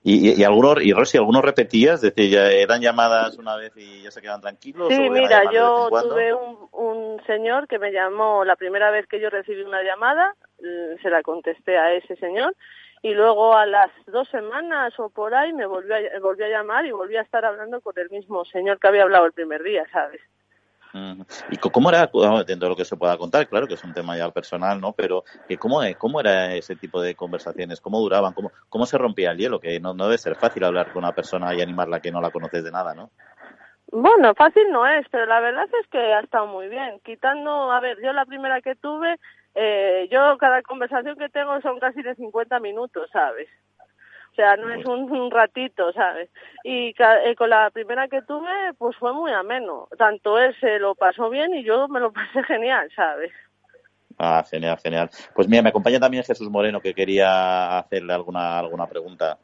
¿Y, 0.03 0.39
y, 0.39 0.43
algunos, 0.43 0.83
y 0.83 0.93
Rosy, 0.93 1.17
algunos 1.17 1.43
repetías? 1.43 2.03
Es 2.03 2.13
decir, 2.13 2.31
ya 2.31 2.49
eran 2.49 2.81
llamadas 2.81 3.37
una 3.37 3.55
vez 3.55 3.71
y 3.75 4.01
ya 4.01 4.11
se 4.11 4.21
quedan 4.21 4.41
tranquilos. 4.41 4.87
Sí, 4.89 5.09
mira, 5.09 5.43
yo 5.51 5.89
tuve 5.89 6.33
un, 6.33 6.67
un 6.71 7.21
señor 7.25 7.67
que 7.67 7.77
me 7.77 7.91
llamó 7.91 8.43
la 8.43 8.55
primera 8.55 8.89
vez 8.89 9.05
que 9.07 9.19
yo 9.19 9.29
recibí 9.29 9.61
una 9.61 9.83
llamada, 9.83 10.33
se 11.01 11.09
la 11.09 11.21
contesté 11.21 11.77
a 11.77 11.93
ese 11.93 12.15
señor 12.15 12.55
y 13.05 13.13
luego 13.13 13.55
a 13.55 13.67
las 13.67 13.91
dos 14.07 14.27
semanas 14.29 14.99
o 14.99 15.09
por 15.09 15.35
ahí 15.35 15.53
me 15.53 15.67
volvió 15.67 15.93
a, 15.93 16.19
volvió 16.19 16.47
a 16.47 16.49
llamar 16.49 16.87
y 16.87 16.91
volví 16.91 17.15
a 17.15 17.21
estar 17.21 17.45
hablando 17.45 17.79
con 17.79 17.93
el 17.99 18.09
mismo 18.09 18.43
señor 18.45 18.79
que 18.79 18.87
había 18.87 19.03
hablado 19.03 19.27
el 19.27 19.31
primer 19.31 19.61
día, 19.61 19.83
¿sabes? 19.91 20.19
¿Y 21.51 21.57
cómo 21.57 21.89
era, 21.89 22.09
dentro 22.47 22.65
de 22.65 22.69
lo 22.69 22.75
que 22.75 22.83
se 22.83 22.97
pueda 22.97 23.15
contar, 23.15 23.47
claro 23.47 23.67
que 23.67 23.75
es 23.75 23.83
un 23.83 23.93
tema 23.93 24.17
ya 24.17 24.31
personal, 24.31 24.81
¿no? 24.81 24.93
Pero 24.93 25.23
¿cómo, 25.59 25.81
cómo 25.99 26.19
era 26.19 26.55
ese 26.55 26.75
tipo 26.77 26.99
de 26.99 27.13
conversaciones? 27.13 27.79
¿Cómo 27.79 27.99
duraban? 27.99 28.33
¿Cómo, 28.33 28.51
cómo 28.69 28.87
se 28.87 28.97
rompía 28.97 29.31
el 29.31 29.37
hielo? 29.37 29.59
Que 29.59 29.79
no, 29.79 29.93
no 29.93 30.05
debe 30.05 30.17
ser 30.17 30.35
fácil 30.35 30.63
hablar 30.63 30.91
con 30.91 31.03
una 31.03 31.13
persona 31.13 31.53
y 31.53 31.61
animarla 31.61 31.99
que 31.99 32.11
no 32.11 32.21
la 32.21 32.31
conoces 32.31 32.63
de 32.63 32.71
nada, 32.71 32.95
¿no? 32.95 33.11
Bueno, 33.91 34.33
fácil 34.33 34.71
no 34.71 34.87
es, 34.87 35.05
pero 35.11 35.27
la 35.27 35.41
verdad 35.41 35.67
es 35.79 35.87
que 35.89 35.99
ha 35.99 36.21
estado 36.21 36.47
muy 36.47 36.69
bien. 36.69 36.99
Quitando, 37.03 37.71
a 37.71 37.79
ver, 37.81 38.01
yo 38.01 38.13
la 38.13 38.25
primera 38.25 38.61
que 38.61 38.75
tuve, 38.75 39.19
eh, 39.55 40.07
yo 40.11 40.37
cada 40.37 40.61
conversación 40.61 41.17
que 41.17 41.29
tengo 41.29 41.59
son 41.61 41.79
casi 41.79 42.01
de 42.01 42.13
50 42.15 42.59
minutos, 42.59 43.09
¿sabes? 43.11 43.47
O 44.31 44.35
sea, 44.35 44.57
no 44.57 44.69
es 44.69 44.85
un, 44.85 45.31
ratito, 45.31 45.93
¿sabes? 45.93 46.29
Y 46.65 46.89
eh, 46.89 47.35
con 47.37 47.49
la 47.49 47.69
primera 47.69 48.09
que 48.09 48.21
tuve, 48.21 48.73
pues 48.77 48.97
fue 48.97 49.13
muy 49.13 49.31
ameno. 49.31 49.87
Tanto 49.97 50.37
él 50.37 50.53
se 50.59 50.77
lo 50.77 50.93
pasó 50.93 51.29
bien 51.29 51.53
y 51.53 51.63
yo 51.63 51.87
me 51.87 52.01
lo 52.01 52.11
pasé 52.13 52.43
genial, 52.43 52.91
¿sabes? 52.93 53.31
Ah, 54.17 54.43
genial, 54.49 54.77
genial. 54.83 55.09
Pues 55.33 55.47
mira, 55.47 55.61
me 55.61 55.69
acompaña 55.69 56.01
también 56.01 56.25
Jesús 56.25 56.49
Moreno, 56.49 56.81
que 56.81 56.93
quería 56.93 57.79
hacerle 57.79 58.13
alguna 58.13 58.59
alguna 58.59 58.87
pregunta. 58.87 59.37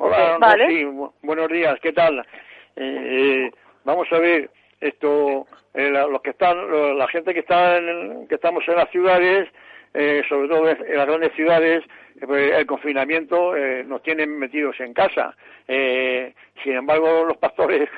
Hola, 0.00 0.38
vale. 0.40 0.66
sí, 0.66 0.84
buenos 1.22 1.48
días, 1.48 1.78
¿qué 1.80 1.92
tal? 1.92 2.26
Eh, 2.74 3.50
vamos 3.84 4.08
a 4.10 4.18
ver, 4.18 4.50
esto, 4.80 5.46
eh, 5.74 5.90
los 5.90 6.22
que 6.22 6.30
están, 6.30 6.98
la 6.98 7.08
gente 7.08 7.34
que 7.34 7.40
está, 7.40 7.76
en, 7.76 8.26
que 8.28 8.36
estamos 8.36 8.66
en 8.68 8.76
las 8.76 8.90
ciudades, 8.90 9.48
eh, 9.92 10.22
sobre 10.28 10.48
todo 10.48 10.68
en 10.68 10.96
las 10.96 11.06
grandes 11.06 11.32
ciudades, 11.32 11.82
eh, 12.20 12.26
pues, 12.26 12.52
el 12.52 12.66
confinamiento 12.66 13.56
eh, 13.56 13.82
nos 13.84 14.02
tiene 14.02 14.24
metidos 14.26 14.78
en 14.80 14.94
casa. 14.94 15.36
sin 15.66 16.74
embargo, 16.74 17.24
los 17.24 17.36
pastores, 17.38 17.88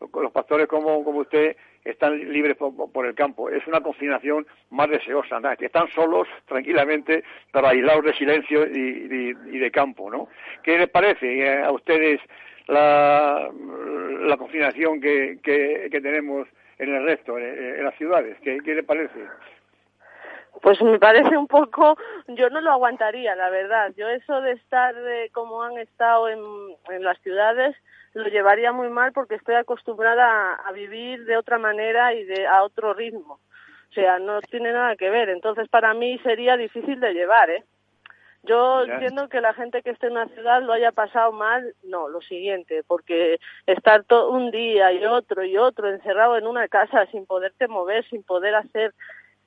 los 0.14 0.32
pastores 0.32 0.68
como, 0.68 1.02
como 1.02 1.20
usted, 1.20 1.56
están 1.84 2.16
libres 2.32 2.56
por, 2.56 3.06
el 3.06 3.14
campo. 3.14 3.50
Es 3.50 3.66
una 3.66 3.80
confinación 3.80 4.46
más 4.70 4.88
deseosa, 4.88 5.38
que 5.56 5.66
están 5.66 5.88
solos, 5.88 6.26
tranquilamente, 6.46 7.24
para 7.50 7.70
aislados 7.70 8.04
de 8.04 8.14
silencio 8.14 8.66
y, 8.66 9.58
de 9.58 9.70
campo, 9.70 10.10
¿no? 10.10 10.28
¿Qué 10.62 10.78
les 10.78 10.88
parece 10.88 11.62
a 11.62 11.70
ustedes 11.72 12.20
la, 12.66 13.50
la 14.20 14.36
confinación 14.36 15.00
que, 15.00 15.38
que, 15.42 16.00
tenemos 16.00 16.48
en 16.78 16.94
el 16.94 17.04
resto, 17.04 17.38
en, 17.38 17.84
las 17.84 17.94
ciudades? 17.96 18.36
¿Qué, 18.42 18.58
¿Qué 18.64 18.74
les 18.74 18.84
parece? 18.84 19.26
Pues 20.62 20.80
me 20.82 20.98
parece 20.98 21.36
un 21.36 21.46
poco, 21.46 21.96
yo 22.28 22.48
no 22.48 22.60
lo 22.60 22.70
aguantaría, 22.70 23.34
la 23.34 23.50
verdad. 23.50 23.92
Yo 23.96 24.08
eso 24.08 24.40
de 24.40 24.52
estar 24.52 24.94
como 25.32 25.62
han 25.62 25.78
estado 25.78 26.28
en, 26.28 26.40
en 26.90 27.02
las 27.02 27.18
ciudades 27.20 27.76
lo 28.14 28.28
llevaría 28.28 28.72
muy 28.72 28.88
mal 28.88 29.12
porque 29.12 29.34
estoy 29.34 29.56
acostumbrada 29.56 30.54
a, 30.54 30.72
vivir 30.72 31.24
de 31.24 31.36
otra 31.36 31.58
manera 31.58 32.14
y 32.14 32.24
de 32.24 32.46
a 32.46 32.62
otro 32.62 32.94
ritmo. 32.94 33.40
O 33.90 33.92
sea, 33.92 34.18
no 34.18 34.40
tiene 34.40 34.72
nada 34.72 34.96
que 34.96 35.10
ver. 35.10 35.28
Entonces 35.28 35.68
para 35.68 35.92
mí 35.94 36.18
sería 36.20 36.56
difícil 36.56 37.00
de 37.00 37.12
llevar, 37.12 37.50
¿eh? 37.50 37.64
Yo 38.46 38.84
entiendo 38.84 39.28
que 39.28 39.40
la 39.40 39.54
gente 39.54 39.82
que 39.82 39.90
esté 39.90 40.06
en 40.06 40.12
una 40.12 40.28
ciudad 40.28 40.62
lo 40.62 40.72
haya 40.72 40.92
pasado 40.92 41.32
mal, 41.32 41.74
no, 41.82 42.08
lo 42.08 42.20
siguiente, 42.20 42.82
porque 42.86 43.38
estar 43.66 44.04
todo 44.04 44.30
un 44.30 44.50
día 44.50 44.92
y 44.92 45.04
otro 45.04 45.44
y 45.44 45.56
otro 45.56 45.90
encerrado 45.90 46.36
en 46.36 46.46
una 46.46 46.68
casa 46.68 47.06
sin 47.06 47.26
poderte 47.26 47.68
mover, 47.68 48.04
sin 48.10 48.22
poder 48.22 48.54
hacer 48.54 48.94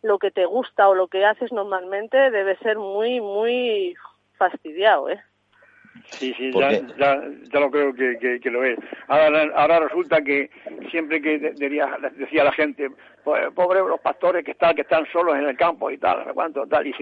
lo 0.02 0.18
que 0.20 0.32
te 0.32 0.46
gusta 0.46 0.90
o 0.90 0.96
lo 0.96 1.08
que 1.08 1.26
haces 1.26 1.52
normalmente 1.52 2.32
debe 2.32 2.58
ser 2.58 2.78
muy, 2.78 3.22
muy 3.22 3.96
fastidiado, 4.38 5.10
¿eh? 5.10 5.22
Sí, 6.06 6.34
sí, 6.38 6.52
ya, 6.54 6.72
ya, 6.72 7.22
ya, 7.52 7.60
lo 7.60 7.70
creo 7.70 7.94
que, 7.94 8.40
que, 8.42 8.50
lo 8.50 8.64
es. 8.64 8.78
Ahora, 9.08 9.44
ahora 9.56 9.80
resulta 9.80 10.22
que 10.22 10.50
siempre 10.90 11.22
que 11.22 11.38
decía, 11.40 11.98
decía 12.16 12.44
la 12.44 12.52
gente, 12.52 12.90
pobre 13.54 13.80
los 13.80 14.00
pastores 14.00 14.44
que 14.44 14.52
están, 14.52 14.76
que 14.76 14.82
están 14.82 15.06
solos 15.12 15.36
en 15.36 15.48
el 15.48 15.58
campo 15.58 15.92
y 15.92 15.98
tal, 15.98 16.32
cuánto, 16.34 16.66
tal, 16.68 16.88
y, 16.88 16.94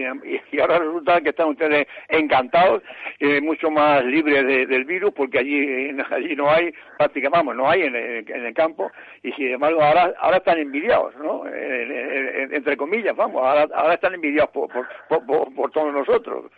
y, 0.52 0.60
ahora 0.60 0.78
resulta 0.78 1.20
que 1.20 1.30
están 1.30 1.50
ustedes 1.50 1.86
encantados, 2.08 2.82
eh, 3.20 3.40
mucho 3.40 3.70
más 3.70 4.04
libres 4.04 4.68
del 4.68 4.84
virus, 4.84 5.12
porque 5.14 5.38
allí, 5.38 5.96
allí 6.10 6.34
no 6.36 6.50
hay, 6.50 6.72
prácticamente, 6.98 7.36
vamos, 7.38 7.56
no 7.56 7.68
hay 7.68 7.82
en 7.82 7.94
el, 7.94 8.54
campo, 8.54 8.90
y 9.22 9.32
sin 9.32 9.48
embargo 9.48 9.82
ahora, 9.82 10.12
ahora 10.18 10.38
están 10.38 10.58
envidiados, 10.58 11.14
¿no? 11.16 11.44
entre 11.46 12.76
comillas, 12.76 13.14
vamos, 13.14 13.42
ahora, 13.42 13.68
ahora 13.74 13.94
están 13.94 14.14
envidiados 14.14 14.50
por, 14.50 14.68
por, 15.08 15.26
por, 15.26 15.54
por 15.54 15.70
todos 15.72 15.92
nosotros. 15.92 16.50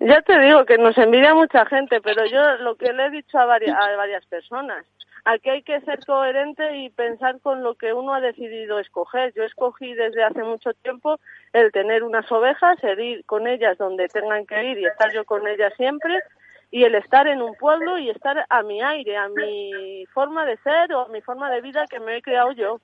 Ya 0.00 0.22
te 0.22 0.38
digo 0.38 0.64
que 0.64 0.78
nos 0.78 0.96
envidia 0.98 1.34
mucha 1.34 1.66
gente, 1.66 2.00
pero 2.00 2.24
yo 2.26 2.56
lo 2.56 2.76
que 2.76 2.92
le 2.92 3.06
he 3.06 3.10
dicho 3.10 3.38
a 3.38 3.44
varias, 3.44 4.26
personas, 4.26 4.84
aquí 5.24 5.50
hay 5.50 5.62
que 5.62 5.80
ser 5.82 6.04
coherente 6.04 6.78
y 6.78 6.90
pensar 6.90 7.40
con 7.40 7.62
lo 7.62 7.74
que 7.74 7.92
uno 7.92 8.14
ha 8.14 8.20
decidido 8.20 8.78
escoger. 8.78 9.32
Yo 9.34 9.44
escogí 9.44 9.94
desde 9.94 10.24
hace 10.24 10.42
mucho 10.42 10.72
tiempo 10.74 11.18
el 11.52 11.70
tener 11.72 12.02
unas 12.02 12.30
ovejas, 12.32 12.82
el 12.82 13.00
ir 13.00 13.24
con 13.26 13.46
ellas 13.46 13.76
donde 13.78 14.08
tengan 14.08 14.46
que 14.46 14.64
ir 14.64 14.78
y 14.78 14.86
estar 14.86 15.12
yo 15.12 15.24
con 15.24 15.46
ellas 15.46 15.72
siempre, 15.76 16.18
y 16.70 16.84
el 16.84 16.94
estar 16.94 17.26
en 17.26 17.42
un 17.42 17.54
pueblo 17.54 17.98
y 17.98 18.10
estar 18.10 18.46
a 18.48 18.62
mi 18.62 18.80
aire, 18.80 19.16
a 19.16 19.28
mi 19.28 20.04
forma 20.14 20.46
de 20.46 20.56
ser 20.58 20.92
o 20.94 21.00
a 21.00 21.08
mi 21.08 21.20
forma 21.20 21.50
de 21.50 21.60
vida 21.60 21.84
que 21.88 22.00
me 22.00 22.16
he 22.16 22.22
creado 22.22 22.52
yo. 22.52 22.80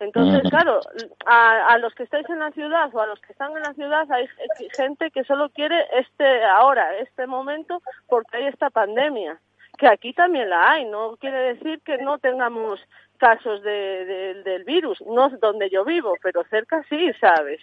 Entonces, 0.00 0.48
claro, 0.48 0.80
a, 1.26 1.74
a, 1.74 1.78
los 1.78 1.94
que 1.94 2.04
estáis 2.04 2.28
en 2.30 2.38
la 2.38 2.50
ciudad 2.52 2.88
o 2.94 3.00
a 3.00 3.06
los 3.06 3.20
que 3.20 3.32
están 3.32 3.54
en 3.54 3.62
la 3.62 3.74
ciudad 3.74 4.10
hay 4.10 4.26
gente 4.74 5.10
que 5.10 5.24
solo 5.24 5.50
quiere 5.50 5.76
este 5.92 6.42
ahora, 6.44 6.96
este 6.98 7.26
momento, 7.26 7.82
porque 8.08 8.38
hay 8.38 8.46
esta 8.46 8.70
pandemia, 8.70 9.38
que 9.78 9.86
aquí 9.86 10.14
también 10.14 10.48
la 10.48 10.70
hay. 10.70 10.86
No 10.86 11.18
quiere 11.20 11.54
decir 11.54 11.80
que 11.84 11.98
no 11.98 12.18
tengamos 12.18 12.80
casos 13.18 13.62
de, 13.62 14.42
del 14.42 14.64
virus, 14.64 14.98
no 15.06 15.26
es 15.26 15.38
donde 15.38 15.68
yo 15.68 15.84
vivo, 15.84 16.14
pero 16.22 16.44
cerca 16.48 16.82
sí, 16.88 17.10
¿sabes? 17.20 17.60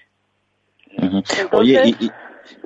Oye, 1.51 1.81
y, 1.99 2.11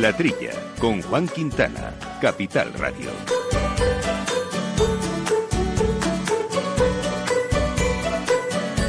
La 0.00 0.16
Trilla, 0.16 0.52
con 0.80 1.02
Juan 1.02 1.28
Quintana, 1.28 1.92
Capital 2.22 2.72
Radio. 2.72 3.10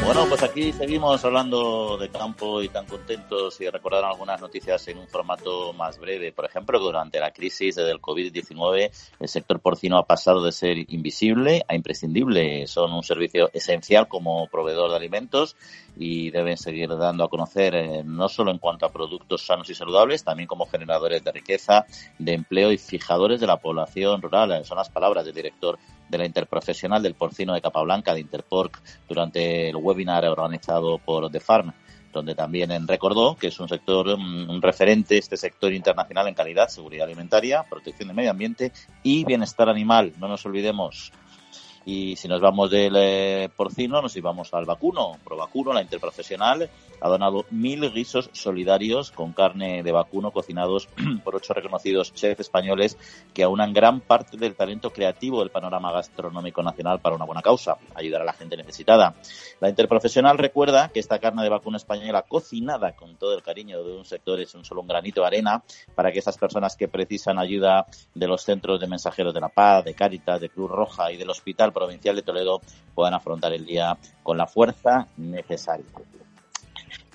Bueno, 0.06 0.26
pues 0.30 0.44
aquí 0.44 0.72
seguimos 0.72 1.24
hablando 1.26 1.98
de 1.98 2.10
campo 2.10 2.62
y 2.62 2.70
tan 2.70 2.86
contentos 2.86 3.60
y 3.60 3.70
recordar 3.70 4.06
algunas 4.06 4.40
noticias 4.40 4.88
en 4.88 5.00
un 5.00 5.08
formato 5.10 5.74
más 5.74 6.00
breve. 6.00 6.32
Por 6.32 6.46
ejemplo, 6.46 6.80
durante 6.80 7.20
la 7.20 7.32
crisis 7.32 7.76
del 7.76 8.02
COVID-19, 8.02 8.92
el 9.20 9.28
sector 9.28 9.60
porcino 9.60 9.98
ha 9.98 10.06
pasado 10.06 10.44
de 10.44 10.54
ser 10.54 10.78
invisible 10.92 11.66
a 11.68 11.76
imprescindible. 11.76 12.68
Son 12.68 12.94
un 12.94 13.04
servicio 13.04 13.50
esencial 13.54 14.08
como 14.08 14.48
proveedor 14.48 14.92
de 14.92 14.98
alimentos 14.98 15.58
y 15.96 16.32
deben 16.32 16.58
seguir 16.58 16.90
dando 16.90 17.24
a 17.24 17.30
conocer 17.30 17.76
eh, 17.76 18.04
no 18.04 18.30
solo 18.30 18.52
en 18.52 18.58
cuanto 18.58 18.86
a 18.86 18.92
productos 18.92 19.46
sanos 19.46 19.70
y 19.70 19.76
saludables, 19.76 20.24
también 20.24 20.48
como 20.48 20.66
generadores 20.66 21.24
de 21.24 21.32
riqueza, 21.32 21.86
de 22.18 22.34
empleo 22.34 22.72
y 22.72 22.78
fijadores 22.78 23.40
de 23.40 23.48
la 23.48 23.58
población 23.58 24.22
rural. 24.22 24.64
Son 24.66 24.78
las 24.78 24.90
palabras 24.90 25.26
del 25.26 25.36
director 25.36 25.78
de 26.10 26.18
la 26.18 26.26
Interprofesional 26.26 27.02
del 27.04 27.16
Porcino 27.16 27.54
de 27.54 27.62
Capablanca, 27.62 28.14
de 28.14 28.22
Interporc, 28.22 28.80
durante 29.08 29.70
el 29.70 29.76
webinar 29.76 30.26
organizado 30.26 30.98
por 30.98 31.30
The 31.32 31.40
Farm 31.40 31.74
donde 32.12 32.36
también 32.36 32.88
recordó 32.88 33.36
que 33.36 33.48
es 33.48 33.60
un 33.60 33.70
sector, 33.70 34.18
mm, 34.18 34.50
un 34.50 34.62
referente, 34.62 35.18
este 35.18 35.38
sector 35.38 35.74
internacional 35.74 36.28
en 36.28 36.34
calidad, 36.34 36.68
seguridad 36.68 37.06
alimentaria, 37.06 37.64
protección 37.64 38.08
del 38.10 38.16
medio 38.16 38.32
ambiente 38.32 38.72
y 39.04 39.24
bienestar 39.24 39.70
animal. 39.70 40.14
No 40.20 40.28
nos 40.28 40.46
olvidemos 40.46 41.12
y 41.86 42.16
si 42.16 42.28
nos 42.28 42.42
vamos 42.42 42.70
del 42.70 42.96
eh, 42.96 43.50
porcino, 43.56 44.02
nos 44.02 44.16
íbamos 44.16 44.54
al 44.54 44.66
vacuno. 44.66 45.18
Provacuno, 45.24 45.74
la 45.74 45.82
interprofesional, 45.82 46.70
ha 47.00 47.10
donado 47.10 47.46
mil 47.50 47.92
guisos 47.92 48.30
solidarios 48.34 49.12
con 49.12 49.34
carne 49.34 49.82
de 49.82 49.92
vacuno 49.92 50.32
cocinados 50.32 50.88
por 51.24 51.36
ocho 51.36 51.54
reconocidos 51.54 52.14
chefs 52.14 52.42
españoles 52.42 52.98
que 53.34 53.44
aunan 53.44 53.74
gran 53.74 54.02
parte 54.02 54.38
del 54.38 54.56
talento 54.56 54.92
creativo 54.92 55.40
del 55.40 55.50
panorama 55.50 55.92
gastronómico 55.92 56.62
nacional 56.62 57.00
para 57.00 57.16
una 57.16 57.26
buena 57.26 57.42
causa, 57.42 57.78
ayudar 57.96 58.22
a 58.22 58.26
la 58.26 58.34
gente 58.34 58.56
necesitada. 58.56 59.16
La 59.60 59.70
interprofesional 59.70 60.38
recuerda 60.38 60.90
que 60.90 61.00
esta 61.00 61.20
carne 61.20 61.44
de 61.44 61.50
vacuno 61.50 61.78
española 61.78 62.24
cocinada 62.28 62.96
con 62.96 63.16
todo 63.16 63.36
el 63.36 63.42
cariño 63.42 63.84
de 63.84 63.98
un 63.98 64.06
sector 64.06 64.40
es 64.40 64.54
un 64.54 64.66
solo 64.66 64.82
un 64.82 64.88
granito 64.88 65.22
de 65.22 65.28
arena 65.28 65.64
para 65.96 66.12
que 66.12 66.20
esas 66.20 66.38
personas 66.38 66.76
que 66.76 66.88
precisan 66.88 67.40
ayuda 67.40 67.88
de 68.14 68.28
los 68.28 68.44
centros 68.44 68.80
de 68.80 68.88
mensajeros 68.88 69.34
de 69.34 69.42
la 69.42 69.50
paz, 69.50 69.84
de 69.84 69.94
Cáritas, 69.94 70.40
de 70.40 70.50
Cruz 70.50 70.70
Roja 70.70 71.12
y 71.12 71.18
del 71.18 71.30
Hospital 71.30 71.71
Provincial 71.72 72.16
de 72.16 72.22
Toledo 72.22 72.62
puedan 72.94 73.14
afrontar 73.14 73.54
el 73.54 73.66
día 73.66 73.98
con 74.24 74.38
la 74.38 74.48
fuerza 74.48 75.08
necesaria. 75.18 75.86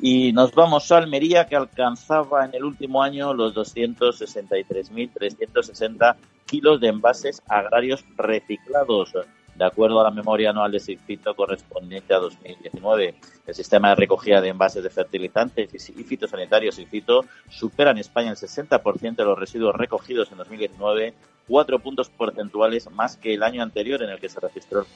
Y 0.00 0.32
nos 0.32 0.54
vamos 0.54 0.90
a 0.92 0.98
Almería, 0.98 1.46
que 1.46 1.56
alcanzaba 1.56 2.44
en 2.44 2.54
el 2.54 2.62
último 2.64 3.02
año 3.02 3.32
los 3.32 3.54
263.360 3.54 6.16
kilos 6.44 6.78
de 6.80 6.88
envases 6.88 7.42
agrarios 7.48 8.04
reciclados 8.16 9.14
de 9.56 9.64
acuerdo 9.64 10.00
a 10.00 10.04
la 10.04 10.10
memoria 10.10 10.50
anual 10.50 10.70
de 10.70 10.80
SIGFITO 10.80 11.34
correspondiente 11.34 12.12
a 12.14 12.18
2019. 12.18 13.14
El 13.46 13.54
sistema 13.54 13.90
de 13.90 13.94
recogida 13.94 14.40
de 14.40 14.48
envases 14.48 14.82
de 14.82 14.90
fertilizantes 14.90 15.90
y 15.90 16.04
fitosanitarios 16.04 16.74
SIGFITO 16.74 17.24
supera 17.48 17.90
en 17.92 17.98
España 17.98 18.30
el 18.30 18.36
60% 18.36 19.16
de 19.16 19.24
los 19.24 19.38
residuos 19.38 19.74
recogidos 19.74 20.30
en 20.30 20.38
2019, 20.38 21.14
cuatro 21.48 21.78
puntos 21.78 22.10
porcentuales 22.10 22.90
más 22.90 23.16
que 23.16 23.34
el 23.34 23.42
año 23.42 23.62
anterior 23.62 24.02
en 24.02 24.10
el 24.10 24.20
que 24.20 24.28
se 24.28 24.40
registró 24.40 24.80
el 24.80 24.86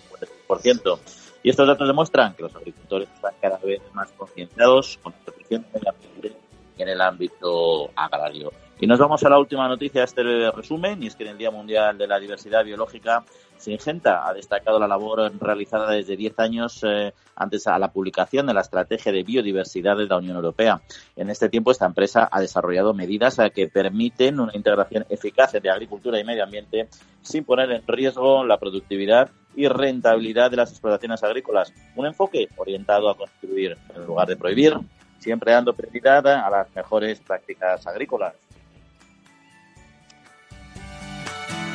50%. 0.49 0.99
Y 1.43 1.51
estos 1.51 1.67
datos 1.67 1.89
demuestran 1.89 2.35
que 2.35 2.43
los 2.43 2.55
agricultores 2.55 3.09
están 3.15 3.33
cada 3.41 3.59
vez 3.59 3.81
más 3.95 4.11
concienciados 4.13 4.99
con 5.03 5.15
del 5.49 5.89
ambiente 5.89 6.37
en 6.79 6.89
el 6.89 7.01
ámbito 7.01 7.91
agrario. 7.97 8.53
Y 8.81 8.87
nos 8.87 8.99
vamos 8.99 9.23
a 9.25 9.29
la 9.29 9.39
última 9.39 9.69
noticia 9.69 10.01
de 10.01 10.05
este 10.07 10.51
resumen, 10.53 11.03
y 11.03 11.09
es 11.09 11.17
que 11.17 11.25
en 11.25 11.31
el 11.31 11.39
Día 11.39 11.51
Mundial 11.51 11.99
de 11.99 12.07
la 12.07 12.19
Diversidad 12.19 12.65
Biológica, 12.65 13.25
Singenta 13.61 14.27
ha 14.27 14.33
destacado 14.33 14.79
la 14.79 14.89
labor 14.89 15.31
realizada 15.39 15.91
desde 15.93 16.17
10 16.17 16.39
años 16.39 16.81
eh, 16.83 17.13
antes 17.37 17.67
a 17.67 17.79
la 17.79 17.93
publicación 17.93 18.47
de 18.47 18.55
la 18.55 18.63
Estrategia 18.63 19.13
de 19.13 19.23
Biodiversidad 19.23 19.97
de 19.97 20.07
la 20.07 20.17
Unión 20.17 20.37
Europea. 20.37 20.81
En 21.15 21.29
este 21.29 21.49
tiempo, 21.49 21.71
esta 21.71 21.87
empresa 21.87 22.29
ha 22.31 22.41
desarrollado 22.41 22.95
medidas 22.95 23.39
eh, 23.39 23.51
que 23.55 23.69
permiten 23.69 24.41
una 24.41 24.57
integración 24.57 25.05
eficaz 25.11 25.53
de 25.53 25.71
agricultura 25.71 26.19
y 26.19 26.25
medio 26.25 26.45
ambiente 26.45 26.89
sin 27.21 27.45
poner 27.45 27.71
en 27.71 27.87
riesgo 27.87 28.45
la 28.45 28.59
productividad 28.59 29.31
y 29.55 29.69
rentabilidad 29.69 30.51
de 30.51 30.57
las 30.57 30.71
explotaciones 30.71 31.23
agrícolas. 31.23 31.73
Un 31.97 32.07
enfoque 32.07 32.49
orientado 32.57 33.11
a 33.11 33.17
construir 33.17 33.77
en 33.95 34.07
lugar 34.07 34.27
de 34.27 34.37
prohibir, 34.37 34.75
siempre 35.19 35.53
dando 35.53 35.75
prioridad 35.75 36.27
a 36.27 36.49
las 36.49 36.75
mejores 36.75 37.21
prácticas 37.21 37.87
agrícolas. 37.87 38.35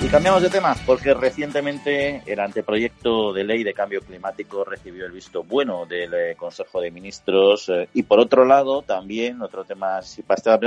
Y 0.05 0.07
cambiamos 0.07 0.43
de 0.43 0.51
tema 0.51 0.75
porque 0.85 1.15
recientemente 1.15 2.21
el 2.27 2.39
anteproyecto 2.39 3.33
de 3.33 3.43
ley 3.43 3.63
de 3.63 3.73
cambio 3.73 4.01
climático 4.01 4.63
recibió 4.63 5.03
el 5.07 5.11
visto 5.11 5.41
bueno 5.41 5.87
del 5.87 6.13
eh, 6.13 6.35
Consejo 6.37 6.79
de 6.79 6.91
Ministros 6.91 7.69
eh, 7.69 7.89
y 7.91 8.03
por 8.03 8.19
otro 8.19 8.45
lado 8.45 8.83
también 8.83 9.41
otro 9.41 9.63
tema 9.63 9.99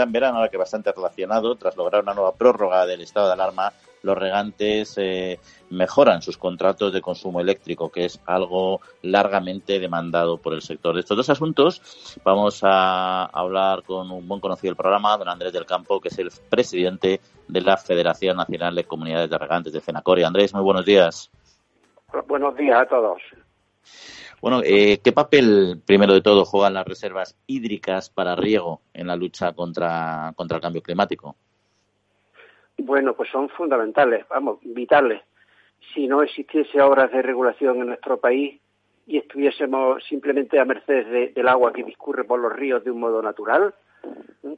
verano 0.09 0.39
ahora 0.39 0.49
que 0.49 0.57
bastante 0.57 0.91
relacionado 0.91 1.55
tras 1.55 1.77
lograr 1.77 2.03
una 2.03 2.15
nueva 2.15 2.33
prórroga 2.33 2.85
del 2.85 3.03
estado 3.03 3.29
de 3.29 3.35
alarma 3.35 3.73
los 4.03 4.17
regantes 4.17 4.95
eh, 4.99 5.39
mejoran 5.71 6.23
sus 6.23 6.39
contratos 6.39 6.93
de 6.93 7.01
consumo 7.01 7.41
eléctrico, 7.41 7.91
que 7.91 8.05
es 8.05 8.21
algo 8.27 8.81
largamente 9.03 9.79
demandado 9.79 10.39
por 10.39 10.55
el 10.55 10.63
sector. 10.63 10.95
De 10.95 11.01
estos 11.01 11.17
dos 11.17 11.31
asuntos 11.31 12.21
vamos 12.25 12.61
a 12.63 13.25
hablar 13.25 13.83
con 13.83 14.11
un 14.11 14.27
buen 14.27 14.41
conocido 14.41 14.71
del 14.71 14.77
programa, 14.77 15.17
don 15.17 15.29
Andrés 15.29 15.53
del 15.53 15.67
Campo, 15.67 16.01
que 16.01 16.09
es 16.09 16.19
el 16.19 16.31
presidente 16.49 17.21
de 17.47 17.61
la 17.61 17.77
Federación 17.77 18.37
Nacional 18.37 18.75
de 18.75 18.85
Comunidades 18.85 19.31
de 19.31 19.39
Regantes 19.39 19.73
de 19.73 19.81
Fenacori. 19.81 20.23
Andrés, 20.23 20.55
muy 20.55 20.63
buenos 20.63 20.85
días. 20.85 21.31
Buenos 22.27 22.57
días 22.57 22.81
a 22.81 22.87
todos. 22.87 23.21
Bueno, 24.41 24.61
eh, 24.65 25.01
¿qué 25.03 25.13
papel, 25.13 25.83
primero 25.85 26.15
de 26.15 26.21
todo, 26.21 26.45
juegan 26.45 26.75
las 26.75 26.87
reservas 26.87 27.37
hídricas 27.47 28.09
para 28.09 28.37
riego 28.37 28.83
en 28.95 29.09
la 29.09 29.17
lucha 29.17 29.53
contra, 29.53 30.33
contra 30.37 30.57
el 30.57 30.63
cambio 30.63 30.83
climático? 30.83 31.37
Bueno, 32.79 33.15
pues 33.15 33.29
son 33.31 33.49
fundamentales, 33.49 34.27
vamos, 34.29 34.59
vitales. 34.63 35.23
Si 35.93 36.07
no 36.07 36.23
existiese 36.23 36.81
obras 36.81 37.11
de 37.11 37.23
regulación 37.23 37.81
en 37.81 37.87
nuestro 37.89 38.19
país 38.19 38.61
y 39.07 39.19
estuviésemos 39.19 40.05
simplemente 40.05 40.59
a 40.59 40.65
merced 40.65 41.35
del 41.35 41.49
agua 41.49 41.73
que 41.73 41.83
discurre 41.83 42.25
por 42.25 42.39
los 42.39 42.53
ríos 42.53 42.85
de 42.85 42.91
un 42.91 43.01
modo 43.01 43.21
natural, 43.21 43.75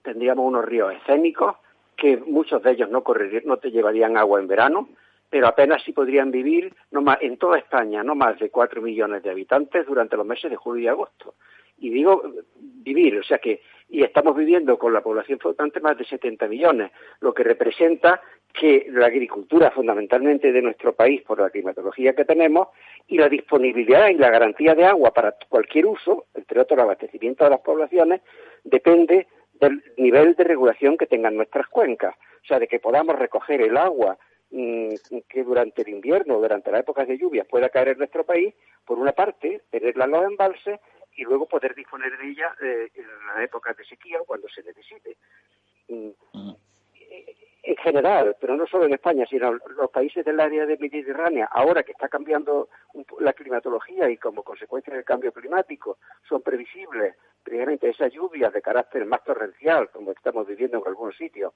tendríamos 0.02 0.46
unos 0.46 0.64
ríos 0.64 0.92
escénicos 0.94 1.56
que 1.96 2.16
muchos 2.18 2.62
de 2.62 2.72
ellos 2.72 2.90
no, 2.90 3.02
correrían, 3.02 3.42
no 3.46 3.58
te 3.58 3.70
llevarían 3.70 4.16
agua 4.16 4.40
en 4.40 4.48
verano, 4.48 4.88
pero 5.28 5.46
apenas 5.46 5.82
sí 5.82 5.92
podrían 5.92 6.30
vivir 6.30 6.74
no 6.90 7.02
más, 7.02 7.18
en 7.20 7.36
toda 7.36 7.58
España 7.58 8.02
no 8.02 8.14
más 8.14 8.38
de 8.38 8.50
cuatro 8.50 8.82
millones 8.82 9.22
de 9.22 9.30
habitantes 9.30 9.86
durante 9.86 10.16
los 10.16 10.26
meses 10.26 10.50
de 10.50 10.56
julio 10.56 10.84
y 10.84 10.88
agosto. 10.88 11.34
Y 11.78 11.90
digo 11.90 12.22
vivir, 12.56 13.18
o 13.18 13.22
sea 13.22 13.38
que 13.38 13.62
y 13.90 14.04
estamos 14.04 14.36
viviendo 14.36 14.78
con 14.78 14.92
la 14.92 15.00
población 15.00 15.40
flotante 15.40 15.80
más 15.80 15.98
de 15.98 16.04
70 16.04 16.46
millones, 16.46 16.92
lo 17.20 17.34
que 17.34 17.42
representa 17.42 18.20
que 18.52 18.86
la 18.90 19.06
agricultura 19.06 19.70
fundamentalmente 19.70 20.52
de 20.52 20.62
nuestro 20.62 20.94
país 20.94 21.22
por 21.22 21.40
la 21.40 21.50
climatología 21.50 22.14
que 22.14 22.24
tenemos 22.24 22.68
y 23.08 23.18
la 23.18 23.28
disponibilidad 23.28 24.08
y 24.08 24.14
la 24.14 24.30
garantía 24.30 24.74
de 24.74 24.84
agua 24.84 25.12
para 25.12 25.34
cualquier 25.48 25.86
uso, 25.86 26.26
entre 26.34 26.60
otros 26.60 26.78
el 26.78 26.84
abastecimiento 26.84 27.44
de 27.44 27.50
las 27.50 27.60
poblaciones, 27.60 28.22
depende 28.64 29.26
del 29.54 29.82
nivel 29.96 30.34
de 30.34 30.44
regulación 30.44 30.96
que 30.96 31.06
tengan 31.06 31.36
nuestras 31.36 31.66
cuencas, 31.68 32.14
o 32.16 32.46
sea, 32.46 32.58
de 32.58 32.68
que 32.68 32.78
podamos 32.78 33.18
recoger 33.18 33.60
el 33.60 33.76
agua 33.76 34.16
mm, 34.50 34.94
que 35.28 35.44
durante 35.44 35.82
el 35.82 35.88
invierno, 35.88 36.38
durante 36.38 36.70
las 36.70 36.80
épocas 36.80 37.08
de 37.08 37.18
lluvia 37.18 37.44
pueda 37.44 37.68
caer 37.68 37.88
en 37.88 37.98
nuestro 37.98 38.24
país, 38.24 38.54
por 38.84 38.98
una 38.98 39.12
parte, 39.12 39.62
tenerla 39.70 40.04
en 40.04 40.10
los 40.12 40.24
embalses 40.24 40.80
y 41.16 41.24
luego 41.24 41.46
poder 41.46 41.74
disponer 41.74 42.16
de 42.16 42.28
ella 42.28 42.54
eh, 42.62 42.90
en 42.94 43.06
las 43.26 43.40
épocas 43.44 43.76
de 43.76 43.84
sequía 43.84 44.20
o 44.20 44.24
cuando 44.24 44.48
se 44.48 44.62
necesite. 44.62 45.16
Mm, 45.88 46.10
en 47.62 47.76
general, 47.76 48.36
pero 48.40 48.56
no 48.56 48.66
solo 48.66 48.86
en 48.86 48.94
España, 48.94 49.26
sino 49.28 49.48
en 49.48 49.60
los 49.76 49.90
países 49.90 50.24
del 50.24 50.40
área 50.40 50.64
de 50.64 50.78
Mediterránea, 50.78 51.48
ahora 51.52 51.82
que 51.82 51.92
está 51.92 52.08
cambiando 52.08 52.68
la 53.20 53.32
climatología 53.32 54.08
y 54.08 54.16
como 54.16 54.42
consecuencia 54.42 54.94
del 54.94 55.04
cambio 55.04 55.32
climático 55.32 55.98
son 56.28 56.42
previsibles 56.42 57.16
precisamente 57.42 57.88
esas 57.88 58.12
lluvias 58.12 58.52
de 58.52 58.62
carácter 58.62 59.04
más 59.06 59.22
torrencial, 59.24 59.90
como 59.90 60.12
estamos 60.12 60.46
viviendo 60.46 60.78
en 60.78 60.86
algunos 60.86 61.16
sitios, 61.16 61.52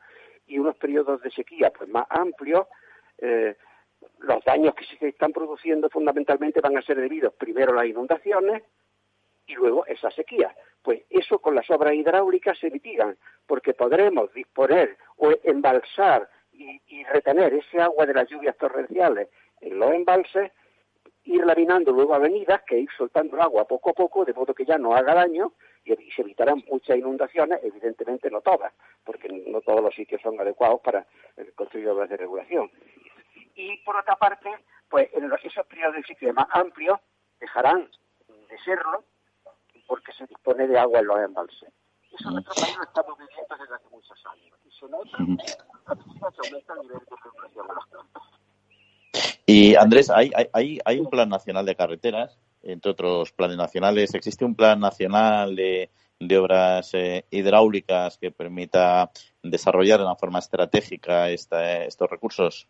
y 0.46 0.58
unos 0.58 0.76
periodos 0.76 1.22
de 1.22 1.30
sequía 1.30 1.70
pues 1.70 1.88
más 1.88 2.06
amplios, 2.10 2.66
eh, 3.18 3.56
los 4.18 4.44
daños 4.44 4.74
que 4.74 4.84
se 4.84 5.08
están 5.08 5.32
produciendo 5.32 5.88
fundamentalmente 5.88 6.60
van 6.60 6.76
a 6.76 6.82
ser 6.82 7.00
debidos 7.00 7.32
primero 7.34 7.72
a 7.72 7.76
las 7.76 7.86
inundaciones 7.86 8.62
y 9.46 9.54
luego 9.54 9.86
esa 9.86 10.10
sequía. 10.10 10.54
Pues 10.82 11.02
eso 11.10 11.38
con 11.38 11.54
las 11.54 11.68
obras 11.70 11.94
hidráulicas 11.94 12.58
se 12.58 12.70
mitigan, 12.70 13.16
porque 13.46 13.74
podremos 13.74 14.32
disponer 14.32 14.96
o 15.16 15.32
embalsar 15.42 16.28
y, 16.52 17.04
retener 17.04 17.52
ese 17.54 17.80
agua 17.80 18.06
de 18.06 18.14
las 18.14 18.28
lluvias 18.28 18.56
torrenciales 18.56 19.28
en 19.60 19.78
los 19.78 19.92
embalses, 19.92 20.52
ir 21.24 21.44
laminando 21.44 21.90
luego 21.92 22.14
avenidas, 22.14 22.62
que 22.62 22.78
ir 22.78 22.88
soltando 22.96 23.36
el 23.36 23.42
agua 23.42 23.66
poco 23.66 23.90
a 23.90 23.94
poco, 23.94 24.24
de 24.24 24.34
modo 24.34 24.54
que 24.54 24.64
ya 24.64 24.78
no 24.78 24.94
haga 24.94 25.14
daño 25.14 25.52
y, 25.84 25.94
se 26.12 26.22
evitarán 26.22 26.62
muchas 26.70 26.96
inundaciones, 26.96 27.60
evidentemente 27.62 28.30
no 28.30 28.40
todas, 28.40 28.72
porque 29.04 29.28
no 29.28 29.60
todos 29.60 29.82
los 29.82 29.94
sitios 29.94 30.20
son 30.22 30.38
adecuados 30.40 30.80
para 30.80 31.06
eh, 31.36 31.50
construir 31.54 31.88
obras 31.88 32.08
de 32.08 32.16
regulación. 32.16 32.70
Y 33.54 33.78
por 33.78 33.96
otra 33.96 34.16
parte, 34.16 34.50
pues 34.88 35.08
en 35.12 35.30
esos 35.42 35.66
periodos 35.66 35.96
de 35.96 36.02
ciclo 36.04 36.32
más 36.32 36.46
amplios 36.50 37.00
dejarán 37.40 37.88
de 38.48 38.58
serlo 38.58 39.04
porque 39.86 40.12
se 40.12 40.26
dispone 40.26 40.66
de 40.66 40.78
agua 40.78 41.00
en 41.00 41.06
los 41.06 41.18
embalses. 41.18 41.72
Eso 42.12 42.28
en 42.28 42.34
nuestro 42.34 42.54
país 42.54 42.76
lo 42.76 42.84
estamos 42.84 43.18
viviendo 43.18 43.56
desde 43.58 43.74
hace 43.74 43.88
muchos 43.90 44.18
años. 44.32 44.58
Y 44.64 44.70
se 44.70 44.88
nota 44.88 45.16
que 45.16 46.48
aumenta 46.48 46.74
el 46.74 46.80
nivel 46.80 47.00
de 47.00 47.06
campos. 47.90 48.22
Y 49.46 49.74
Andrés, 49.74 50.10
hay, 50.10 50.30
hay, 50.52 50.78
hay 50.84 50.98
un 50.98 51.10
plan 51.10 51.28
nacional 51.28 51.66
de 51.66 51.76
carreteras, 51.76 52.38
entre 52.62 52.92
otros 52.92 53.32
planes 53.32 53.56
nacionales. 53.56 54.14
¿Existe 54.14 54.44
un 54.44 54.54
plan 54.54 54.80
nacional 54.80 55.54
de, 55.54 55.90
de 56.18 56.38
obras 56.38 56.94
eh, 56.94 57.26
hidráulicas 57.30 58.16
que 58.18 58.30
permita 58.30 59.10
desarrollar 59.42 59.98
de 59.98 60.06
una 60.06 60.16
forma 60.16 60.38
estratégica 60.38 61.28
esta, 61.30 61.84
estos 61.84 62.10
recursos? 62.10 62.68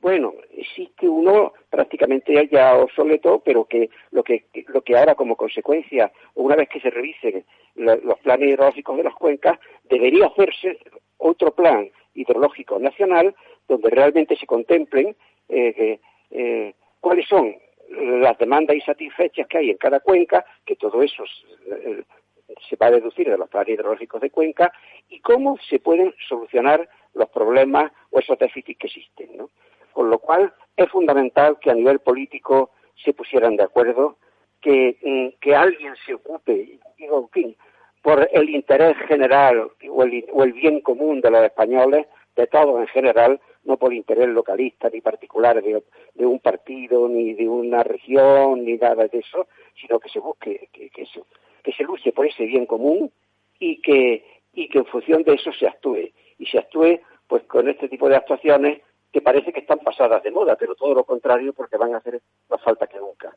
Bueno, 0.00 0.32
existe 0.56 1.06
uno 1.06 1.52
prácticamente 1.68 2.48
ya 2.50 2.76
obsoleto, 2.76 3.42
pero 3.44 3.66
que 3.66 3.90
lo 4.12 4.22
que 4.22 4.46
lo 4.68 4.80
que 4.82 4.96
ahora 4.96 5.14
como 5.14 5.36
consecuencia, 5.36 6.10
una 6.34 6.56
vez 6.56 6.68
que 6.70 6.80
se 6.80 6.90
revisen 6.90 7.44
los 7.74 8.18
planes 8.20 8.48
hidrológicos 8.48 8.96
de 8.96 9.04
las 9.04 9.14
cuencas, 9.14 9.58
debería 9.84 10.26
hacerse 10.26 10.78
otro 11.18 11.54
plan 11.54 11.90
hidrológico 12.14 12.78
nacional 12.78 13.34
donde 13.68 13.90
realmente 13.90 14.36
se 14.36 14.46
contemplen 14.46 15.14
eh, 15.48 16.00
eh, 16.30 16.74
cuáles 17.00 17.28
son 17.28 17.54
las 17.90 18.38
demandas 18.38 18.76
insatisfechas 18.76 19.46
que 19.48 19.58
hay 19.58 19.70
en 19.70 19.76
cada 19.76 20.00
cuenca, 20.00 20.44
que 20.64 20.76
todo 20.76 21.02
eso 21.02 21.24
eh, 21.66 22.04
se 22.68 22.76
va 22.76 22.86
a 22.86 22.92
deducir 22.92 23.28
de 23.28 23.36
los 23.36 23.48
planes 23.48 23.74
hidrológicos 23.74 24.20
de 24.20 24.30
cuenca, 24.30 24.72
y 25.08 25.20
cómo 25.20 25.58
se 25.68 25.78
pueden 25.78 26.14
solucionar 26.28 26.88
los 27.14 27.28
problemas 27.30 27.92
o 28.10 28.20
esos 28.20 28.38
déficits 28.38 28.78
que 28.78 28.86
existen. 28.86 29.36
¿no? 29.36 29.50
Con 29.92 30.10
lo 30.10 30.18
cual 30.18 30.52
es 30.76 30.88
fundamental 30.90 31.58
que 31.60 31.70
a 31.70 31.74
nivel 31.74 32.00
político 32.00 32.70
se 33.02 33.12
pusieran 33.12 33.56
de 33.56 33.64
acuerdo, 33.64 34.16
que, 34.60 34.98
mm, 35.02 35.40
que 35.40 35.54
alguien 35.54 35.94
se 36.04 36.14
ocupe, 36.14 36.78
digo, 36.98 37.30
en 37.34 37.56
por 38.02 38.28
el 38.32 38.48
interés 38.50 38.96
general 39.08 39.70
o 39.90 40.02
el, 40.02 40.24
o 40.32 40.42
el 40.42 40.52
bien 40.52 40.80
común 40.80 41.20
de 41.20 41.30
los 41.30 41.42
españoles, 41.44 42.06
de 42.36 42.46
todos 42.46 42.80
en 42.80 42.86
general, 42.86 43.40
no 43.64 43.76
por 43.76 43.92
interés 43.92 44.28
localista 44.28 44.88
ni 44.88 45.00
particular 45.00 45.62
de, 45.62 45.82
de, 46.14 46.26
un 46.26 46.38
partido, 46.38 47.08
ni 47.08 47.34
de 47.34 47.48
una 47.48 47.82
región, 47.82 48.64
ni 48.64 48.76
nada 48.76 49.06
de 49.06 49.18
eso, 49.18 49.48
sino 49.78 49.98
que 49.98 50.08
se 50.08 50.18
busque, 50.18 50.68
que, 50.72 50.88
que, 50.90 51.04
se, 51.06 51.20
que 51.62 51.72
se 51.72 51.84
luche 51.84 52.12
por 52.12 52.26
ese 52.26 52.44
bien 52.44 52.64
común 52.66 53.10
y 53.58 53.80
que, 53.82 54.24
y 54.54 54.68
que 54.68 54.78
en 54.78 54.86
función 54.86 55.22
de 55.22 55.34
eso 55.34 55.52
se 55.52 55.66
actúe. 55.66 56.10
Y 56.38 56.46
se 56.46 56.58
actúe 56.58 57.00
pues 57.26 57.42
con 57.44 57.68
este 57.68 57.88
tipo 57.88 58.08
de 58.08 58.16
actuaciones 58.16 58.80
que 59.12 59.20
parece 59.20 59.52
que 59.52 59.60
están 59.60 59.80
pasadas 59.80 60.22
de 60.22 60.30
moda, 60.30 60.56
pero 60.56 60.74
todo 60.74 60.94
lo 60.94 61.04
contrario 61.04 61.52
porque 61.52 61.76
van 61.76 61.94
a 61.94 61.98
hacer 61.98 62.20
más 62.48 62.62
falta 62.62 62.86
que 62.86 62.98
nunca. 62.98 63.34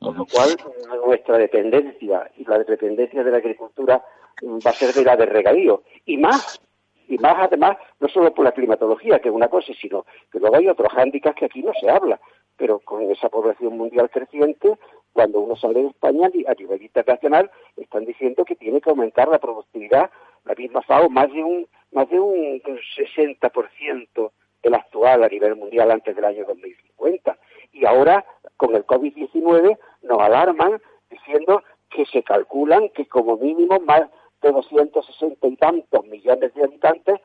Con 0.00 0.16
lo 0.16 0.26
cual, 0.26 0.56
nuestra 1.04 1.38
dependencia 1.38 2.30
y 2.36 2.44
la 2.44 2.58
dependencia 2.58 3.24
de 3.24 3.30
la 3.30 3.38
agricultura 3.38 4.04
mm, 4.42 4.58
va 4.64 4.70
a 4.70 4.74
ser 4.74 4.94
de 4.94 5.04
la 5.04 5.16
de 5.16 5.26
regadío. 5.26 5.82
Y 6.04 6.16
más, 6.18 6.60
y 7.08 7.18
más 7.18 7.34
además, 7.38 7.78
no 8.00 8.08
solo 8.08 8.32
por 8.32 8.44
la 8.44 8.52
climatología, 8.52 9.18
que 9.18 9.28
es 9.28 9.34
una 9.34 9.48
cosa, 9.48 9.72
sino 9.80 10.04
que 10.30 10.38
luego 10.38 10.56
hay 10.56 10.68
otros 10.68 10.92
hándicaps 10.92 11.36
que 11.36 11.46
aquí 11.46 11.62
no 11.62 11.72
se 11.80 11.90
habla. 11.90 12.20
Pero 12.56 12.78
con 12.80 13.10
esa 13.10 13.28
población 13.28 13.76
mundial 13.76 14.08
creciente, 14.10 14.78
cuando 15.12 15.40
uno 15.40 15.56
sale 15.56 15.82
de 15.82 15.88
España 15.88 16.28
a 16.46 16.54
nivel 16.54 16.82
internacional, 16.82 17.50
están 17.76 18.04
diciendo 18.04 18.44
que 18.44 18.56
tiene 18.56 18.80
que 18.80 18.90
aumentar 18.90 19.28
la 19.28 19.38
productividad, 19.38 20.10
la 20.44 20.54
misma 20.54 20.82
FAO, 20.82 21.10
más 21.10 21.30
de 21.32 21.42
un, 21.42 21.66
más 21.92 22.08
de 22.08 22.20
un 22.20 22.60
60% 22.62 24.30
el 24.66 24.74
actual 24.74 25.24
a 25.24 25.28
nivel 25.28 25.56
mundial 25.56 25.90
antes 25.90 26.14
del 26.14 26.24
año 26.24 26.44
2050. 26.46 27.38
Y 27.72 27.86
ahora, 27.86 28.24
con 28.56 28.74
el 28.74 28.84
COVID-19, 28.86 29.78
nos 30.02 30.20
alarman 30.20 30.80
diciendo 31.10 31.62
que 31.90 32.04
se 32.06 32.22
calculan 32.22 32.88
que 32.90 33.06
como 33.06 33.36
mínimo 33.36 33.78
más 33.80 34.02
de 34.42 34.52
260 34.52 35.46
y 35.46 35.56
tantos 35.56 36.04
millones 36.06 36.54
de 36.54 36.64
habitantes 36.64 37.20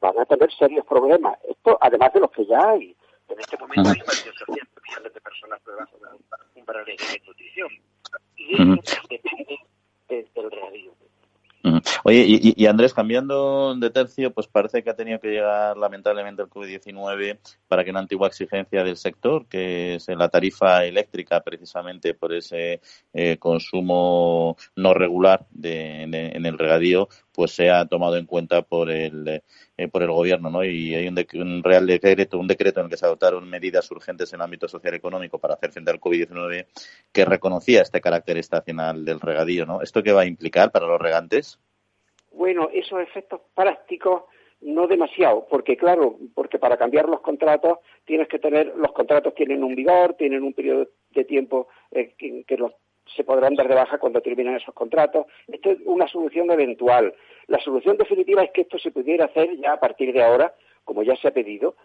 van 0.00 0.18
a 0.18 0.24
tener 0.26 0.52
serios 0.52 0.84
problemas. 0.86 1.38
Esto, 1.48 1.78
además 1.80 2.12
de 2.12 2.20
los 2.20 2.30
que 2.30 2.46
ya 2.46 2.70
hay. 2.70 2.96
En 3.28 3.38
este 3.38 3.56
momento 3.56 3.90
hay 3.90 4.00
más 4.00 4.24
de 4.24 4.30
800 4.30 4.82
millones 4.88 5.14
de 5.14 5.20
personas 5.20 5.60
van 5.64 6.76
a 6.76 6.80
un 6.80 6.84
de 6.84 7.22
nutrición. 7.26 7.68
Y 8.36 8.54
eso 8.54 9.00
depende 9.08 9.58
del 10.08 10.50
radio. 10.50 10.92
Oye, 12.10 12.24
y, 12.26 12.66
Andrés, 12.66 12.92
cambiando 12.92 13.72
de 13.76 13.88
tercio, 13.88 14.32
pues 14.32 14.48
parece 14.48 14.82
que 14.82 14.90
ha 14.90 14.96
tenido 14.96 15.20
que 15.20 15.28
llegar 15.28 15.76
lamentablemente 15.76 16.42
el 16.42 16.48
COVID-19 16.48 17.38
para 17.68 17.84
que 17.84 17.90
una 17.92 18.00
antigua 18.00 18.26
exigencia 18.26 18.82
del 18.82 18.96
sector, 18.96 19.46
que 19.46 19.94
es 19.94 20.08
la 20.08 20.28
tarifa 20.28 20.84
eléctrica, 20.84 21.40
precisamente 21.40 22.14
por 22.14 22.32
ese 22.32 22.80
eh, 23.12 23.36
consumo 23.38 24.56
no 24.74 24.92
regular 24.92 25.46
de, 25.52 26.02
en 26.02 26.46
el 26.46 26.58
regadío, 26.58 27.08
pues 27.30 27.52
sea 27.52 27.86
tomado 27.86 28.16
en 28.16 28.26
cuenta 28.26 28.62
por 28.62 28.90
el 28.90 29.44
eh, 29.76 29.86
por 29.86 30.02
el 30.02 30.10
gobierno, 30.10 30.50
¿no? 30.50 30.64
Y 30.64 30.92
hay 30.96 31.06
un, 31.06 31.16
un, 31.34 31.62
real 31.62 31.86
decreto, 31.86 32.38
un 32.38 32.48
decreto 32.48 32.80
en 32.80 32.86
el 32.86 32.90
que 32.90 32.96
se 32.96 33.06
adoptaron 33.06 33.48
medidas 33.48 33.88
urgentes 33.92 34.32
en 34.32 34.40
el 34.40 34.44
ámbito 34.46 34.66
social 34.66 34.94
y 34.94 34.96
económico 34.96 35.38
para 35.38 35.54
hacer 35.54 35.70
frente 35.70 35.92
al 35.92 36.00
COVID-19 36.00 36.66
que 37.12 37.24
reconocía 37.24 37.82
este 37.82 38.00
carácter 38.00 38.36
estacional 38.36 39.04
del 39.04 39.20
regadío, 39.20 39.64
¿no? 39.64 39.80
¿Esto 39.80 40.02
qué 40.02 40.10
va 40.10 40.22
a 40.22 40.26
implicar 40.26 40.72
para 40.72 40.88
los 40.88 41.00
regantes? 41.00 41.60
Bueno, 42.32 42.68
esos 42.72 43.00
efectos 43.00 43.40
prácticos 43.54 44.24
no 44.60 44.86
demasiado, 44.86 45.46
porque 45.48 45.76
claro, 45.76 46.16
porque 46.34 46.58
para 46.58 46.76
cambiar 46.76 47.08
los 47.08 47.20
contratos 47.20 47.78
tienes 48.04 48.28
que 48.28 48.38
tener, 48.38 48.74
los 48.76 48.92
contratos 48.92 49.34
tienen 49.34 49.64
un 49.64 49.74
vigor, 49.74 50.14
tienen 50.14 50.42
un 50.42 50.52
periodo 50.52 50.88
de 51.10 51.24
tiempo 51.24 51.68
eh, 51.90 52.14
que, 52.18 52.56
los, 52.56 52.72
se 53.16 53.24
podrán 53.24 53.54
dar 53.54 53.68
de 53.68 53.74
baja 53.74 53.98
cuando 53.98 54.20
terminen 54.20 54.56
esos 54.56 54.74
contratos. 54.74 55.26
Esto 55.48 55.70
es 55.70 55.78
una 55.84 56.06
solución 56.08 56.50
eventual. 56.50 57.14
La 57.46 57.58
solución 57.58 57.96
definitiva 57.96 58.42
es 58.42 58.50
que 58.52 58.62
esto 58.62 58.78
se 58.78 58.90
pudiera 58.90 59.24
hacer 59.24 59.56
ya 59.56 59.72
a 59.72 59.80
partir 59.80 60.12
de 60.12 60.22
ahora, 60.22 60.54
como 60.84 61.02
ya 61.02 61.16
se 61.16 61.28
ha 61.28 61.32
pedido, 61.32 61.76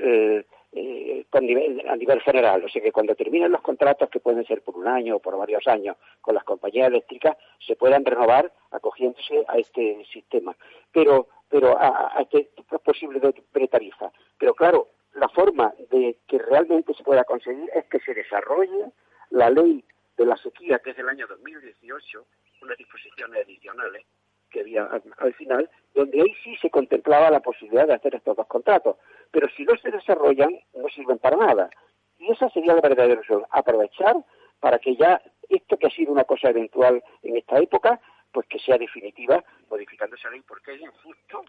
eh, 0.00 0.44
eh, 0.72 1.24
con 1.30 1.46
nivel, 1.46 1.82
a 1.88 1.96
nivel 1.96 2.20
general. 2.20 2.64
O 2.64 2.68
sea 2.68 2.82
que 2.82 2.92
cuando 2.92 3.14
terminen 3.14 3.52
los 3.52 3.62
contratos, 3.62 4.10
que 4.10 4.20
pueden 4.20 4.44
ser 4.46 4.62
por 4.62 4.76
un 4.76 4.86
año 4.86 5.16
o 5.16 5.20
por 5.20 5.36
varios 5.36 5.66
años, 5.66 5.96
con 6.20 6.34
las 6.34 6.44
compañías 6.44 6.88
eléctricas, 6.88 7.36
se 7.66 7.76
puedan 7.76 8.04
renovar 8.04 8.52
acogiéndose 8.70 9.44
a 9.48 9.58
este 9.58 10.04
sistema. 10.12 10.56
Pero, 10.92 11.28
pero 11.48 11.78
a, 11.78 12.18
a 12.18 12.22
este 12.22 12.50
es 12.56 12.80
posible 12.80 13.20
pretarifa. 13.52 14.12
Pero 14.38 14.54
claro, 14.54 14.88
la 15.14 15.28
forma 15.28 15.72
de 15.90 16.18
que 16.26 16.38
realmente 16.38 16.94
se 16.94 17.02
pueda 17.02 17.24
conseguir 17.24 17.70
es 17.74 17.86
que 17.86 18.00
se 18.00 18.14
desarrolle 18.14 18.92
la 19.30 19.50
ley 19.50 19.84
de 20.16 20.26
la 20.26 20.36
sequía, 20.36 20.80
que 20.80 20.90
es 20.90 20.96
del 20.96 21.08
año 21.08 21.26
2018, 21.26 22.26
unas 22.62 22.76
disposiciones 22.76 23.44
adicionales 23.44 24.04
que 24.50 24.60
había 24.60 24.88
al 25.18 25.34
final, 25.34 25.68
donde 25.94 26.20
ahí 26.20 26.34
sí 26.42 26.56
se 26.56 26.70
contemplaba 26.70 27.30
la 27.30 27.40
posibilidad 27.40 27.86
de 27.86 27.94
hacer 27.94 28.14
estos 28.14 28.36
dos 28.36 28.46
contratos. 28.46 28.96
Pero 29.30 29.48
si 29.56 29.64
no 29.64 29.76
se 29.76 29.90
desarrollan, 29.90 30.58
no 30.74 30.88
sirven 30.88 31.18
para 31.18 31.36
nada. 31.36 31.70
Y 32.18 32.30
esa 32.32 32.48
sería 32.50 32.74
la 32.74 32.80
verdadera 32.80 33.22
solución, 33.22 33.44
aprovechar 33.50 34.16
para 34.60 34.78
que 34.78 34.96
ya 34.96 35.20
esto 35.48 35.76
que 35.76 35.86
ha 35.86 35.90
sido 35.90 36.12
una 36.12 36.24
cosa 36.24 36.50
eventual 36.50 37.02
en 37.22 37.36
esta 37.36 37.58
época, 37.58 38.00
pues 38.32 38.46
que 38.46 38.58
sea 38.58 38.76
definitiva, 38.76 39.42
modificando 39.70 40.16
esa 40.16 40.30
ley, 40.30 40.42
porque 40.46 40.74
es 40.74 40.80
injusto 40.80 41.44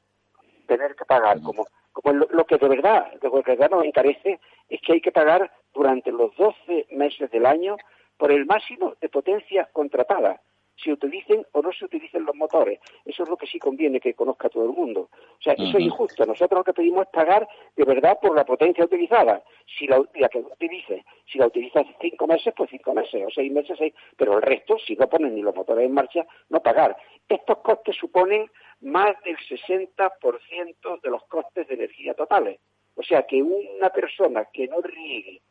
tener 0.67 0.95
que 0.95 1.05
pagar, 1.05 1.41
como, 1.41 1.67
como 1.91 2.13
lo, 2.13 2.45
que 2.45 2.57
de 2.57 2.67
verdad, 2.69 3.11
lo 3.21 3.31
que 3.31 3.51
de 3.51 3.57
verdad 3.57 3.71
nos 3.71 3.85
encarece, 3.85 4.39
es 4.69 4.81
que 4.81 4.93
hay 4.93 5.01
que 5.01 5.11
pagar 5.11 5.51
durante 5.73 6.11
los 6.11 6.35
12 6.35 6.87
meses 6.91 7.31
del 7.31 7.45
año 7.45 7.77
por 8.17 8.31
el 8.31 8.45
máximo 8.45 8.95
de 9.01 9.09
potencia 9.09 9.67
contratada 9.73 10.41
se 10.83 10.91
utilicen 10.91 11.45
o 11.51 11.61
no 11.61 11.71
se 11.71 11.85
utilicen 11.85 12.25
los 12.25 12.35
motores. 12.35 12.79
Eso 13.05 13.23
es 13.23 13.29
lo 13.29 13.37
que 13.37 13.47
sí 13.47 13.59
conviene 13.59 13.99
que 13.99 14.13
conozca 14.13 14.49
todo 14.49 14.65
el 14.65 14.71
mundo. 14.71 15.09
O 15.11 15.41
sea, 15.41 15.53
eso 15.53 15.77
es 15.77 15.83
injusto. 15.83 16.25
Nosotros 16.25 16.59
lo 16.59 16.63
que 16.63 16.73
pedimos 16.73 17.03
es 17.03 17.09
pagar 17.09 17.47
de 17.75 17.83
verdad 17.83 18.17
por 18.21 18.35
la 18.35 18.45
potencia 18.45 18.85
utilizada. 18.85 19.43
Si 19.77 19.87
la, 19.87 20.03
que 20.29 20.39
utilice, 20.39 21.05
si 21.25 21.37
la 21.37 21.47
utilizas 21.47 21.85
cinco 21.99 22.27
meses, 22.27 22.53
pues 22.55 22.69
cinco 22.69 22.93
meses, 22.93 23.23
o 23.25 23.29
seis 23.29 23.51
meses, 23.51 23.77
seis, 23.77 23.93
pero 24.15 24.37
el 24.37 24.41
resto, 24.41 24.77
si 24.79 24.95
no 24.95 25.07
ponen 25.07 25.35
ni 25.35 25.41
los 25.41 25.55
motores 25.55 25.85
en 25.85 25.93
marcha, 25.93 26.25
no 26.49 26.61
pagar. 26.61 26.95
Estos 27.27 27.57
costes 27.59 27.95
suponen 27.95 28.49
más 28.81 29.15
del 29.23 29.37
60% 29.37 31.01
de 31.01 31.09
los 31.09 31.23
costes 31.25 31.67
de 31.67 31.73
energía 31.73 32.13
totales. 32.13 32.59
O 32.95 33.03
sea 33.03 33.23
que 33.23 33.41
una 33.41 33.89
persona 33.89 34.45
que 34.51 34.67
no 34.67 34.81
riegue 34.81 35.41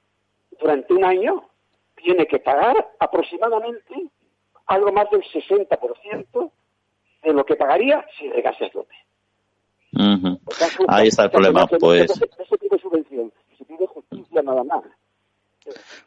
durante 0.59 0.93
un 0.93 1.05
año 1.05 1.49
tiene 1.95 2.26
que 2.26 2.39
pagar 2.39 2.91
aproximadamente 2.99 3.95
algo 4.69 4.93
más 4.93 5.11
del 5.11 5.23
60% 5.23 6.53
de 7.23 7.33
lo 7.33 7.45
que 7.45 7.57
pagaría 7.57 8.07
si 8.19 8.29
regase 8.29 8.66
a 8.66 8.71
tope. 8.71 8.95
Ahí 10.87 11.09
está 11.09 11.25
el 11.25 11.31
problema, 11.31 11.66
pues. 11.66 12.12
se 12.12 12.59
pide 12.59 12.79
subvención, 12.79 13.33
se 13.57 13.64
pide 13.64 13.87
justicia 13.87 14.43
nada 14.43 14.62
más. 14.62 14.85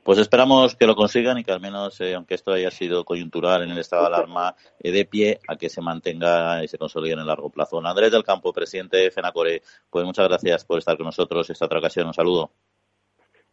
Pues 0.04 0.18
esperamos 0.18 0.76
que 0.76 0.88
lo 0.88 0.96
consigan 0.96 1.38
y 1.38 1.44
que 1.44 1.52
al 1.52 1.60
menos, 1.60 2.00
eh, 2.02 2.16
aunque 2.16 2.34
esto 2.34 2.52
haya 2.52 2.72
sido 2.72 3.06
coyuntural 3.06 3.62
en 3.64 3.70
el 3.70 3.78
estado 3.78 4.04
de 4.04 4.08
alarma, 4.08 4.56
eh, 4.80 4.92
de 4.92 5.06
pie 5.06 5.40
a 5.48 5.56
que 5.56 5.70
se 5.70 5.82
mantenga 5.82 6.64
y 6.64 6.68
se 6.68 6.80
consolide 6.80 7.14
en 7.14 7.20
el 7.20 7.28
largo 7.28 7.50
plazo. 7.50 7.80
Andrés 7.86 8.12
del 8.12 8.24
Campo, 8.24 8.54
presidente 8.54 8.98
de 8.98 9.12
FENACORE, 9.12 9.62
pues 9.90 10.06
muchas 10.06 10.28
gracias 10.28 10.66
por 10.66 10.80
estar 10.80 10.98
con 10.98 11.06
nosotros 11.06 11.50
esta 11.50 11.66
otra 11.66 11.80
ocasión. 11.80 12.08
Un 12.08 12.14
saludo. 12.14 12.52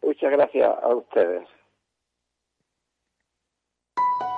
Muchas 0.01 0.31
gracias 0.31 0.71
a 0.81 0.87
ustedes. 0.95 1.47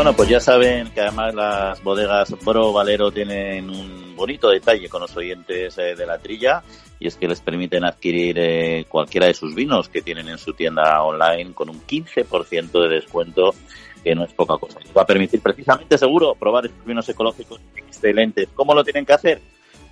Bueno, 0.00 0.16
pues 0.16 0.30
ya 0.30 0.40
saben 0.40 0.90
que 0.92 1.02
además 1.02 1.34
las 1.34 1.82
bodegas 1.82 2.34
Bro 2.42 2.72
Valero 2.72 3.12
tienen 3.12 3.68
un 3.68 4.16
bonito 4.16 4.48
detalle 4.48 4.88
con 4.88 5.02
los 5.02 5.14
oyentes 5.14 5.76
eh, 5.76 5.94
de 5.94 6.06
la 6.06 6.16
trilla 6.16 6.62
y 6.98 7.06
es 7.06 7.16
que 7.16 7.28
les 7.28 7.42
permiten 7.42 7.84
adquirir 7.84 8.38
eh, 8.38 8.86
cualquiera 8.88 9.26
de 9.26 9.34
sus 9.34 9.54
vinos 9.54 9.90
que 9.90 10.00
tienen 10.00 10.30
en 10.30 10.38
su 10.38 10.54
tienda 10.54 11.02
online 11.02 11.52
con 11.52 11.68
un 11.68 11.86
15% 11.86 12.80
de 12.80 12.88
descuento 12.88 13.54
que 14.02 14.14
no 14.14 14.24
es 14.24 14.32
poca 14.32 14.56
cosa. 14.56 14.78
Va 14.96 15.02
a 15.02 15.06
permitir 15.06 15.42
precisamente, 15.42 15.98
seguro, 15.98 16.34
probar 16.34 16.64
estos 16.64 16.86
vinos 16.86 17.06
ecológicos 17.06 17.60
excelentes. 17.76 18.48
¿Cómo 18.54 18.72
lo 18.72 18.82
tienen 18.82 19.04
que 19.04 19.12
hacer? 19.12 19.42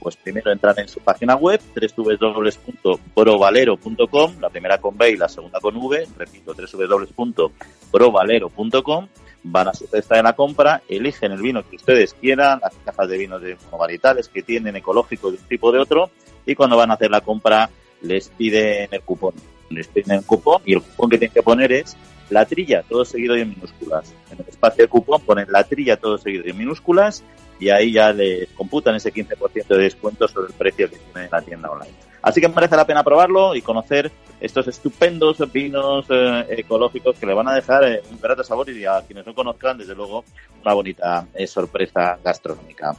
Pues 0.00 0.16
primero 0.16 0.50
entrar 0.52 0.78
en 0.78 0.88
su 0.88 1.00
página 1.00 1.36
web, 1.36 1.60
www.brovalero.com, 1.74 4.40
la 4.40 4.50
primera 4.50 4.78
con 4.78 4.96
B 4.96 5.10
y 5.10 5.16
la 5.16 5.28
segunda 5.28 5.58
con 5.60 5.76
V, 5.76 6.06
repito, 6.16 6.54
www.brovalero.com 6.54 9.08
van 9.44 9.68
a 9.68 9.74
su 9.74 9.86
cesta 9.86 10.16
de 10.16 10.22
la 10.22 10.34
compra, 10.34 10.82
eligen 10.88 11.32
el 11.32 11.40
vino 11.40 11.66
que 11.68 11.76
ustedes 11.76 12.14
quieran, 12.14 12.60
las 12.60 12.74
cajas 12.84 13.08
de 13.08 13.18
vinos 13.18 13.40
de 13.40 13.56
monovarietales 13.66 14.28
que 14.28 14.42
tienen 14.42 14.76
ecológico 14.76 15.30
de 15.30 15.38
un 15.38 15.44
tipo 15.44 15.68
o 15.68 15.72
de 15.72 15.78
otro, 15.78 16.10
y 16.44 16.54
cuando 16.54 16.76
van 16.76 16.90
a 16.90 16.94
hacer 16.94 17.10
la 17.10 17.20
compra 17.20 17.70
les 18.02 18.28
piden 18.30 18.88
el 18.90 19.02
cupón. 19.02 19.34
Les 19.70 19.86
piden 19.88 20.18
el 20.18 20.24
cupón 20.24 20.62
y 20.64 20.74
el 20.74 20.82
cupón 20.82 21.10
que 21.10 21.18
tienen 21.18 21.34
que 21.34 21.42
poner 21.42 21.72
es 21.72 21.96
la 22.30 22.44
trilla, 22.44 22.82
todo 22.82 23.04
seguido 23.04 23.36
y 23.36 23.42
en 23.42 23.50
minúsculas. 23.50 24.14
En 24.30 24.40
el 24.40 24.48
espacio 24.48 24.84
de 24.84 24.88
cupón 24.88 25.20
ponen 25.22 25.46
la 25.50 25.64
trilla, 25.64 25.96
todo 25.96 26.18
seguido 26.18 26.44
y 26.46 26.50
en 26.50 26.58
minúsculas, 26.58 27.22
y 27.58 27.70
ahí 27.70 27.92
ya 27.92 28.12
les 28.12 28.48
computan 28.50 28.94
ese 28.94 29.12
15% 29.12 29.66
de 29.66 29.78
descuento 29.78 30.28
sobre 30.28 30.48
el 30.48 30.54
precio 30.54 30.88
que 30.88 30.96
tienen 30.96 31.24
en 31.24 31.30
la 31.30 31.42
tienda 31.42 31.70
online. 31.70 31.94
Así 32.22 32.40
que 32.40 32.48
merece 32.48 32.76
la 32.76 32.86
pena 32.86 33.02
probarlo 33.02 33.54
y 33.54 33.62
conocer 33.62 34.10
estos 34.40 34.68
estupendos 34.68 35.38
vinos 35.52 36.06
eh, 36.10 36.46
ecológicos 36.50 37.16
que 37.18 37.26
le 37.26 37.34
van 37.34 37.48
a 37.48 37.54
dejar 37.54 37.84
eh, 37.84 38.02
un 38.10 38.20
grato 38.20 38.44
sabor 38.44 38.68
y 38.70 38.84
a 38.84 39.00
quienes 39.02 39.26
no 39.26 39.34
conozcan, 39.34 39.78
desde 39.78 39.94
luego, 39.94 40.24
una 40.62 40.74
bonita 40.74 41.26
eh, 41.34 41.46
sorpresa 41.46 42.18
gastronómica. 42.22 42.96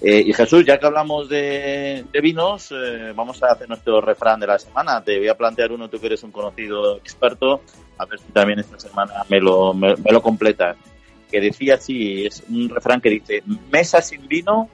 Y 0.00 0.32
Jesús, 0.32 0.64
ya 0.66 0.78
que 0.78 0.86
hablamos 0.86 1.28
de, 1.28 2.04
vinos, 2.22 2.74
vamos 3.14 3.42
a 3.42 3.52
hacer 3.52 3.68
nuestro 3.68 4.00
refrán 4.00 4.40
de 4.40 4.46
la 4.46 4.58
semana. 4.58 5.02
Te 5.02 5.18
voy 5.18 5.28
a 5.28 5.36
plantear 5.36 5.72
uno, 5.72 5.88
tú 5.88 5.98
que 5.98 6.06
eres 6.06 6.22
un 6.22 6.32
conocido 6.32 6.98
experto, 6.98 7.62
a 7.96 8.04
ver 8.04 8.18
si 8.18 8.32
también 8.32 8.58
esta 8.58 8.78
semana 8.78 9.24
me 9.28 9.40
lo, 9.40 9.72
me 9.72 9.96
lo 9.96 10.20
completas. 10.20 10.76
Que 11.30 11.40
decía 11.40 11.74
así, 11.74 12.26
es 12.26 12.44
un 12.48 12.68
refrán 12.68 13.00
que 13.00 13.10
dice, 13.10 13.42
mesa 13.70 14.02
sin 14.02 14.28
vino, 14.28 14.68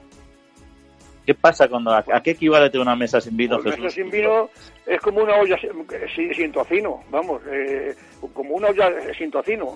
¿Qué 1.25 1.35
pasa 1.35 1.67
cuando 1.67 1.93
a, 1.93 2.03
qué 2.23 2.31
equivale 2.31 2.69
tener 2.69 2.81
una 2.81 2.95
mesa 2.95 3.21
sin 3.21 3.37
vino? 3.37 3.59
Pues 3.61 3.77
mesa 3.77 3.93
sin 3.93 4.09
vino 4.09 4.49
es 4.87 4.99
como 5.01 5.21
una 5.21 5.35
olla 5.35 5.57
sin, 5.59 6.33
sin 6.33 6.51
tocino, 6.51 7.03
vamos, 7.11 7.41
eh, 7.49 7.95
como 8.33 8.55
una 8.55 8.69
olla 8.69 8.91
sin 9.17 9.29
tocino. 9.29 9.75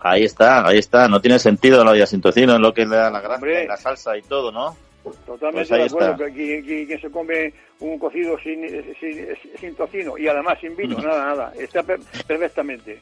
Ahí 0.00 0.24
está, 0.24 0.66
ahí 0.66 0.78
está. 0.78 1.08
No 1.08 1.20
tiene 1.20 1.38
sentido 1.38 1.84
la 1.84 1.92
olla 1.92 2.06
sin 2.06 2.20
tocino, 2.20 2.54
es 2.54 2.60
lo 2.60 2.72
que 2.72 2.86
le 2.86 2.96
da 2.96 3.10
la 3.10 3.20
gracia, 3.20 3.66
la 3.66 3.76
salsa 3.76 4.16
y 4.16 4.22
todo, 4.22 4.52
¿no? 4.52 4.76
Totalmente 5.24 5.68
pues 5.68 5.92
de 5.92 5.96
acuerdo. 5.96 6.24
Que, 6.34 6.98
se 7.00 7.10
come 7.10 7.52
un 7.80 7.98
cocido 7.98 8.38
sin, 8.38 8.66
sin, 8.98 9.28
sin, 9.58 9.74
tocino 9.74 10.18
y 10.18 10.26
además 10.26 10.58
sin 10.60 10.76
vino, 10.76 10.98
nada, 10.98 11.26
nada. 11.26 11.52
Está 11.58 11.82
perfectamente. 11.82 13.00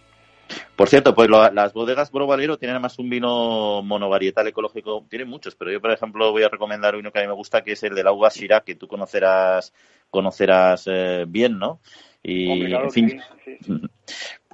Por 0.77 0.89
cierto, 0.89 1.15
pues 1.15 1.29
las 1.31 1.73
bodegas 1.73 2.11
Bro 2.11 2.27
Valero 2.27 2.59
tienen 2.59 2.75
además 2.75 2.99
un 2.99 3.09
vino 3.09 3.81
monovarietal 3.83 4.47
ecológico, 4.49 5.05
tienen 5.09 5.29
muchos, 5.29 5.55
pero 5.55 5.71
yo 5.71 5.81
por 5.81 5.93
ejemplo 5.93 6.33
voy 6.33 6.43
a 6.43 6.49
recomendar 6.49 6.97
uno 6.97 7.11
que 7.11 7.21
a 7.21 7.23
mí 7.23 7.29
me 7.29 7.35
gusta, 7.35 7.63
que 7.63 7.73
es 7.73 7.83
el 7.85 7.95
de 7.95 8.05
la 8.05 8.13
uva 8.13 8.31
Syrah, 8.31 8.61
que 8.61 8.75
tú 8.75 8.87
conocerás 8.87 9.73
conocerás 10.11 10.85
eh, 10.87 11.25
bien, 11.27 11.59
¿no? 11.59 11.81
Y 12.23 12.73
en 12.73 12.91
fin, 12.91 13.21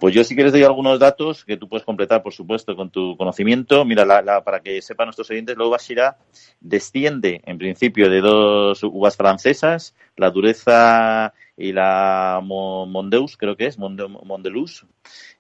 pues 0.01 0.15
yo 0.15 0.25
si 0.25 0.35
quieres 0.35 0.53
doy 0.53 0.65
algunos 0.65 0.99
datos 0.99 1.45
que 1.45 1.57
tú 1.57 1.69
puedes 1.69 1.85
completar, 1.85 2.23
por 2.23 2.33
supuesto, 2.33 2.75
con 2.75 2.91
tu 2.91 3.17
conocimiento. 3.17 3.85
Mira, 3.85 4.05
la, 4.05 4.43
para 4.43 4.61
que 4.61 4.81
sepan 4.81 5.07
nuestros 5.07 5.31
oyentes, 5.31 5.57
la 5.57 5.67
uva 5.67 5.79
Syrah 5.79 6.17
desciende 6.61 7.43
en 7.45 7.59
principio 7.59 8.09
de 8.09 8.21
dos 8.21 8.83
uvas 8.83 9.17
francesas, 9.17 9.95
la 10.17 10.31
dureza 10.31 11.35
y 11.57 11.73
la 11.73 12.41
Mondeus, 12.43 13.37
creo 13.37 13.57
que 13.57 13.67
es, 13.67 13.79
Mondelus, 13.79 14.87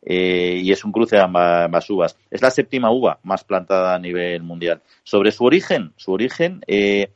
eh, 0.02 0.60
y 0.62 0.70
es 0.70 0.84
un 0.84 0.92
cruce 0.92 1.16
de 1.16 1.22
ambas 1.22 1.88
uvas. 1.88 2.16
Es 2.30 2.42
la 2.42 2.50
séptima 2.50 2.90
uva 2.90 3.18
más 3.22 3.42
plantada 3.44 3.94
a 3.94 3.98
nivel 3.98 4.42
mundial. 4.42 4.82
Sobre 5.02 5.32
su 5.32 5.44
origen, 5.44 5.92
su 5.96 6.12
origen, 6.12 6.60
eh, 6.66 7.12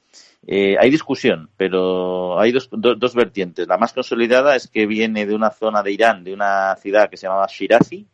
eh, 0.46 0.76
hay 0.78 0.90
discusión, 0.90 1.50
pero 1.56 2.38
hay 2.38 2.52
dos, 2.52 2.68
dos, 2.70 3.14
vertientes. 3.14 3.66
La 3.68 3.78
más 3.78 3.92
consolidada 3.92 4.56
es 4.56 4.68
que 4.68 4.86
viene 4.86 5.26
de 5.26 5.34
una 5.34 5.50
zona 5.50 5.82
de 5.82 5.92
Irán, 5.92 6.24
de 6.24 6.34
una 6.34 6.76
ciudad 6.76 7.08
que 7.08 7.16
se 7.16 7.26
llamaba 7.26 7.46
Shirazi, 7.48 8.06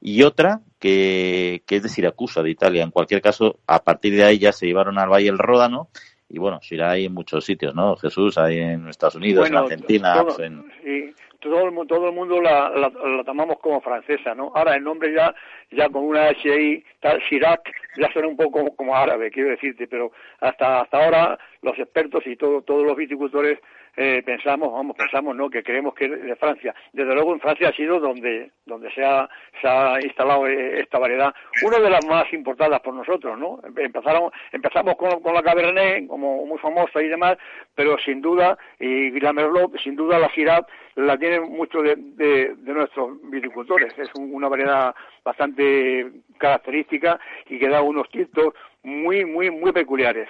y 0.00 0.22
otra 0.22 0.60
que, 0.78 1.62
que 1.66 1.76
es 1.76 1.82
de 1.82 1.88
Siracusa, 1.88 2.42
de 2.42 2.50
Italia. 2.50 2.82
En 2.82 2.90
cualquier 2.90 3.20
caso, 3.20 3.60
a 3.66 3.82
partir 3.82 4.16
de 4.16 4.24
ahí 4.24 4.38
ya 4.38 4.52
se 4.52 4.66
llevaron 4.66 4.98
al 4.98 5.10
Valle 5.10 5.28
el 5.28 5.38
Ródano 5.38 5.90
y 6.32 6.38
bueno, 6.38 6.60
Syrah 6.62 6.92
hay 6.92 7.06
en 7.06 7.12
muchos 7.12 7.44
sitios, 7.44 7.74
¿no? 7.74 7.96
Jesús, 7.96 8.38
hay 8.38 8.58
en 8.58 8.88
Estados 8.88 9.16
Unidos, 9.16 9.48
en 9.48 9.56
Argentina. 9.56 10.14
Todo, 10.14 10.26
pues 10.26 10.38
en... 10.38 10.64
Sí, 10.82 11.14
todo 11.40 11.68
el, 11.68 11.86
todo 11.88 12.08
el 12.08 12.14
mundo 12.14 12.40
la, 12.40 12.70
la, 12.70 13.24
tomamos 13.24 13.58
como 13.58 13.80
francesa, 13.80 14.34
¿no? 14.34 14.52
Ahora 14.54 14.76
el 14.76 14.84
nombre 14.84 15.12
ya, 15.12 15.34
ya 15.70 15.88
con 15.88 16.04
una 16.04 16.28
H 16.28 16.52
ahí, 16.52 16.84
tal, 17.00 17.20
Chirac, 17.28 17.68
ya 17.96 18.12
suena 18.12 18.28
un 18.28 18.36
poco 18.36 18.74
como 18.76 18.94
árabe, 18.94 19.30
quiero 19.30 19.50
decirte, 19.50 19.88
pero 19.88 20.12
hasta, 20.40 20.82
hasta 20.82 21.04
ahora 21.04 21.38
los 21.62 21.78
expertos 21.78 22.26
y 22.26 22.36
todo, 22.36 22.62
todos 22.62 22.84
los 22.86 22.96
viticultores 22.96 23.58
eh, 23.96 24.22
pensamos, 24.24 24.72
vamos, 24.72 24.96
pensamos, 24.96 25.36
¿no? 25.36 25.50
Que 25.50 25.62
creemos 25.62 25.94
que 25.94 26.08
de 26.08 26.36
Francia. 26.36 26.74
Desde 26.92 27.14
luego 27.14 27.32
en 27.32 27.40
Francia 27.40 27.68
ha 27.68 27.72
sido 27.72 28.00
donde, 28.00 28.50
donde 28.66 28.90
se 28.92 29.04
ha, 29.04 29.28
se 29.60 29.68
ha 29.68 30.00
instalado 30.02 30.46
eh, 30.46 30.80
esta 30.80 30.98
variedad, 30.98 31.34
una 31.62 31.78
de 31.78 31.90
las 31.90 32.04
más 32.06 32.32
importadas 32.32 32.80
por 32.80 32.94
nosotros, 32.94 33.38
¿no? 33.38 33.60
Empezaron, 33.76 34.30
empezamos 34.52 34.96
con, 34.96 35.20
con 35.20 35.34
la 35.34 35.42
Cabernet, 35.42 36.06
como 36.06 36.46
muy 36.46 36.58
famosa 36.58 37.02
y 37.02 37.08
demás, 37.08 37.36
pero 37.74 37.98
sin 37.98 38.20
duda, 38.20 38.56
y 38.78 39.18
la 39.20 39.32
Merlot, 39.32 39.78
sin 39.80 39.96
duda 39.96 40.18
la 40.18 40.30
Syrah 40.30 40.66
la 40.96 41.16
tienen 41.18 41.50
muchos 41.50 41.82
de, 41.82 41.96
de, 41.96 42.54
de, 42.56 42.72
nuestros 42.72 43.18
viticultores. 43.30 43.96
Es 43.98 44.10
una 44.14 44.48
variedad 44.48 44.94
bastante 45.24 46.10
característica 46.38 47.18
y 47.48 47.58
que 47.58 47.68
da 47.68 47.82
unos 47.82 48.08
tintos 48.10 48.54
muy, 48.82 49.24
muy, 49.24 49.50
muy 49.50 49.72
peculiares. 49.72 50.28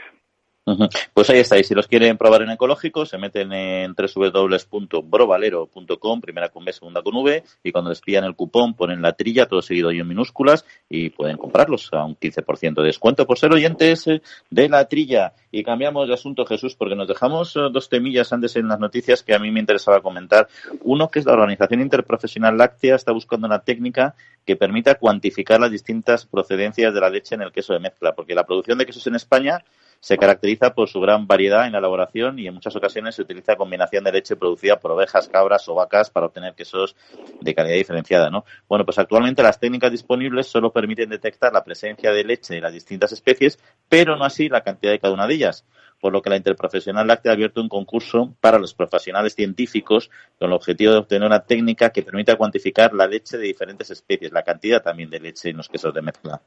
Pues 1.14 1.30
ahí 1.30 1.38
estáis. 1.38 1.66
Si 1.66 1.74
los 1.74 1.88
quieren 1.88 2.18
probar 2.18 2.42
en 2.42 2.50
ecológico, 2.50 3.06
se 3.06 3.16
meten 3.18 3.52
en 3.52 3.94
www.brovalero.com, 3.94 6.20
primera 6.20 6.50
con 6.50 6.64
B, 6.64 6.72
segunda 6.72 7.02
con 7.02 7.16
V, 7.16 7.42
y 7.62 7.72
cuando 7.72 7.90
les 7.90 8.00
pillan 8.00 8.22
el 8.24 8.36
cupón 8.36 8.74
ponen 8.74 9.02
la 9.02 9.14
trilla, 9.14 9.46
todo 9.46 9.62
seguido 9.62 9.90
y 9.90 9.98
en 10.00 10.06
minúsculas, 10.06 10.64
y 10.88 11.10
pueden 11.10 11.38
comprarlos 11.38 11.92
a 11.92 12.04
un 12.04 12.16
15% 12.16 12.74
de 12.74 12.84
descuento 12.84 13.26
por 13.26 13.36
ser 13.38 13.52
oyentes 13.52 14.04
de 14.50 14.68
la 14.68 14.84
trilla. 14.86 15.32
Y 15.50 15.64
cambiamos 15.64 16.06
de 16.08 16.14
asunto, 16.14 16.46
Jesús, 16.46 16.76
porque 16.76 16.94
nos 16.94 17.08
dejamos 17.08 17.56
eh, 17.56 17.60
dos 17.72 17.88
temillas 17.88 18.32
antes 18.32 18.54
en 18.56 18.68
las 18.68 18.78
noticias 18.78 19.24
que 19.24 19.34
a 19.34 19.38
mí 19.38 19.50
me 19.50 19.60
interesaba 19.60 20.00
comentar. 20.00 20.48
Uno, 20.82 21.10
que 21.10 21.18
es 21.18 21.26
la 21.26 21.32
Organización 21.32 21.80
Interprofesional 21.80 22.56
Láctea, 22.56 22.94
está 22.94 23.12
buscando 23.12 23.46
una 23.46 23.58
técnica 23.60 24.14
que 24.44 24.56
permita 24.56 24.96
cuantificar 24.96 25.60
las 25.60 25.70
distintas 25.70 26.26
procedencias 26.26 26.92
de 26.94 27.00
la 27.00 27.10
leche 27.10 27.34
en 27.34 27.42
el 27.42 27.52
queso 27.52 27.72
de 27.72 27.80
mezcla, 27.80 28.14
porque 28.14 28.34
la 28.34 28.44
producción 28.44 28.78
de 28.78 28.86
quesos 28.86 29.06
en 29.06 29.16
España 29.16 29.64
se 30.00 30.16
caracteriza 30.16 30.74
por 30.74 30.88
su 30.88 31.00
gran 31.00 31.26
variedad 31.26 31.66
en 31.66 31.72
la 31.72 31.78
elaboración 31.78 32.38
y 32.38 32.46
en 32.46 32.54
muchas 32.54 32.74
ocasiones 32.74 33.14
se 33.14 33.22
utiliza 33.22 33.56
combinación 33.56 34.02
de 34.02 34.12
leche 34.12 34.36
producida 34.36 34.80
por 34.80 34.92
ovejas, 34.92 35.28
cabras 35.28 35.68
o 35.68 35.74
vacas 35.74 36.10
para 36.10 36.26
obtener 36.26 36.54
quesos 36.54 36.96
de 37.40 37.54
calidad 37.54 37.76
diferenciada, 37.76 38.30
¿no? 38.30 38.44
Bueno, 38.68 38.84
pues 38.84 38.98
actualmente 38.98 39.42
las 39.42 39.60
técnicas 39.60 39.92
disponibles 39.92 40.46
solo 40.46 40.72
permiten 40.72 41.10
detectar 41.10 41.52
la 41.52 41.62
presencia 41.62 42.12
de 42.12 42.24
leche 42.24 42.54
de 42.54 42.60
las 42.60 42.72
distintas 42.72 43.12
especies, 43.12 43.58
pero 43.88 44.16
no 44.16 44.24
así 44.24 44.48
la 44.48 44.62
cantidad 44.62 44.92
de 44.92 44.98
cada 44.98 45.14
una 45.14 45.26
de 45.26 45.34
ellas 45.34 45.66
por 46.00 46.12
lo 46.12 46.22
que 46.22 46.30
la 46.30 46.36
Interprofesional 46.36 47.06
Láctea 47.06 47.32
ha 47.32 47.34
abierto 47.34 47.60
un 47.60 47.68
concurso 47.68 48.34
para 48.40 48.58
los 48.58 48.74
profesionales 48.74 49.34
científicos 49.34 50.10
con 50.38 50.48
el 50.48 50.54
objetivo 50.54 50.92
de 50.92 50.98
obtener 50.98 51.26
una 51.26 51.44
técnica 51.44 51.90
que 51.90 52.02
permita 52.02 52.36
cuantificar 52.36 52.94
la 52.94 53.06
leche 53.06 53.36
de 53.36 53.44
diferentes 53.44 53.90
especies, 53.90 54.32
la 54.32 54.42
cantidad 54.42 54.82
también 54.82 55.10
de 55.10 55.20
leche 55.20 55.50
en 55.50 55.58
los 55.58 55.68
quesos 55.68 55.92
de 55.92 56.02
mezcla. 56.02 56.40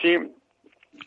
Sí, 0.00 0.16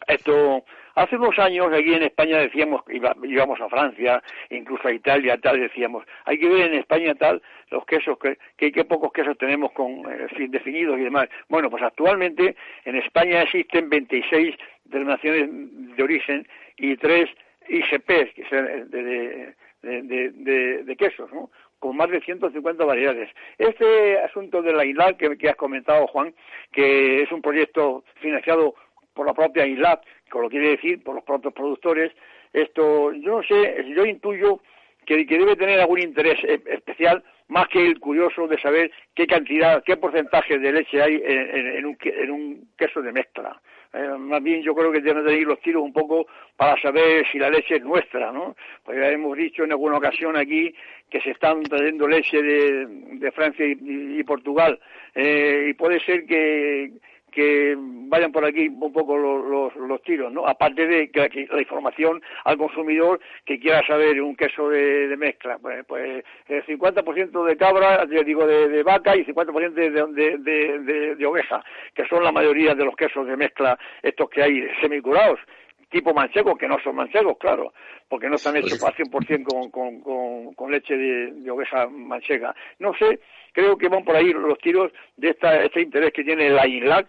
esto 0.07 0.63
Hace 0.99 1.15
unos 1.15 1.39
años 1.39 1.67
aquí 1.71 1.93
en 1.93 2.03
España 2.03 2.39
decíamos, 2.39 2.83
íbamos 3.23 3.61
a 3.61 3.69
Francia, 3.69 4.21
incluso 4.49 4.89
a 4.89 4.91
Italia, 4.91 5.37
tal, 5.37 5.57
decíamos, 5.57 6.03
hay 6.25 6.37
que 6.37 6.49
ver 6.49 6.67
en 6.67 6.73
España 6.73 7.15
tal 7.15 7.41
los 7.71 7.85
quesos, 7.85 8.17
que, 8.19 8.37
que, 8.57 8.83
pocos 8.83 9.13
quesos 9.13 9.37
tenemos 9.37 9.71
con 9.71 9.89
eh, 10.11 10.27
fin 10.35 10.51
definidos 10.51 10.99
y 10.99 11.03
demás. 11.03 11.29
Bueno, 11.47 11.69
pues 11.69 11.83
actualmente 11.83 12.57
en 12.83 12.97
España 12.97 13.43
existen 13.43 13.89
26 13.89 14.55
denominaciones 14.83 15.95
de 15.95 16.03
origen 16.03 16.45
y 16.75 16.97
tres 16.97 17.29
ICPs, 17.69 18.33
que 18.33 18.45
son 18.49 18.89
de, 18.89 19.55
de, 19.81 20.83
de, 20.83 20.95
quesos, 20.97 21.31
¿no? 21.31 21.49
con 21.79 21.95
más 21.95 22.09
de 22.09 22.19
150 22.19 22.83
variedades. 22.83 23.29
Este 23.57 24.19
asunto 24.19 24.61
de 24.61 24.73
la 24.73 24.83
ILAC 24.83 25.15
que, 25.15 25.37
que, 25.37 25.49
has 25.49 25.55
comentado, 25.55 26.07
Juan, 26.07 26.33
que 26.73 27.23
es 27.23 27.31
un 27.31 27.41
proyecto 27.41 28.03
financiado 28.15 28.75
por 29.19 29.27
la 29.27 29.33
propia 29.33 29.67
ILAC, 29.67 29.99
como 30.29 30.43
lo 30.43 30.49
quiere 30.49 30.69
decir, 30.69 31.03
por 31.03 31.13
los 31.13 31.25
propios 31.25 31.53
productores. 31.53 32.13
Esto, 32.53 33.11
yo 33.11 33.41
no 33.41 33.43
sé, 33.43 33.83
yo 33.93 34.05
intuyo 34.05 34.61
que, 35.05 35.25
debe 35.25 35.57
tener 35.57 35.77
algún 35.77 35.99
interés 35.99 36.41
e, 36.41 36.61
especial, 36.67 37.21
más 37.49 37.67
que 37.67 37.85
el 37.85 37.99
curioso 37.99 38.47
de 38.47 38.57
saber 38.61 38.89
qué 39.13 39.27
cantidad, 39.27 39.83
qué 39.83 39.97
porcentaje 39.97 40.57
de 40.57 40.71
leche 40.71 41.01
hay 41.01 41.21
en, 41.21 41.85
un, 41.85 42.69
queso 42.77 43.01
de 43.01 43.11
mezcla. 43.11 43.61
Eh, 43.91 44.07
más 44.17 44.41
bien 44.41 44.61
yo 44.61 44.73
creo 44.73 44.89
que 44.89 45.01
deben 45.01 45.25
tener 45.25 45.43
los 45.43 45.59
tiros 45.59 45.83
un 45.83 45.91
poco 45.91 46.25
para 46.55 46.81
saber 46.81 47.27
si 47.29 47.39
la 47.39 47.49
leche 47.49 47.75
es 47.75 47.83
nuestra, 47.83 48.31
¿no? 48.31 48.55
Pues 48.85 48.99
ya 48.99 49.09
hemos 49.09 49.35
dicho 49.35 49.65
en 49.65 49.71
alguna 49.71 49.97
ocasión 49.97 50.37
aquí 50.37 50.73
que 51.09 51.19
se 51.19 51.31
están 51.31 51.61
trayendo 51.63 52.07
leche 52.07 52.41
de, 52.41 53.31
Francia 53.33 53.65
y, 53.65 54.23
Portugal 54.23 54.79
eh, 55.13 55.67
y 55.71 55.73
puede 55.73 55.99
ser 56.05 56.25
que, 56.25 56.91
que 57.29 57.75
vayan 57.77 58.31
por 58.31 58.45
aquí 58.45 58.67
un 58.67 58.91
poco 58.91 59.17
los, 59.17 59.75
los, 59.75 60.01
tiros, 60.03 60.31
¿no? 60.31 60.47
Aparte 60.47 60.87
de 60.87 61.09
que, 61.09 61.47
la 61.51 61.61
información 61.61 62.21
al 62.45 62.57
consumidor 62.57 63.19
que 63.45 63.59
quiera 63.59 63.85
saber 63.85 64.21
un 64.21 64.35
queso 64.35 64.69
de, 64.69 65.15
mezcla, 65.17 65.57
pues, 65.59 65.85
pues 65.85 66.23
el 66.47 66.65
50% 66.65 67.45
de 67.45 67.57
cabra, 67.57 68.05
digo 68.05 68.45
de, 68.45 68.83
vaca 68.83 69.15
y 69.15 69.25
50% 69.25 69.73
de, 69.73 70.37
de, 70.37 71.15
de, 71.15 71.25
oveja, 71.25 71.63
que 71.93 72.05
son 72.07 72.23
la 72.23 72.31
mayoría 72.31 72.73
de 72.75 72.85
los 72.85 72.95
quesos 72.95 73.27
de 73.27 73.37
mezcla 73.37 73.77
estos 74.01 74.29
que 74.29 74.43
hay 74.43 74.67
semicurados 74.81 75.39
tipo 75.89 76.13
manchego, 76.13 76.55
que 76.55 76.67
no 76.67 76.77
son 76.83 76.95
manchegos, 76.95 77.37
claro, 77.37 77.73
porque 78.07 78.29
no 78.29 78.35
están 78.35 78.55
hechos 78.55 78.83
al 78.83 78.93
100% 78.93 79.43
con, 79.43 79.71
con, 79.71 80.01
con, 80.01 80.53
con 80.53 80.71
leche 80.71 80.95
de, 80.95 81.51
oveja 81.51 81.87
manchega. 81.87 82.55
No 82.79 82.93
sé, 82.93 83.19
creo 83.51 83.77
que 83.77 83.89
van 83.89 84.03
por 84.03 84.15
ahí 84.15 84.31
los 84.31 84.57
tiros 84.59 84.91
de 85.17 85.29
esta, 85.29 85.63
este 85.63 85.81
interés 85.81 86.13
que 86.13 86.23
tiene 86.23 86.49
la 86.49 86.67
INLAC 86.67 87.07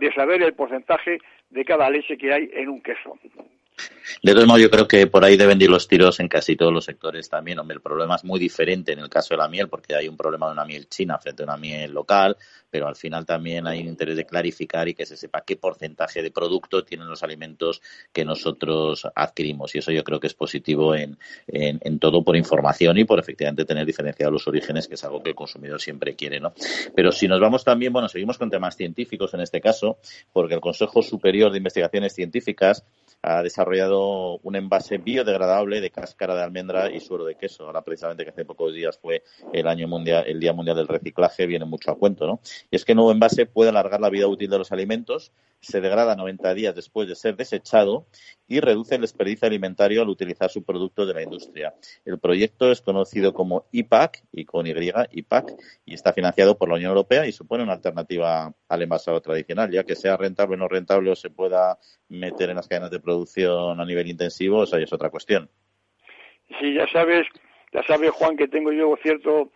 de 0.00 0.12
saber 0.14 0.42
el 0.42 0.54
porcentaje 0.54 1.18
de 1.50 1.64
cada 1.64 1.88
leche 1.90 2.16
que 2.16 2.32
hay 2.32 2.50
en 2.54 2.68
un 2.68 2.82
queso. 2.82 3.18
De 4.22 4.34
todos 4.34 4.46
modos, 4.46 4.60
yo 4.60 4.70
creo 4.70 4.86
que 4.86 5.06
por 5.06 5.24
ahí 5.24 5.36
deben 5.36 5.60
ir 5.62 5.70
los 5.70 5.88
tiros 5.88 6.20
en 6.20 6.28
casi 6.28 6.56
todos 6.56 6.72
los 6.72 6.84
sectores 6.84 7.28
también. 7.28 7.58
Hombre, 7.58 7.76
el 7.76 7.80
problema 7.80 8.16
es 8.16 8.24
muy 8.24 8.38
diferente 8.38 8.92
en 8.92 8.98
el 8.98 9.08
caso 9.08 9.34
de 9.34 9.38
la 9.38 9.48
miel, 9.48 9.68
porque 9.68 9.94
hay 9.94 10.08
un 10.08 10.16
problema 10.16 10.46
de 10.46 10.52
una 10.52 10.64
miel 10.64 10.88
china 10.88 11.18
frente 11.18 11.42
a 11.42 11.46
una 11.46 11.56
miel 11.56 11.92
local, 11.92 12.36
pero 12.68 12.86
al 12.86 12.96
final 12.96 13.24
también 13.24 13.66
hay 13.66 13.80
un 13.80 13.88
interés 13.88 14.16
de 14.16 14.26
clarificar 14.26 14.88
y 14.88 14.94
que 14.94 15.06
se 15.06 15.16
sepa 15.16 15.42
qué 15.42 15.56
porcentaje 15.56 16.22
de 16.22 16.30
producto 16.30 16.84
tienen 16.84 17.08
los 17.08 17.22
alimentos 17.22 17.80
que 18.12 18.24
nosotros 18.24 19.06
adquirimos. 19.14 19.74
Y 19.74 19.78
eso 19.78 19.90
yo 19.90 20.04
creo 20.04 20.20
que 20.20 20.26
es 20.26 20.34
positivo 20.34 20.94
en, 20.94 21.16
en, 21.48 21.98
todo 21.98 22.22
por 22.22 22.36
información 22.36 22.98
y 22.98 23.04
por 23.04 23.18
efectivamente 23.18 23.64
tener 23.64 23.86
diferenciados 23.86 24.32
los 24.32 24.46
orígenes, 24.48 24.86
que 24.86 24.94
es 24.94 25.04
algo 25.04 25.22
que 25.22 25.30
el 25.30 25.34
consumidor 25.34 25.80
siempre 25.80 26.14
quiere, 26.14 26.40
¿no? 26.40 26.52
Pero 26.94 27.12
si 27.12 27.26
nos 27.26 27.40
vamos 27.40 27.64
también, 27.64 27.92
bueno, 27.92 28.08
seguimos 28.08 28.38
con 28.38 28.50
temas 28.50 28.76
científicos 28.76 29.34
en 29.34 29.40
este 29.40 29.60
caso, 29.60 29.98
porque 30.32 30.54
el 30.54 30.60
Consejo 30.60 31.02
Superior 31.02 31.50
de 31.50 31.58
Investigaciones 31.58 32.14
Científicas 32.14 32.84
ha 33.22 33.42
desarrollado 33.42 34.38
un 34.38 34.56
envase 34.56 34.98
biodegradable 34.98 35.80
de 35.80 35.90
cáscara 35.90 36.34
de 36.34 36.42
almendra 36.42 36.90
y 36.90 37.00
suero 37.00 37.24
de 37.24 37.34
queso. 37.34 37.66
Ahora 37.66 37.82
precisamente 37.82 38.24
que 38.24 38.30
hace 38.30 38.44
pocos 38.44 38.74
días 38.74 38.98
fue 38.98 39.22
el 39.52 39.66
año 39.68 39.88
mundial, 39.88 40.24
el 40.26 40.40
Día 40.40 40.52
Mundial 40.52 40.76
del 40.76 40.88
Reciclaje, 40.88 41.46
viene 41.46 41.64
mucho 41.64 41.90
a 41.90 41.98
cuento, 41.98 42.26
¿no? 42.26 42.40
Y 42.70 42.76
es 42.76 42.84
que 42.84 42.92
el 42.92 42.96
nuevo 42.96 43.12
envase 43.12 43.46
puede 43.46 43.70
alargar 43.70 44.00
la 44.00 44.10
vida 44.10 44.26
útil 44.26 44.48
de 44.48 44.58
los 44.58 44.72
alimentos, 44.72 45.32
se 45.60 45.80
degrada 45.80 46.16
90 46.16 46.54
días 46.54 46.74
después 46.74 47.08
de 47.08 47.14
ser 47.14 47.36
desechado 47.36 48.06
y 48.50 48.58
reduce 48.58 48.96
el 48.96 49.02
desperdicio 49.02 49.46
alimentario 49.46 50.02
al 50.02 50.08
utilizar 50.08 50.50
su 50.50 50.64
producto 50.64 51.06
de 51.06 51.14
la 51.14 51.22
industria. 51.22 51.72
El 52.04 52.18
proyecto 52.18 52.72
es 52.72 52.82
conocido 52.82 53.32
como 53.32 53.66
IPAC 53.70 54.24
y 54.32 54.44
con 54.44 54.66
Y, 54.66 54.74
IPAC, 55.12 55.52
y 55.86 55.94
está 55.94 56.12
financiado 56.12 56.58
por 56.58 56.68
la 56.68 56.74
Unión 56.74 56.88
Europea 56.88 57.26
y 57.26 57.32
supone 57.32 57.62
una 57.62 57.74
alternativa 57.74 58.52
al 58.68 58.82
envasado 58.82 59.20
tradicional, 59.20 59.70
ya 59.70 59.84
que 59.84 59.94
sea 59.94 60.16
rentable 60.16 60.56
o 60.56 60.58
no 60.58 60.66
rentable 60.66 61.12
o 61.12 61.14
se 61.14 61.30
pueda 61.30 61.78
meter 62.08 62.50
en 62.50 62.56
las 62.56 62.66
cadenas 62.66 62.90
de 62.90 62.98
producción 62.98 63.80
a 63.80 63.84
nivel 63.84 64.08
intensivo, 64.08 64.64
esa 64.64 64.80
es 64.80 64.92
otra 64.92 65.10
cuestión. 65.10 65.48
Sí, 66.58 66.74
ya 66.74 66.88
sabes, 66.88 67.28
ya 67.72 67.84
sabes, 67.84 68.10
Juan, 68.10 68.36
que 68.36 68.48
tengo 68.48 68.72
yo 68.72 68.96
cierto 69.00 69.52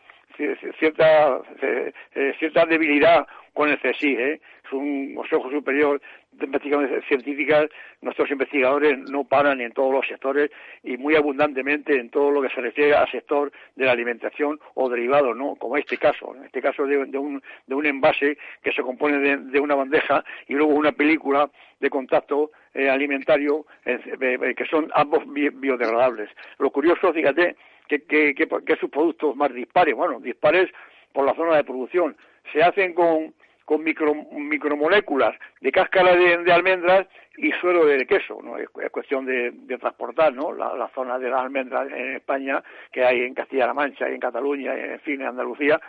cierta 0.79 1.41
eh, 1.63 1.93
cierta 2.39 2.65
debilidad 2.67 3.27
con 3.53 3.69
el 3.71 3.79
CSI, 3.79 4.15
¿eh? 4.15 4.41
es 4.65 4.73
un 4.73 5.15
Consejo 5.15 5.51
Superior 5.51 6.01
Investigaciones 6.41 7.05
Científicas, 7.07 7.67
nuestros 8.01 8.31
investigadores 8.31 8.99
no 9.11 9.25
paran 9.25 9.61
en 9.61 9.73
todos 9.73 9.93
los 9.93 10.07
sectores 10.07 10.51
y 10.83 10.97
muy 10.97 11.17
abundantemente 11.17 11.99
en 11.99 12.11
todo 12.11 12.31
lo 12.31 12.43
que 12.43 12.49
se 12.49 12.61
refiere 12.61 12.95
al 12.95 13.11
sector 13.11 13.53
de 13.77 13.85
la 13.85 13.93
alimentación 13.93 14.59
o 14.75 14.89
derivados, 14.89 15.37
¿no? 15.37 15.57
como 15.57 15.77
este 15.77 15.97
caso, 15.97 16.35
en 16.37 16.45
este 16.45 16.61
caso 16.61 16.87
de, 16.87 16.99
un, 16.99 17.43
de 17.67 17.75
un 17.75 17.87
envase 17.87 18.37
que 18.63 18.73
se 18.73 18.83
compone 18.83 19.37
de, 19.39 19.61
una 19.61 19.75
bandeja 19.75 20.25
y 20.49 20.55
luego 20.55 20.75
una 20.75 20.93
película 20.93 21.51
de 21.81 21.91
contacto 21.91 22.51
alimentario 22.75 23.67
que 23.85 24.67
son 24.71 24.91
ambos 24.95 25.23
biodegradables. 25.27 26.29
Lo 26.59 26.71
curioso, 26.71 27.13
fíjate, 27.13 27.57
que, 27.89 28.03
que, 28.03 28.35
que, 28.35 28.77
sus 28.77 28.91
productos 28.91 29.37
más 29.37 29.53
dispares, 29.53 29.95
bueno, 29.95 30.21
dispares 30.21 30.71
por 31.13 31.25
la 31.25 31.35
zona 31.35 31.57
de 31.57 31.65
producción, 31.65 32.17
se 32.53 32.63
hacen 32.63 32.95
con, 32.95 33.35
con 33.65 33.83
micro, 33.83 34.15
micromoléculas 34.15 35.35
de 35.61 35.73
cáscara 35.73 36.15
de, 36.15 36.53
almendras 36.53 37.07
y 37.37 37.51
suero 37.53 37.87
de 37.87 38.07
queso, 38.07 38.41
¿no? 38.43 38.59
Es, 38.59 38.69
cuestión 38.91 39.25
de, 39.25 39.53
transportar, 39.79 40.33
¿no? 40.33 40.53
La, 40.53 40.89
zona 40.95 41.19
de 41.19 41.31
las 41.31 41.41
almendras 41.41 41.91
en 41.91 42.17
España 42.17 42.63
que 42.93 43.05
hay 43.05 43.23
en 43.23 43.35
Castilla-La 43.35 43.75
Mancha 43.75 44.09
y 44.09 44.15
en 44.15 44.21
Cataluña, 44.21 44.75
en 44.75 45.01
fin, 45.01 45.21
en 45.21 45.29
Andalucía, 45.29 45.81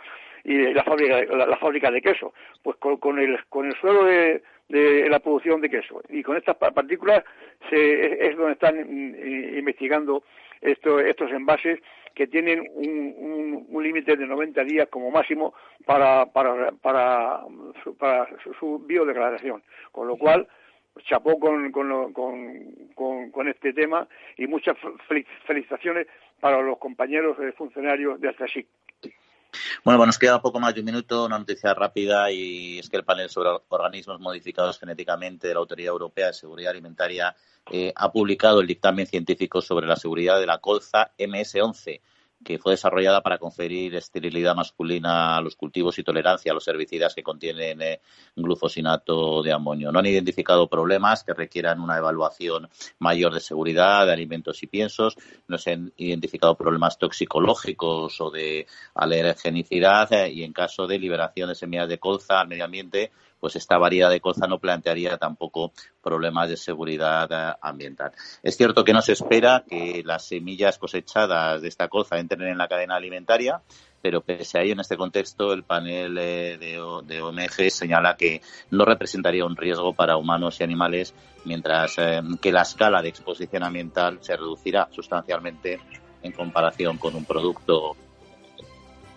y 0.44 0.72
la 0.72 0.84
fábrica, 0.84 1.22
la, 1.24 1.56
fábrica 1.56 1.90
de 1.90 2.00
queso, 2.00 2.32
pues 2.62 2.76
con, 2.76 3.18
el, 3.18 3.44
con 3.48 3.66
el 3.66 3.74
suelo 3.74 4.04
de, 4.04 4.42
de 4.68 5.08
la 5.08 5.20
producción 5.20 5.60
de 5.60 5.70
queso. 5.70 6.02
Y 6.08 6.22
con 6.22 6.36
estas 6.36 6.56
partículas 6.56 7.24
se, 7.68 8.28
es 8.28 8.36
donde 8.36 8.52
están 8.52 8.76
mm, 8.76 9.58
investigando 9.58 10.22
estos 10.60 11.30
envases 11.30 11.80
que 12.16 12.26
tienen 12.26 12.66
un, 12.74 13.66
un, 13.68 13.84
límite 13.84 14.16
de 14.16 14.26
90 14.26 14.64
días 14.64 14.88
como 14.88 15.10
máximo 15.10 15.52
para, 15.84 16.24
para, 16.32 16.72
para, 16.80 17.44
su, 18.58 18.78
biodegradación. 18.78 19.62
Con 19.92 20.08
lo 20.08 20.16
cual, 20.16 20.48
chapó 21.04 21.38
con, 21.38 21.70
con, 21.70 22.14
con, 22.14 23.30
con, 23.30 23.48
este 23.48 23.74
tema 23.74 24.08
y 24.38 24.46
muchas 24.46 24.78
felicitaciones 25.46 26.06
para 26.40 26.62
los 26.62 26.78
compañeros 26.78 27.36
funcionarios 27.54 28.18
de 28.18 28.30
AstraSIC. 28.30 28.66
Bueno, 29.84 29.98
bueno, 29.98 30.06
nos 30.06 30.18
queda 30.18 30.40
poco 30.40 30.60
más 30.60 30.74
de 30.74 30.80
un 30.80 30.86
minuto, 30.86 31.26
una 31.26 31.38
noticia 31.38 31.74
rápida 31.74 32.30
y 32.30 32.78
es 32.78 32.88
que 32.88 32.96
el 32.96 33.04
panel 33.04 33.28
sobre 33.28 33.50
organismos 33.68 34.20
modificados 34.20 34.78
genéticamente 34.78 35.48
de 35.48 35.54
la 35.54 35.60
Autoridad 35.60 35.92
Europea 35.92 36.28
de 36.28 36.32
Seguridad 36.32 36.70
Alimentaria 36.70 37.34
eh, 37.70 37.92
ha 37.94 38.10
publicado 38.12 38.60
el 38.60 38.66
dictamen 38.66 39.06
científico 39.06 39.60
sobre 39.60 39.86
la 39.86 39.96
seguridad 39.96 40.38
de 40.38 40.46
la 40.46 40.58
colza 40.58 41.12
MS-11 41.18 42.00
que 42.46 42.60
fue 42.60 42.74
desarrollada 42.74 43.22
para 43.22 43.38
conferir 43.38 43.96
esterilidad 43.96 44.54
masculina 44.54 45.36
a 45.36 45.40
los 45.40 45.56
cultivos 45.56 45.98
y 45.98 46.04
tolerancia 46.04 46.52
a 46.52 46.54
los 46.54 46.68
herbicidas 46.68 47.12
que 47.12 47.24
contienen 47.24 47.82
eh, 47.82 48.00
glufosinato 48.36 49.42
de 49.42 49.52
amonio. 49.52 49.90
No 49.90 49.98
han 49.98 50.06
identificado 50.06 50.68
problemas 50.68 51.24
que 51.24 51.34
requieran 51.34 51.80
una 51.80 51.98
evaluación 51.98 52.68
mayor 53.00 53.34
de 53.34 53.40
seguridad 53.40 54.06
de 54.06 54.12
alimentos 54.12 54.62
y 54.62 54.68
piensos, 54.68 55.16
no 55.48 55.58
se 55.58 55.72
han 55.72 55.92
identificado 55.96 56.54
problemas 56.56 56.98
toxicológicos 56.98 58.20
o 58.20 58.30
de 58.30 58.68
alergenicidad 58.94 60.12
eh, 60.12 60.30
y 60.30 60.44
en 60.44 60.52
caso 60.52 60.86
de 60.86 61.00
liberación 61.00 61.48
de 61.48 61.56
semillas 61.56 61.88
de 61.88 61.98
colza 61.98 62.38
al 62.38 62.46
medio 62.46 62.64
ambiente 62.64 63.10
pues 63.46 63.54
esta 63.54 63.78
variedad 63.78 64.10
de 64.10 64.20
colza 64.20 64.48
no 64.48 64.58
plantearía 64.58 65.18
tampoco 65.18 65.70
problemas 66.02 66.48
de 66.48 66.56
seguridad 66.56 67.28
eh, 67.30 67.56
ambiental. 67.62 68.10
Es 68.42 68.56
cierto 68.56 68.82
que 68.82 68.92
no 68.92 69.00
se 69.00 69.12
espera 69.12 69.62
que 69.68 70.02
las 70.04 70.26
semillas 70.26 70.78
cosechadas 70.78 71.62
de 71.62 71.68
esta 71.68 71.86
colza 71.86 72.18
entren 72.18 72.48
en 72.48 72.58
la 72.58 72.66
cadena 72.66 72.96
alimentaria, 72.96 73.62
pero 74.02 74.20
pese 74.20 74.58
a 74.58 74.62
ello, 74.62 74.72
en 74.72 74.80
este 74.80 74.96
contexto, 74.96 75.52
el 75.52 75.62
panel 75.62 76.18
eh, 76.18 76.58
de, 76.58 77.22
OMG 77.22 77.70
señala 77.70 78.16
que 78.16 78.40
no 78.72 78.84
representaría 78.84 79.44
un 79.44 79.54
riesgo 79.54 79.92
para 79.92 80.16
humanos 80.16 80.58
y 80.58 80.64
animales, 80.64 81.14
mientras 81.44 81.98
eh, 81.98 82.20
que 82.42 82.50
la 82.50 82.62
escala 82.62 83.00
de 83.00 83.10
exposición 83.10 83.62
ambiental 83.62 84.18
se 84.22 84.36
reducirá 84.36 84.88
sustancialmente 84.90 85.78
en 86.20 86.32
comparación 86.32 86.98
con 86.98 87.14
un 87.14 87.24
producto 87.24 87.96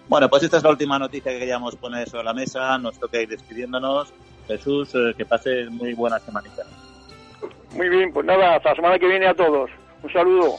bueno, 0.10 0.28
pues 0.28 0.44
esta 0.44 0.58
es 0.58 0.64
la 0.64 0.72
última 0.72 1.00
noticia 1.00 1.32
que 1.32 1.40
queríamos 1.40 1.76
poner 1.76 2.10
sobre 2.10 2.24
la 2.26 2.34
mesa. 2.34 2.78
Nos 2.80 3.00
toca 3.00 3.22
ir 3.22 3.30
despidiéndonos. 3.30 4.12
Jesús, 4.48 4.94
eh, 4.96 5.14
que 5.16 5.26
pase 5.26 5.70
muy 5.70 5.94
buena 5.94 6.20
semanita. 6.20 6.64
Muy 7.76 7.88
bien, 7.88 8.12
pues 8.12 8.26
nada, 8.26 8.56
hasta 8.56 8.70
la 8.70 8.76
semana 8.76 9.00
que 9.00 9.08
viene 9.08 9.28
a 9.28 9.36
todos. 9.36 9.70
Un 10.02 10.12
saludo. 10.12 10.58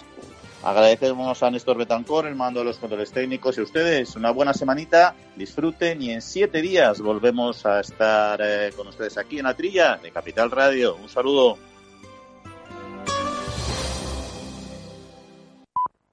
Agradecemos 0.63 1.43
a 1.43 1.51
Néstor 1.51 1.79
Betancor, 1.79 2.27
el 2.27 2.37
mando 2.37 2.61
de 2.61 2.67
los 2.67 2.79
controles 2.79 3.11
técnicos 3.11 3.57
y 3.57 3.61
a 3.61 3.65
ustedes. 3.65 4.15
Una 4.15 4.31
buena 4.31 4.53
semanita, 4.53 5.15
disfruten 5.35 6.01
y 6.03 6.13
en 6.13 6.23
siete 6.23 6.61
días 6.61 7.01
volvemos 7.01 7.67
a 7.67 7.81
estar 7.81 8.41
eh, 8.45 8.71
con 8.77 8.87
ustedes 8.87 9.19
aquí 9.19 9.39
en 9.39 9.47
la 9.47 9.55
trilla 9.55 9.97
de 9.97 10.13
Capital 10.13 10.51
Radio. 10.51 10.97
Un 10.97 11.09
saludo. 11.09 11.59